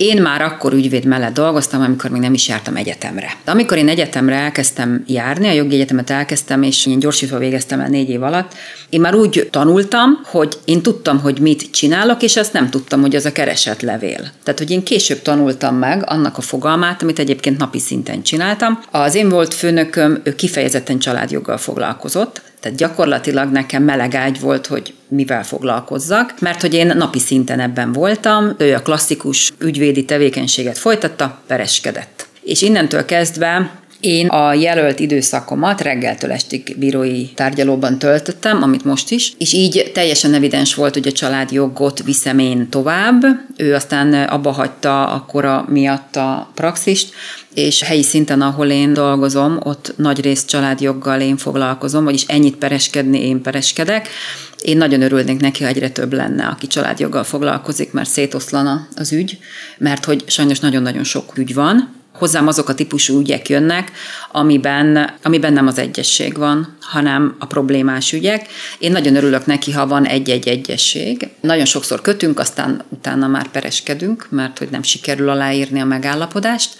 Én 0.02 0.22
már 0.22 0.42
akkor 0.42 0.72
ügyvéd 0.72 1.04
mellett 1.04 1.34
dolgoztam, 1.34 1.82
amikor 1.82 2.10
még 2.10 2.20
nem 2.20 2.34
is 2.34 2.48
jártam 2.48 2.76
egyetemre. 2.76 3.36
De 3.44 3.50
amikor 3.50 3.76
én 3.76 3.88
egyetemre 3.88 4.34
elkezdtem 4.34 5.04
járni, 5.06 5.48
a 5.48 5.52
jogi 5.52 5.74
egyetemet 5.74 6.10
elkezdtem, 6.10 6.62
és 6.62 6.86
én 6.86 6.98
gyorsítva 6.98 7.38
végeztem 7.38 7.80
el 7.80 7.88
négy 7.88 8.08
év 8.08 8.22
alatt, 8.22 8.54
én 8.88 9.00
már 9.00 9.14
úgy 9.14 9.48
tanultam, 9.50 10.20
hogy 10.24 10.58
én 10.64 10.82
tudtam, 10.82 11.20
hogy 11.20 11.38
mit 11.38 11.70
csinálok, 11.70 12.22
és 12.22 12.36
azt 12.36 12.52
nem 12.52 12.70
tudtam, 12.70 13.00
hogy 13.00 13.16
az 13.16 13.24
a 13.24 13.32
keresett 13.32 13.80
levél. 13.80 14.30
Tehát, 14.42 14.58
hogy 14.58 14.70
én 14.70 14.82
később 14.82 15.22
tanultam 15.22 15.76
meg 15.76 16.02
annak 16.06 16.38
a 16.38 16.40
fogalmát, 16.40 17.02
amit 17.02 17.18
egyébként 17.18 17.58
napi 17.58 17.78
szinten 17.78 18.22
csináltam. 18.22 18.80
Az 18.90 19.14
én 19.14 19.28
volt 19.28 19.54
főnököm, 19.54 20.20
ő 20.24 20.34
kifejezetten 20.34 20.98
családjoggal 20.98 21.58
foglalkozott, 21.58 22.42
tehát 22.62 22.78
gyakorlatilag 22.78 23.50
nekem 23.50 23.82
meleg 23.82 24.14
ágy 24.14 24.40
volt, 24.40 24.66
hogy 24.66 24.94
mivel 25.08 25.44
foglalkozzak, 25.44 26.40
mert 26.40 26.60
hogy 26.60 26.74
én 26.74 26.86
napi 26.86 27.18
szinten 27.18 27.60
ebben 27.60 27.92
voltam, 27.92 28.54
ő 28.58 28.74
a 28.74 28.82
klasszikus 28.82 29.52
ügyvédi 29.58 30.04
tevékenységet 30.04 30.78
folytatta, 30.78 31.40
pereskedett. 31.46 32.26
És 32.42 32.62
innentől 32.62 33.04
kezdve 33.04 33.70
Én 34.02 34.26
a 34.26 34.52
jelölt 34.54 35.00
időszakomat 35.00 35.80
reggeltől 35.80 36.32
estig 36.32 36.76
bírói 36.78 37.26
tárgyalóban 37.34 37.98
töltöttem, 37.98 38.62
amit 38.62 38.84
most 38.84 39.10
is, 39.10 39.32
és 39.38 39.52
így 39.52 39.90
teljesen 39.94 40.34
evidens 40.34 40.74
volt, 40.74 40.94
hogy 40.94 41.06
a 41.06 41.12
családjogot 41.12 42.02
viszem 42.02 42.38
én 42.38 42.68
tovább. 42.68 43.22
Ő 43.56 43.74
aztán 43.74 44.14
abba 44.14 44.50
hagyta 44.50 45.08
akkora 45.08 45.64
miatt 45.68 46.16
a 46.16 46.50
praxist, 46.54 47.14
és 47.54 47.82
helyi 47.82 48.02
szinten, 48.02 48.40
ahol 48.40 48.66
én 48.66 48.92
dolgozom, 48.92 49.58
ott 49.62 49.94
nagy 49.96 50.20
részt 50.20 50.48
családjoggal 50.48 51.20
én 51.20 51.36
foglalkozom, 51.36 52.04
vagyis 52.04 52.24
ennyit 52.26 52.56
pereskedni 52.56 53.26
én 53.26 53.42
pereskedek. 53.42 54.08
Én 54.62 54.76
nagyon 54.76 55.02
örülnék 55.02 55.40
neki, 55.40 55.62
ha 55.62 55.68
egyre 55.68 55.90
több 55.90 56.12
lenne, 56.12 56.46
aki 56.46 56.66
családjoggal 56.66 57.24
foglalkozik, 57.24 57.92
mert 57.92 58.10
szétoszlana 58.10 58.86
az 58.96 59.12
ügy, 59.12 59.38
mert 59.78 60.04
hogy 60.04 60.24
sajnos 60.26 60.60
nagyon-nagyon 60.60 61.04
sok 61.04 61.38
ügy 61.38 61.54
van, 61.54 62.00
hozzám 62.12 62.46
azok 62.46 62.68
a 62.68 62.74
típusú 62.74 63.20
ügyek 63.20 63.48
jönnek, 63.48 63.92
amiben, 64.30 65.10
amiben 65.22 65.52
nem 65.52 65.66
az 65.66 65.78
egyesség 65.78 66.36
van, 66.36 66.76
hanem 66.80 67.36
a 67.38 67.46
problémás 67.46 68.12
ügyek. 68.12 68.46
Én 68.78 68.92
nagyon 68.92 69.16
örülök 69.16 69.46
neki, 69.46 69.72
ha 69.72 69.86
van 69.86 70.06
egy-egy 70.06 70.48
egyesség. 70.48 71.28
Nagyon 71.40 71.64
sokszor 71.64 72.00
kötünk, 72.00 72.38
aztán 72.38 72.84
utána 72.88 73.26
már 73.26 73.48
pereskedünk, 73.48 74.26
mert 74.30 74.58
hogy 74.58 74.68
nem 74.70 74.82
sikerül 74.82 75.28
aláírni 75.28 75.80
a 75.80 75.84
megállapodást 75.84 76.76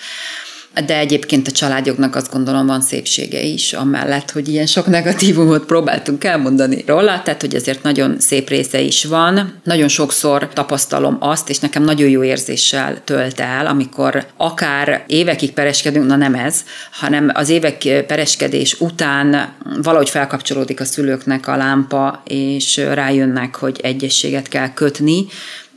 de 0.87 0.99
egyébként 0.99 1.47
a 1.47 1.51
családjognak 1.51 2.15
azt 2.15 2.33
gondolom 2.33 2.67
van 2.67 2.81
szépsége 2.81 3.43
is, 3.43 3.73
amellett, 3.73 4.31
hogy 4.31 4.49
ilyen 4.49 4.67
sok 4.67 4.87
negatívumot 4.87 5.65
próbáltunk 5.65 6.25
elmondani 6.25 6.85
róla, 6.87 7.23
tehát 7.23 7.41
hogy 7.41 7.55
ezért 7.55 7.83
nagyon 7.83 8.17
szép 8.19 8.49
része 8.49 8.81
is 8.81 9.05
van. 9.05 9.61
Nagyon 9.65 9.89
sokszor 9.89 10.49
tapasztalom 10.53 11.17
azt, 11.21 11.49
és 11.49 11.59
nekem 11.59 11.83
nagyon 11.83 12.09
jó 12.09 12.23
érzéssel 12.23 13.05
tölt 13.05 13.41
el, 13.41 13.67
amikor 13.67 14.27
akár 14.37 15.05
évekig 15.07 15.53
pereskedünk, 15.53 16.07
na 16.07 16.17
nem 16.17 16.35
ez, 16.35 16.65
hanem 16.93 17.31
az 17.35 17.49
évek 17.49 18.05
pereskedés 18.07 18.81
után 18.81 19.53
valahogy 19.83 20.11
felkapcsolódik 20.11 20.81
a 20.81 20.85
szülőknek 20.85 21.49
a 21.49 21.57
lámpa, 21.57 22.23
és 22.27 22.77
rájönnek, 22.77 23.57
hogy 23.57 23.81
egyességet 23.83 24.49
kell 24.49 24.73
kötni, 24.73 25.27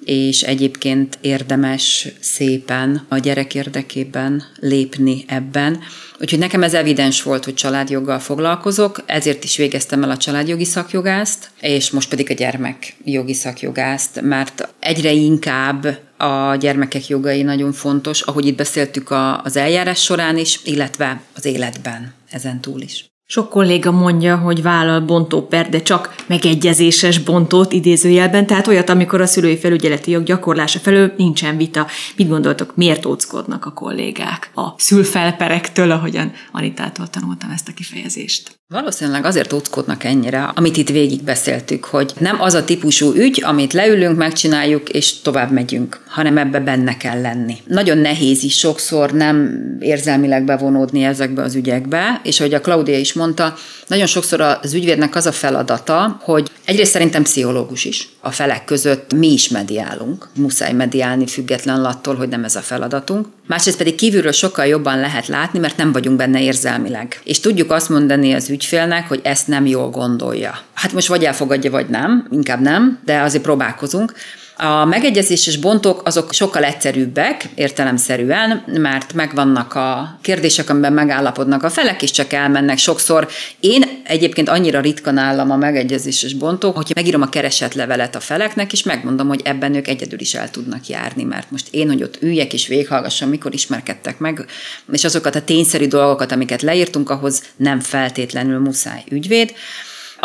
és 0.05 0.41
egyébként 0.41 1.17
érdemes 1.21 2.07
szépen 2.19 3.05
a 3.09 3.17
gyerek 3.17 3.55
érdekében 3.55 4.43
lépni 4.59 5.23
ebben. 5.27 5.79
Úgyhogy 6.21 6.39
nekem 6.39 6.63
ez 6.63 6.73
evidens 6.73 7.23
volt, 7.23 7.43
hogy 7.43 7.53
családjoggal 7.53 8.19
foglalkozok, 8.19 9.03
ezért 9.05 9.43
is 9.43 9.57
végeztem 9.57 10.03
el 10.03 10.09
a 10.09 10.17
családjogi 10.17 10.65
szakjogást, 10.65 11.49
és 11.61 11.91
most 11.91 12.09
pedig 12.09 12.29
a 12.29 12.33
gyermekjogi 12.33 13.33
szakjogást, 13.33 14.21
mert 14.21 14.73
egyre 14.79 15.11
inkább 15.11 15.99
a 16.17 16.55
gyermekek 16.55 17.07
jogai 17.07 17.41
nagyon 17.41 17.71
fontos, 17.71 18.21
ahogy 18.21 18.45
itt 18.45 18.57
beszéltük 18.57 19.11
az 19.43 19.55
eljárás 19.55 20.03
során 20.03 20.37
is, 20.37 20.59
illetve 20.63 21.21
az 21.35 21.45
életben 21.45 22.13
ezen 22.29 22.61
túl 22.61 22.81
is. 22.81 23.05
Sok 23.27 23.49
kolléga 23.49 23.91
mondja, 23.91 24.37
hogy 24.37 24.61
vállal 24.61 24.99
bontóper, 24.99 25.69
de 25.69 25.81
csak 25.81 26.15
megegyezéses 26.27 27.19
bontót 27.19 27.73
idézőjelben, 27.73 28.47
tehát 28.47 28.67
olyat, 28.67 28.89
amikor 28.89 29.21
a 29.21 29.25
szülői 29.25 29.57
felügyeleti 29.57 30.11
jog 30.11 30.23
gyakorlása 30.23 30.79
felől 30.79 31.13
nincsen 31.17 31.57
vita. 31.57 31.87
Mit 32.15 32.29
gondoltok, 32.29 32.75
miért 32.75 33.05
óckodnak 33.05 33.65
a 33.65 33.73
kollégák 33.73 34.51
a 34.55 34.73
szülfelperektől, 34.77 35.91
ahogyan 35.91 36.31
Anitától 36.51 37.07
tanultam 37.07 37.49
ezt 37.49 37.67
a 37.67 37.73
kifejezést? 37.73 38.59
Valószínűleg 38.67 39.25
azért 39.25 39.53
óckodnak 39.53 40.03
ennyire, 40.03 40.43
amit 40.43 40.77
itt 40.77 40.89
végig 40.89 41.23
beszéltük, 41.23 41.85
hogy 41.85 42.13
nem 42.19 42.41
az 42.41 42.53
a 42.53 42.63
típusú 42.63 43.13
ügy, 43.13 43.43
amit 43.45 43.73
leülünk, 43.73 44.17
megcsináljuk, 44.17 44.89
és 44.89 45.21
tovább 45.21 45.51
megyünk, 45.51 46.03
hanem 46.07 46.37
ebbe 46.37 46.59
benne 46.59 46.97
kell 46.97 47.21
lenni. 47.21 47.57
Nagyon 47.67 47.97
nehéz 47.97 48.43
is 48.43 48.57
sokszor 48.57 49.11
nem 49.11 49.59
érzelmileg 49.79 50.43
bevonódni 50.43 51.03
ezekbe 51.03 51.41
az 51.41 51.55
ügyekbe, 51.55 52.21
és 52.23 52.39
ahogy 52.39 52.53
a 52.53 52.61
Claudia 52.61 52.97
is 52.97 53.13
mondta, 53.15 53.55
nagyon 53.87 54.05
sokszor 54.05 54.41
az 54.41 54.73
ügyvédnek 54.73 55.15
az 55.15 55.25
a 55.25 55.31
feladata, 55.31 56.19
hogy 56.21 56.51
egyrészt 56.65 56.91
szerintem 56.91 57.23
pszichológus 57.23 57.85
is. 57.85 58.09
A 58.19 58.31
felek 58.31 58.65
között 58.65 59.13
mi 59.13 59.31
is 59.31 59.49
mediálunk, 59.49 60.27
muszáj 60.35 60.73
mediálni 60.73 61.27
független 61.27 61.85
attól, 61.85 62.15
hogy 62.15 62.29
nem 62.29 62.43
ez 62.43 62.55
a 62.55 62.61
feladatunk. 62.61 63.27
Másrészt 63.47 63.77
pedig 63.77 63.95
kívülről 63.95 64.31
sokkal 64.31 64.65
jobban 64.65 64.99
lehet 64.99 65.27
látni, 65.27 65.59
mert 65.59 65.77
nem 65.77 65.91
vagyunk 65.91 66.17
benne 66.17 66.41
érzelmileg. 66.41 67.21
És 67.23 67.39
tudjuk 67.39 67.71
azt 67.71 67.89
mondani 67.89 68.33
az 68.33 68.49
ügyfélnek, 68.49 69.07
hogy 69.07 69.19
ezt 69.23 69.47
nem 69.47 69.65
jól 69.65 69.89
gondolja. 69.89 70.59
Hát 70.73 70.93
most 70.93 71.07
vagy 71.07 71.23
elfogadja, 71.23 71.71
vagy 71.71 71.89
nem, 71.89 72.27
inkább 72.31 72.61
nem, 72.61 72.99
de 73.05 73.21
azért 73.21 73.43
próbálkozunk. 73.43 74.13
A 74.57 74.85
megegyezéses 74.85 75.57
bontók 75.57 76.01
azok 76.05 76.33
sokkal 76.33 76.63
egyszerűbbek 76.63 77.49
értelemszerűen, 77.55 78.63
mert 78.67 79.13
megvannak 79.13 79.73
a 79.73 80.19
kérdések, 80.21 80.69
amiben 80.69 80.93
megállapodnak 80.93 81.63
a 81.63 81.69
felek, 81.69 82.01
és 82.01 82.11
csak 82.11 82.33
elmennek. 82.33 82.77
Sokszor 82.77 83.27
én 83.59 83.83
egyébként 84.03 84.49
annyira 84.49 84.79
ritka 84.79 85.11
nálam 85.11 85.51
a 85.51 85.55
megegyezéses 85.55 86.33
bontók, 86.33 86.75
hogyha 86.75 86.93
megírom 86.95 87.21
a 87.21 87.29
keresetlevelet 87.29 88.15
a 88.15 88.19
feleknek, 88.19 88.71
és 88.71 88.83
megmondom, 88.83 89.27
hogy 89.27 89.41
ebben 89.43 89.75
ők 89.75 89.87
egyedül 89.87 90.19
is 90.19 90.33
el 90.33 90.51
tudnak 90.51 90.87
járni, 90.87 91.23
mert 91.23 91.51
most 91.51 91.67
én, 91.71 91.87
hogy 91.87 92.03
ott 92.03 92.21
üljek 92.21 92.53
és 92.53 92.67
véghallgassam, 92.67 93.29
mikor 93.29 93.53
ismerkedtek 93.53 94.19
meg, 94.19 94.45
és 94.91 95.03
azokat 95.03 95.35
a 95.35 95.43
tényszerű 95.43 95.87
dolgokat, 95.87 96.31
amiket 96.31 96.61
leírtunk, 96.61 97.09
ahhoz 97.09 97.43
nem 97.55 97.79
feltétlenül 97.79 98.59
muszáj 98.59 99.03
ügyvéd. 99.09 99.53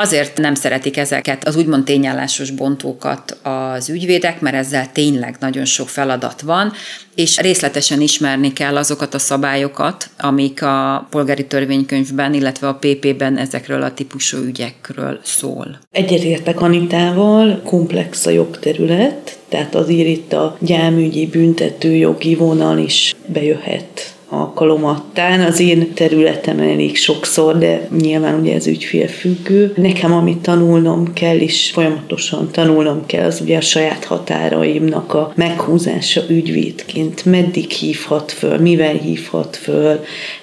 Azért 0.01 0.39
nem 0.39 0.55
szeretik 0.55 0.97
ezeket 0.97 1.47
az 1.47 1.57
úgymond 1.57 1.85
tényállásos 1.85 2.51
bontókat 2.51 3.39
az 3.43 3.89
ügyvédek, 3.89 4.41
mert 4.41 4.57
ezzel 4.57 4.93
tényleg 4.93 5.37
nagyon 5.41 5.65
sok 5.65 5.89
feladat 5.89 6.41
van, 6.41 6.73
és 7.15 7.39
részletesen 7.39 8.01
ismerni 8.01 8.53
kell 8.53 8.77
azokat 8.77 9.15
a 9.15 9.19
szabályokat, 9.19 10.11
amik 10.19 10.63
a 10.63 11.07
polgári 11.11 11.47
törvénykönyvben, 11.47 12.35
illetve 12.35 12.69
a 12.69 12.75
PP-ben 12.81 13.37
ezekről 13.37 13.83
a 13.83 13.95
típusú 13.95 14.39
ügyekről 14.39 15.21
szól. 15.23 15.79
Egyetértek 15.91 16.61
Anitával, 16.61 17.61
komplex 17.65 18.27
a 18.27 18.31
jogterület, 18.31 19.39
tehát 19.49 19.75
azért 19.75 20.09
itt 20.09 20.33
a 20.33 20.57
gyámügyi 20.61 21.27
büntető 21.27 21.95
jogi 21.95 22.35
vonal 22.35 22.79
is 22.79 23.15
bejöhet 23.27 24.15
alkalomattán. 24.31 25.41
Az 25.41 25.61
én 25.61 25.95
területem 25.95 26.59
elég 26.59 26.97
sokszor, 26.97 27.59
de 27.59 27.89
nyilván 28.01 28.41
ugye 28.41 28.55
ez 28.55 28.67
ügyfélfüggő. 28.67 29.73
Nekem, 29.77 30.13
amit 30.13 30.39
tanulnom 30.39 31.13
kell, 31.13 31.37
és 31.37 31.71
folyamatosan 31.71 32.51
tanulnom 32.53 33.07
kell, 33.07 33.27
az 33.27 33.41
ugye 33.41 33.57
a 33.57 33.61
saját 33.61 34.05
határaimnak 34.05 35.15
a 35.15 35.33
meghúzása 35.35 36.23
ügyvédként. 36.29 37.25
Meddig 37.25 37.71
hívhat 37.71 38.33
föl, 38.33 38.59
mivel 38.59 38.95
hívhat 38.95 39.57
föl, 39.57 40.01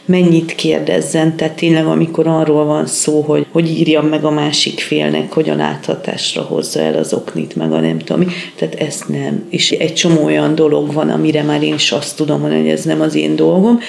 mennyit 0.07 0.55
kérdezzen, 0.55 1.35
tehát 1.35 1.55
tényleg 1.55 1.85
amikor 1.85 2.27
arról 2.27 2.65
van 2.65 2.85
szó, 2.85 3.21
hogy 3.21 3.45
hogy 3.51 3.79
írjam 3.79 4.05
meg 4.05 4.23
a 4.23 4.31
másik 4.31 4.79
félnek, 4.79 5.31
hogy 5.31 5.49
a 5.49 5.55
láthatásra 5.55 6.41
hozza 6.41 6.79
el 6.79 6.97
az 6.97 7.13
oknit, 7.13 7.55
meg 7.55 7.71
a 7.71 7.79
nem 7.79 7.97
tudom, 7.97 8.27
tehát 8.55 8.75
ezt 8.75 9.07
nem. 9.07 9.45
És 9.49 9.71
egy 9.71 9.93
csomó 9.93 10.23
olyan 10.23 10.55
dolog 10.55 10.93
van, 10.93 11.09
amire 11.09 11.43
már 11.43 11.63
én 11.63 11.73
is 11.73 11.91
azt 11.91 12.15
tudom 12.15 12.41
hogy 12.41 12.69
ez 12.69 12.83
nem 12.83 13.01
az 13.01 13.15
én 13.15 13.35
dolgom, 13.35 13.79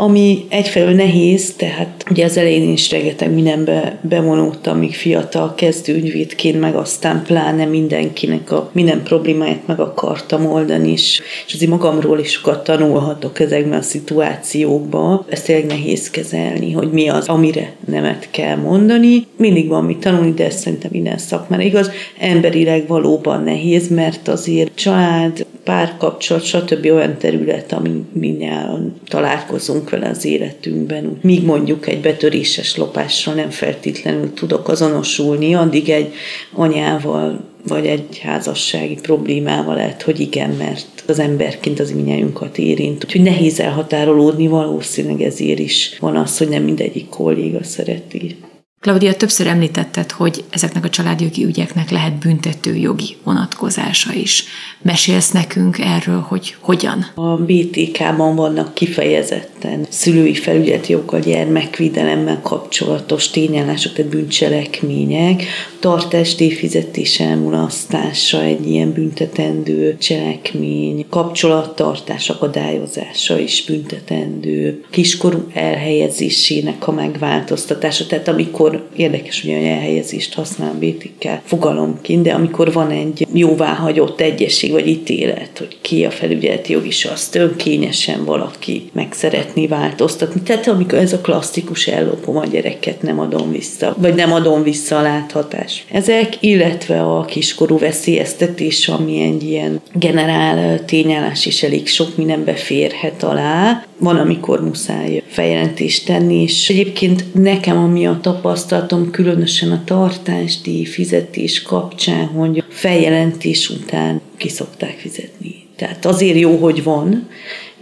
ami 0.00 0.44
egyfelől 0.48 0.94
nehéz, 0.94 1.54
tehát 1.56 2.04
ugye 2.10 2.24
az 2.24 2.36
elején 2.36 2.72
is 2.72 2.90
rengeteg 2.90 3.34
mindenbe 3.34 3.98
bevonultam, 4.02 4.78
még 4.78 4.94
fiatal 4.94 5.54
kezdő 5.54 5.94
ügyvédként, 5.94 6.60
meg 6.60 6.74
aztán 6.74 7.22
pláne 7.26 7.64
mindenkinek 7.64 8.52
a 8.52 8.70
minden 8.72 9.02
problémáját 9.02 9.66
meg 9.66 9.80
akartam 9.80 10.46
oldani, 10.46 10.90
és, 10.90 11.20
és 11.46 11.54
azért 11.54 11.70
magamról 11.70 12.18
is 12.18 12.30
sokat 12.30 12.64
tanulhatok 12.64 13.40
ezekben 13.40 13.78
a 13.78 13.82
szituációkban. 13.82 15.24
Ezt 15.28 15.44
tényleg 15.44 15.66
nehéz 15.66 16.10
kezelni, 16.10 16.72
hogy 16.72 16.90
mi 16.90 17.08
az, 17.08 17.28
amire 17.28 17.72
nemet 17.86 18.28
kell 18.30 18.56
mondani. 18.56 19.26
Mindig 19.36 19.68
van 19.68 19.84
mit 19.84 19.98
tanulni, 19.98 20.32
de 20.32 20.44
ez 20.44 20.60
szerintem 20.60 20.90
minden 20.92 21.18
szakmára 21.18 21.62
igaz. 21.62 21.90
Emberileg 22.18 22.86
valóban 22.86 23.42
nehéz, 23.42 23.88
mert 23.88 24.28
azért 24.28 24.74
család, 24.74 25.46
párkapcsolat, 25.64 26.44
stb. 26.44 26.84
olyan 26.84 27.16
terület, 27.18 27.72
ami 27.72 28.04
mindjárt 28.12 28.70
találkozunk 29.08 29.89
vele 29.90 30.08
az 30.08 30.24
életünkben. 30.24 31.18
Míg 31.22 31.44
mondjuk 31.44 31.86
egy 31.86 32.00
betöréses 32.00 32.76
lopásra 32.76 33.32
nem 33.32 33.50
feltétlenül 33.50 34.34
tudok 34.34 34.68
azonosulni, 34.68 35.54
addig 35.54 35.88
egy 35.88 36.12
anyával 36.52 37.48
vagy 37.68 37.86
egy 37.86 38.18
házassági 38.18 38.94
problémával 38.94 39.74
lehet, 39.74 40.02
hogy 40.02 40.20
igen, 40.20 40.50
mert 40.50 41.04
az 41.06 41.18
emberként 41.18 41.80
az 41.80 41.92
minnyájunkat 41.92 42.58
érint. 42.58 43.04
Úgyhogy 43.04 43.22
nehéz 43.22 43.60
elhatárolódni, 43.60 44.46
valószínűleg 44.46 45.20
ezért 45.20 45.58
is 45.58 45.96
van 46.00 46.16
az, 46.16 46.38
hogy 46.38 46.48
nem 46.48 46.62
mindegyik 46.62 47.08
kolléga 47.08 47.64
szereti 47.64 48.36
Claudia, 48.82 49.14
többször 49.14 49.46
említetted, 49.46 50.10
hogy 50.10 50.44
ezeknek 50.50 50.84
a 50.84 50.88
családjogi 50.88 51.44
ügyeknek 51.44 51.90
lehet 51.90 52.18
büntető 52.18 52.76
jogi 52.76 53.16
vonatkozása 53.24 54.12
is. 54.12 54.44
Mesélsz 54.82 55.30
nekünk 55.30 55.78
erről, 55.78 56.20
hogy 56.20 56.56
hogyan? 56.60 57.06
A 57.14 57.36
BTK-ban 57.36 58.36
vannak 58.36 58.74
kifejezetten 58.74 59.86
szülői 59.88 60.34
felügyetjoggal, 60.34 61.20
gyermekvédelemmel 61.20 62.40
kapcsolatos 62.42 63.30
tényállások, 63.30 63.92
tehát 63.92 64.10
bűncselekmények, 64.10 65.42
tartásdíj 65.80 66.50
fizetés 66.50 67.20
elmulasztása 67.20 68.42
egy 68.42 68.66
ilyen 68.70 68.92
büntetendő 68.92 69.96
cselekmény, 69.96 71.06
kapcsolattartás 71.10 72.28
akadályozása 72.28 73.38
is 73.38 73.64
büntetendő, 73.64 74.84
kiskorú 74.90 75.46
elhelyezésének 75.54 76.88
a 76.88 76.92
megváltoztatása, 76.92 78.06
tehát 78.06 78.28
amikor 78.28 78.69
amikor 78.70 78.88
érdekes, 78.96 79.40
hogy 79.42 79.50
olyan 79.50 79.64
elhelyezést 79.64 80.34
használ 80.34 80.74
Bétikkel 80.78 81.42
fogalomként, 81.44 82.22
de 82.22 82.32
amikor 82.32 82.72
van 82.72 82.90
egy 82.90 83.26
jóváhagyott 83.32 84.20
egyesség 84.20 84.70
vagy 84.70 84.86
ítélet, 84.86 85.58
hogy 85.58 85.76
ki 85.80 86.04
a 86.04 86.10
felügyeleti 86.10 86.72
jog 86.72 86.86
is 86.86 87.04
azt 87.04 87.34
önkényesen 87.34 88.24
valaki 88.24 88.90
meg 88.92 89.12
szeretné 89.12 89.66
változtatni. 89.66 90.40
Tehát 90.40 90.68
amikor 90.68 90.98
ez 90.98 91.12
a 91.12 91.20
klasszikus 91.20 91.86
ellopom 91.86 92.36
a 92.36 92.46
gyereket, 92.46 93.02
nem 93.02 93.20
adom 93.20 93.50
vissza, 93.52 93.96
vagy 93.98 94.14
nem 94.14 94.32
adom 94.32 94.62
vissza 94.62 94.98
a 94.98 95.02
láthatás. 95.02 95.84
Ezek, 95.90 96.36
illetve 96.40 97.02
a 97.02 97.24
kiskorú 97.24 97.78
veszélyeztetés, 97.78 98.88
ami 98.88 99.20
egy 99.22 99.42
ilyen 99.42 99.80
generál 99.94 100.84
tényállás 100.84 101.46
is 101.46 101.62
elég 101.62 101.88
sok 101.88 102.16
mindenbe 102.16 102.54
férhet 102.54 103.22
alá. 103.22 103.84
Van, 103.98 104.16
amikor 104.16 104.64
muszáj 104.64 105.22
feljelentést 105.26 106.06
tenni, 106.06 106.42
és 106.42 106.68
egyébként 106.68 107.34
nekem 107.34 107.76
ami 107.76 108.06
a 108.06 108.18
tapasztalat, 108.22 108.59
tapasztalatom 108.60 109.10
különösen 109.10 109.70
a 109.70 109.84
tartásdíj 109.84 110.84
fizetés 110.84 111.62
kapcsán, 111.62 112.26
hogy 112.26 112.64
feljelentés 112.68 113.70
után 113.70 114.20
ki 114.36 114.48
szokták 114.48 114.98
fizetni. 114.98 115.54
Tehát 115.76 116.04
azért 116.04 116.38
jó, 116.38 116.56
hogy 116.56 116.82
van 116.82 117.28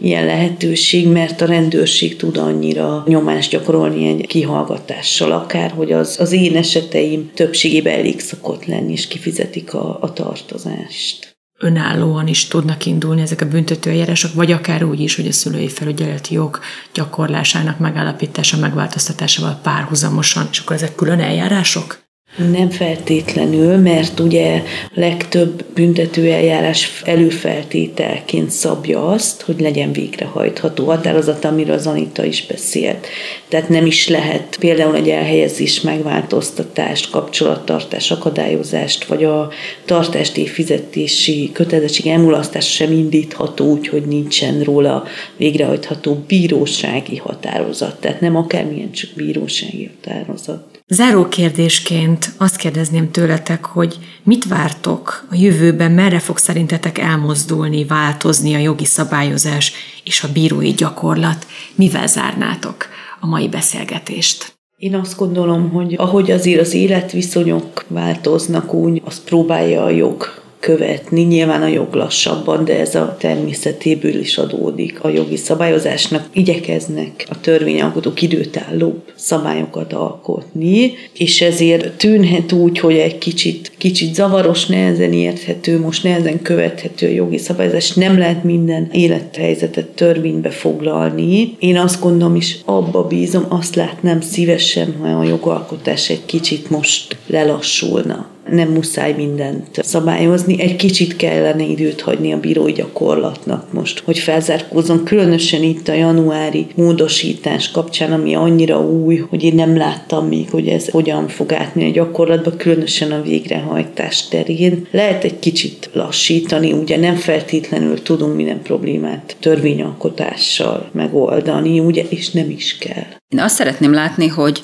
ilyen 0.00 0.24
lehetőség, 0.24 1.08
mert 1.08 1.40
a 1.40 1.46
rendőrség 1.46 2.16
tud 2.16 2.36
annyira 2.36 3.04
nyomást 3.06 3.50
gyakorolni 3.50 4.08
egy 4.08 4.26
kihallgatással, 4.26 5.32
akár, 5.32 5.70
hogy 5.70 5.92
az, 5.92 6.16
az 6.20 6.32
én 6.32 6.56
eseteim 6.56 7.30
többségében 7.34 7.98
elég 7.98 8.20
szokott 8.20 8.66
lenni, 8.66 8.92
és 8.92 9.06
kifizetik 9.06 9.74
a, 9.74 9.98
a 10.00 10.12
tartozást 10.12 11.37
önállóan 11.58 12.26
is 12.26 12.46
tudnak 12.46 12.86
indulni 12.86 13.20
ezek 13.20 13.40
a 13.40 13.48
büntetőeljárások, 13.48 14.34
vagy 14.34 14.52
akár 14.52 14.84
úgy 14.84 15.00
is, 15.00 15.16
hogy 15.16 15.26
a 15.26 15.32
szülői 15.32 15.68
felügyeleti 15.68 16.34
jog 16.34 16.60
gyakorlásának 16.94 17.78
megállapítása, 17.78 18.56
megváltoztatásával 18.56 19.58
párhuzamosan, 19.62 20.48
és 20.50 20.58
akkor 20.58 20.76
ezek 20.76 20.94
külön 20.94 21.20
eljárások? 21.20 22.07
Nem 22.36 22.70
feltétlenül, 22.70 23.76
mert 23.76 24.20
ugye 24.20 24.62
legtöbb 24.94 25.64
büntetőeljárás 25.74 27.02
előfeltételként 27.04 28.50
szabja 28.50 29.06
azt, 29.06 29.42
hogy 29.42 29.60
legyen 29.60 29.92
végrehajtható 29.92 30.84
határozat, 30.84 31.44
amiről 31.44 31.74
az 31.74 31.86
Anita 31.86 32.24
is 32.24 32.46
beszélt. 32.46 33.06
Tehát 33.48 33.68
nem 33.68 33.86
is 33.86 34.08
lehet 34.08 34.56
például 34.60 34.96
egy 34.96 35.08
elhelyezés 35.08 35.80
megváltoztatást, 35.80 37.10
kapcsolattartás, 37.10 38.10
akadályozást, 38.10 39.04
vagy 39.04 39.24
a 39.24 39.50
tartásti 39.84 40.46
fizetési 40.46 41.50
kötelezettség 41.52 42.06
elmulasztása 42.06 42.70
sem 42.70 42.92
indítható 42.92 43.66
úgy, 43.70 43.88
hogy 43.88 44.06
nincsen 44.06 44.62
róla 44.62 45.04
végrehajtható 45.36 46.24
bírósági 46.26 47.16
határozat. 47.16 48.00
Tehát 48.00 48.20
nem 48.20 48.36
akármilyen 48.36 48.92
csak 48.92 49.10
bírósági 49.16 49.90
határozat. 49.94 50.77
Záró 50.90 51.28
kérdésként 51.28 52.32
azt 52.36 52.56
kérdezném 52.56 53.10
tőletek, 53.10 53.64
hogy 53.64 53.98
mit 54.22 54.44
vártok 54.44 55.26
a 55.30 55.34
jövőben, 55.34 55.92
merre 55.92 56.18
fog 56.18 56.38
szerintetek 56.38 56.98
elmozdulni, 56.98 57.84
változni 57.84 58.54
a 58.54 58.58
jogi 58.58 58.84
szabályozás 58.84 59.72
és 60.04 60.22
a 60.22 60.32
bírói 60.32 60.70
gyakorlat? 60.70 61.46
Mivel 61.74 62.06
zárnátok 62.06 62.86
a 63.20 63.26
mai 63.26 63.48
beszélgetést? 63.48 64.56
Én 64.76 64.94
azt 64.94 65.16
gondolom, 65.16 65.70
hogy 65.70 65.94
ahogy 65.98 66.30
azért 66.30 66.60
az 66.60 66.74
életviszonyok 66.74 67.84
változnak, 67.88 68.72
úgy 68.72 69.02
azt 69.04 69.24
próbálja 69.24 69.84
a 69.84 69.90
jog 69.90 70.42
követni. 70.60 71.22
Nyilván 71.22 71.62
a 71.62 71.66
jog 71.66 71.94
lassabban, 71.94 72.64
de 72.64 72.78
ez 72.78 72.94
a 72.94 73.16
természetéből 73.18 74.14
is 74.14 74.38
adódik 74.38 75.04
a 75.04 75.08
jogi 75.08 75.36
szabályozásnak. 75.36 76.28
Igyekeznek 76.32 77.26
a 77.30 77.40
törvényalkotók 77.40 78.22
időtállóbb 78.22 79.02
szabályokat 79.14 79.92
alkotni, 79.92 80.92
és 81.12 81.40
ezért 81.40 81.96
tűnhet 81.96 82.52
úgy, 82.52 82.78
hogy 82.78 82.96
egy 82.96 83.18
kicsit, 83.18 83.72
kicsit 83.78 84.14
zavaros, 84.14 84.66
nehezen 84.66 85.12
érthető, 85.12 85.80
most 85.80 86.02
nehezen 86.02 86.42
követhető 86.42 87.06
a 87.06 87.10
jogi 87.10 87.38
szabályozás. 87.38 87.92
Nem 87.92 88.18
lehet 88.18 88.44
minden 88.44 88.88
élethelyzetet 88.92 89.86
törvénybe 89.86 90.50
foglalni. 90.50 91.56
Én 91.58 91.78
azt 91.78 92.00
gondolom, 92.00 92.36
és 92.36 92.56
abba 92.64 93.06
bízom, 93.06 93.46
azt 93.48 93.74
látnám 93.74 94.20
szívesen, 94.20 94.94
ha 95.00 95.08
a 95.08 95.24
jogalkotás 95.24 96.10
egy 96.10 96.24
kicsit 96.26 96.70
most 96.70 97.16
lelassulna 97.26 98.36
nem 98.50 98.68
muszáj 98.68 99.12
mindent 99.12 99.66
szabályozni, 99.72 100.60
egy 100.60 100.76
kicsit 100.76 101.16
kellene 101.16 101.62
időt 101.62 102.00
hagyni 102.00 102.32
a 102.32 102.40
bírói 102.40 102.72
gyakorlatnak 102.72 103.72
most, 103.72 104.02
hogy 104.04 104.18
felzárkózzon, 104.18 105.04
különösen 105.04 105.62
itt 105.62 105.88
a 105.88 105.92
januári 105.92 106.66
módosítás 106.74 107.70
kapcsán, 107.70 108.12
ami 108.12 108.34
annyira 108.34 108.80
új, 108.80 109.16
hogy 109.16 109.42
én 109.42 109.54
nem 109.54 109.76
láttam 109.76 110.26
még, 110.26 110.50
hogy 110.50 110.68
ez 110.68 110.88
hogyan 110.88 111.28
fog 111.28 111.52
átni 111.52 111.84
a 111.84 111.92
gyakorlatba, 111.92 112.56
különösen 112.56 113.12
a 113.12 113.22
végrehajtás 113.22 114.28
terén. 114.28 114.86
Lehet 114.90 115.24
egy 115.24 115.38
kicsit 115.38 115.90
lassítani, 115.92 116.72
ugye 116.72 116.96
nem 116.96 117.14
feltétlenül 117.14 118.02
tudunk 118.02 118.36
minden 118.36 118.62
problémát 118.62 119.36
törvényalkotással 119.40 120.88
megoldani, 120.92 121.80
ugye, 121.80 122.04
és 122.08 122.30
nem 122.30 122.50
is 122.50 122.78
kell. 122.78 123.06
Én 123.28 123.40
azt 123.40 123.54
szeretném 123.54 123.92
látni, 123.92 124.26
hogy 124.26 124.62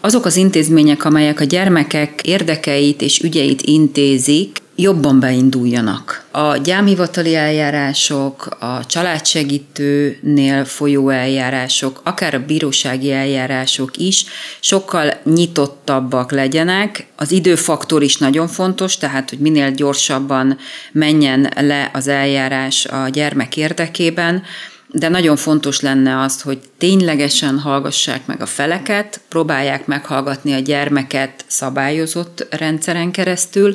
azok 0.00 0.24
az 0.24 0.36
intézmények, 0.36 1.04
amelyek 1.04 1.40
a 1.40 1.44
gyermekek 1.44 2.20
érdekeit 2.22 3.02
és 3.02 3.20
ügyeit 3.20 3.62
intézik, 3.62 4.58
jobban 4.76 5.20
beinduljanak. 5.20 6.24
A 6.30 6.56
gyámhivatali 6.56 7.34
eljárások, 7.34 8.56
a 8.60 8.86
családsegítőnél 8.86 10.64
folyó 10.64 11.08
eljárások, 11.08 12.00
akár 12.04 12.34
a 12.34 12.44
bírósági 12.46 13.12
eljárások 13.12 13.96
is 13.96 14.24
sokkal 14.60 15.12
nyitottabbak 15.24 16.32
legyenek. 16.32 17.06
Az 17.16 17.32
időfaktor 17.32 18.02
is 18.02 18.16
nagyon 18.16 18.48
fontos, 18.48 18.96
tehát 18.96 19.28
hogy 19.30 19.38
minél 19.38 19.70
gyorsabban 19.70 20.58
menjen 20.92 21.52
le 21.60 21.90
az 21.92 22.08
eljárás 22.08 22.86
a 22.86 23.08
gyermek 23.08 23.56
érdekében, 23.56 24.42
de 24.88 25.08
nagyon 25.08 25.36
fontos 25.36 25.80
lenne 25.80 26.20
az, 26.20 26.40
hogy 26.40 26.58
ténylegesen 26.78 27.58
hallgassák 27.58 28.26
meg 28.26 28.40
a 28.40 28.46
feleket, 28.46 29.20
próbálják 29.28 29.86
meghallgatni 29.86 30.52
a 30.52 30.58
gyermeket 30.58 31.44
szabályozott 31.46 32.46
rendszeren 32.50 33.10
keresztül, 33.10 33.74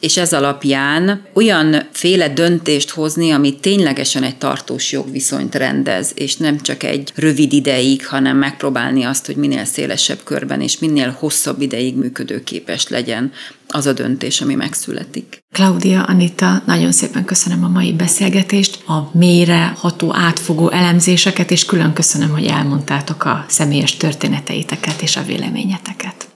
és 0.00 0.16
ez 0.16 0.32
alapján 0.32 1.26
olyan 1.32 1.88
féle 1.92 2.28
döntést 2.28 2.90
hozni, 2.90 3.30
ami 3.30 3.58
ténylegesen 3.60 4.22
egy 4.22 4.36
tartós 4.36 4.92
jogviszonyt 4.92 5.54
rendez, 5.54 6.12
és 6.14 6.36
nem 6.36 6.60
csak 6.60 6.82
egy 6.82 7.12
rövid 7.14 7.52
ideig, 7.52 8.06
hanem 8.06 8.36
megpróbálni 8.36 9.04
azt, 9.04 9.26
hogy 9.26 9.36
minél 9.36 9.64
szélesebb 9.64 10.20
körben 10.24 10.60
és 10.60 10.78
minél 10.78 11.16
hosszabb 11.18 11.60
ideig 11.60 11.96
működőképes 11.96 12.88
legyen 12.88 13.32
az 13.72 13.86
a 13.86 13.92
döntés, 13.92 14.40
ami 14.40 14.54
megszületik. 14.54 15.44
Claudia, 15.52 16.02
Anita, 16.02 16.62
nagyon 16.66 16.92
szépen 16.92 17.24
köszönöm 17.24 17.64
a 17.64 17.68
mai 17.68 17.92
beszélgetést, 17.92 18.88
a 18.88 19.10
mélyre 19.12 19.72
ható 19.76 20.14
átfogó 20.14 20.70
elemzéseket, 20.70 21.50
és 21.50 21.64
külön 21.64 21.92
köszönöm, 21.92 22.30
hogy 22.30 22.46
elmondtátok 22.46 23.24
a 23.24 23.44
személyes 23.48 23.96
történeteiteket 23.96 25.02
és 25.02 25.16
a 25.16 25.22
véleményeteket. 25.22 26.28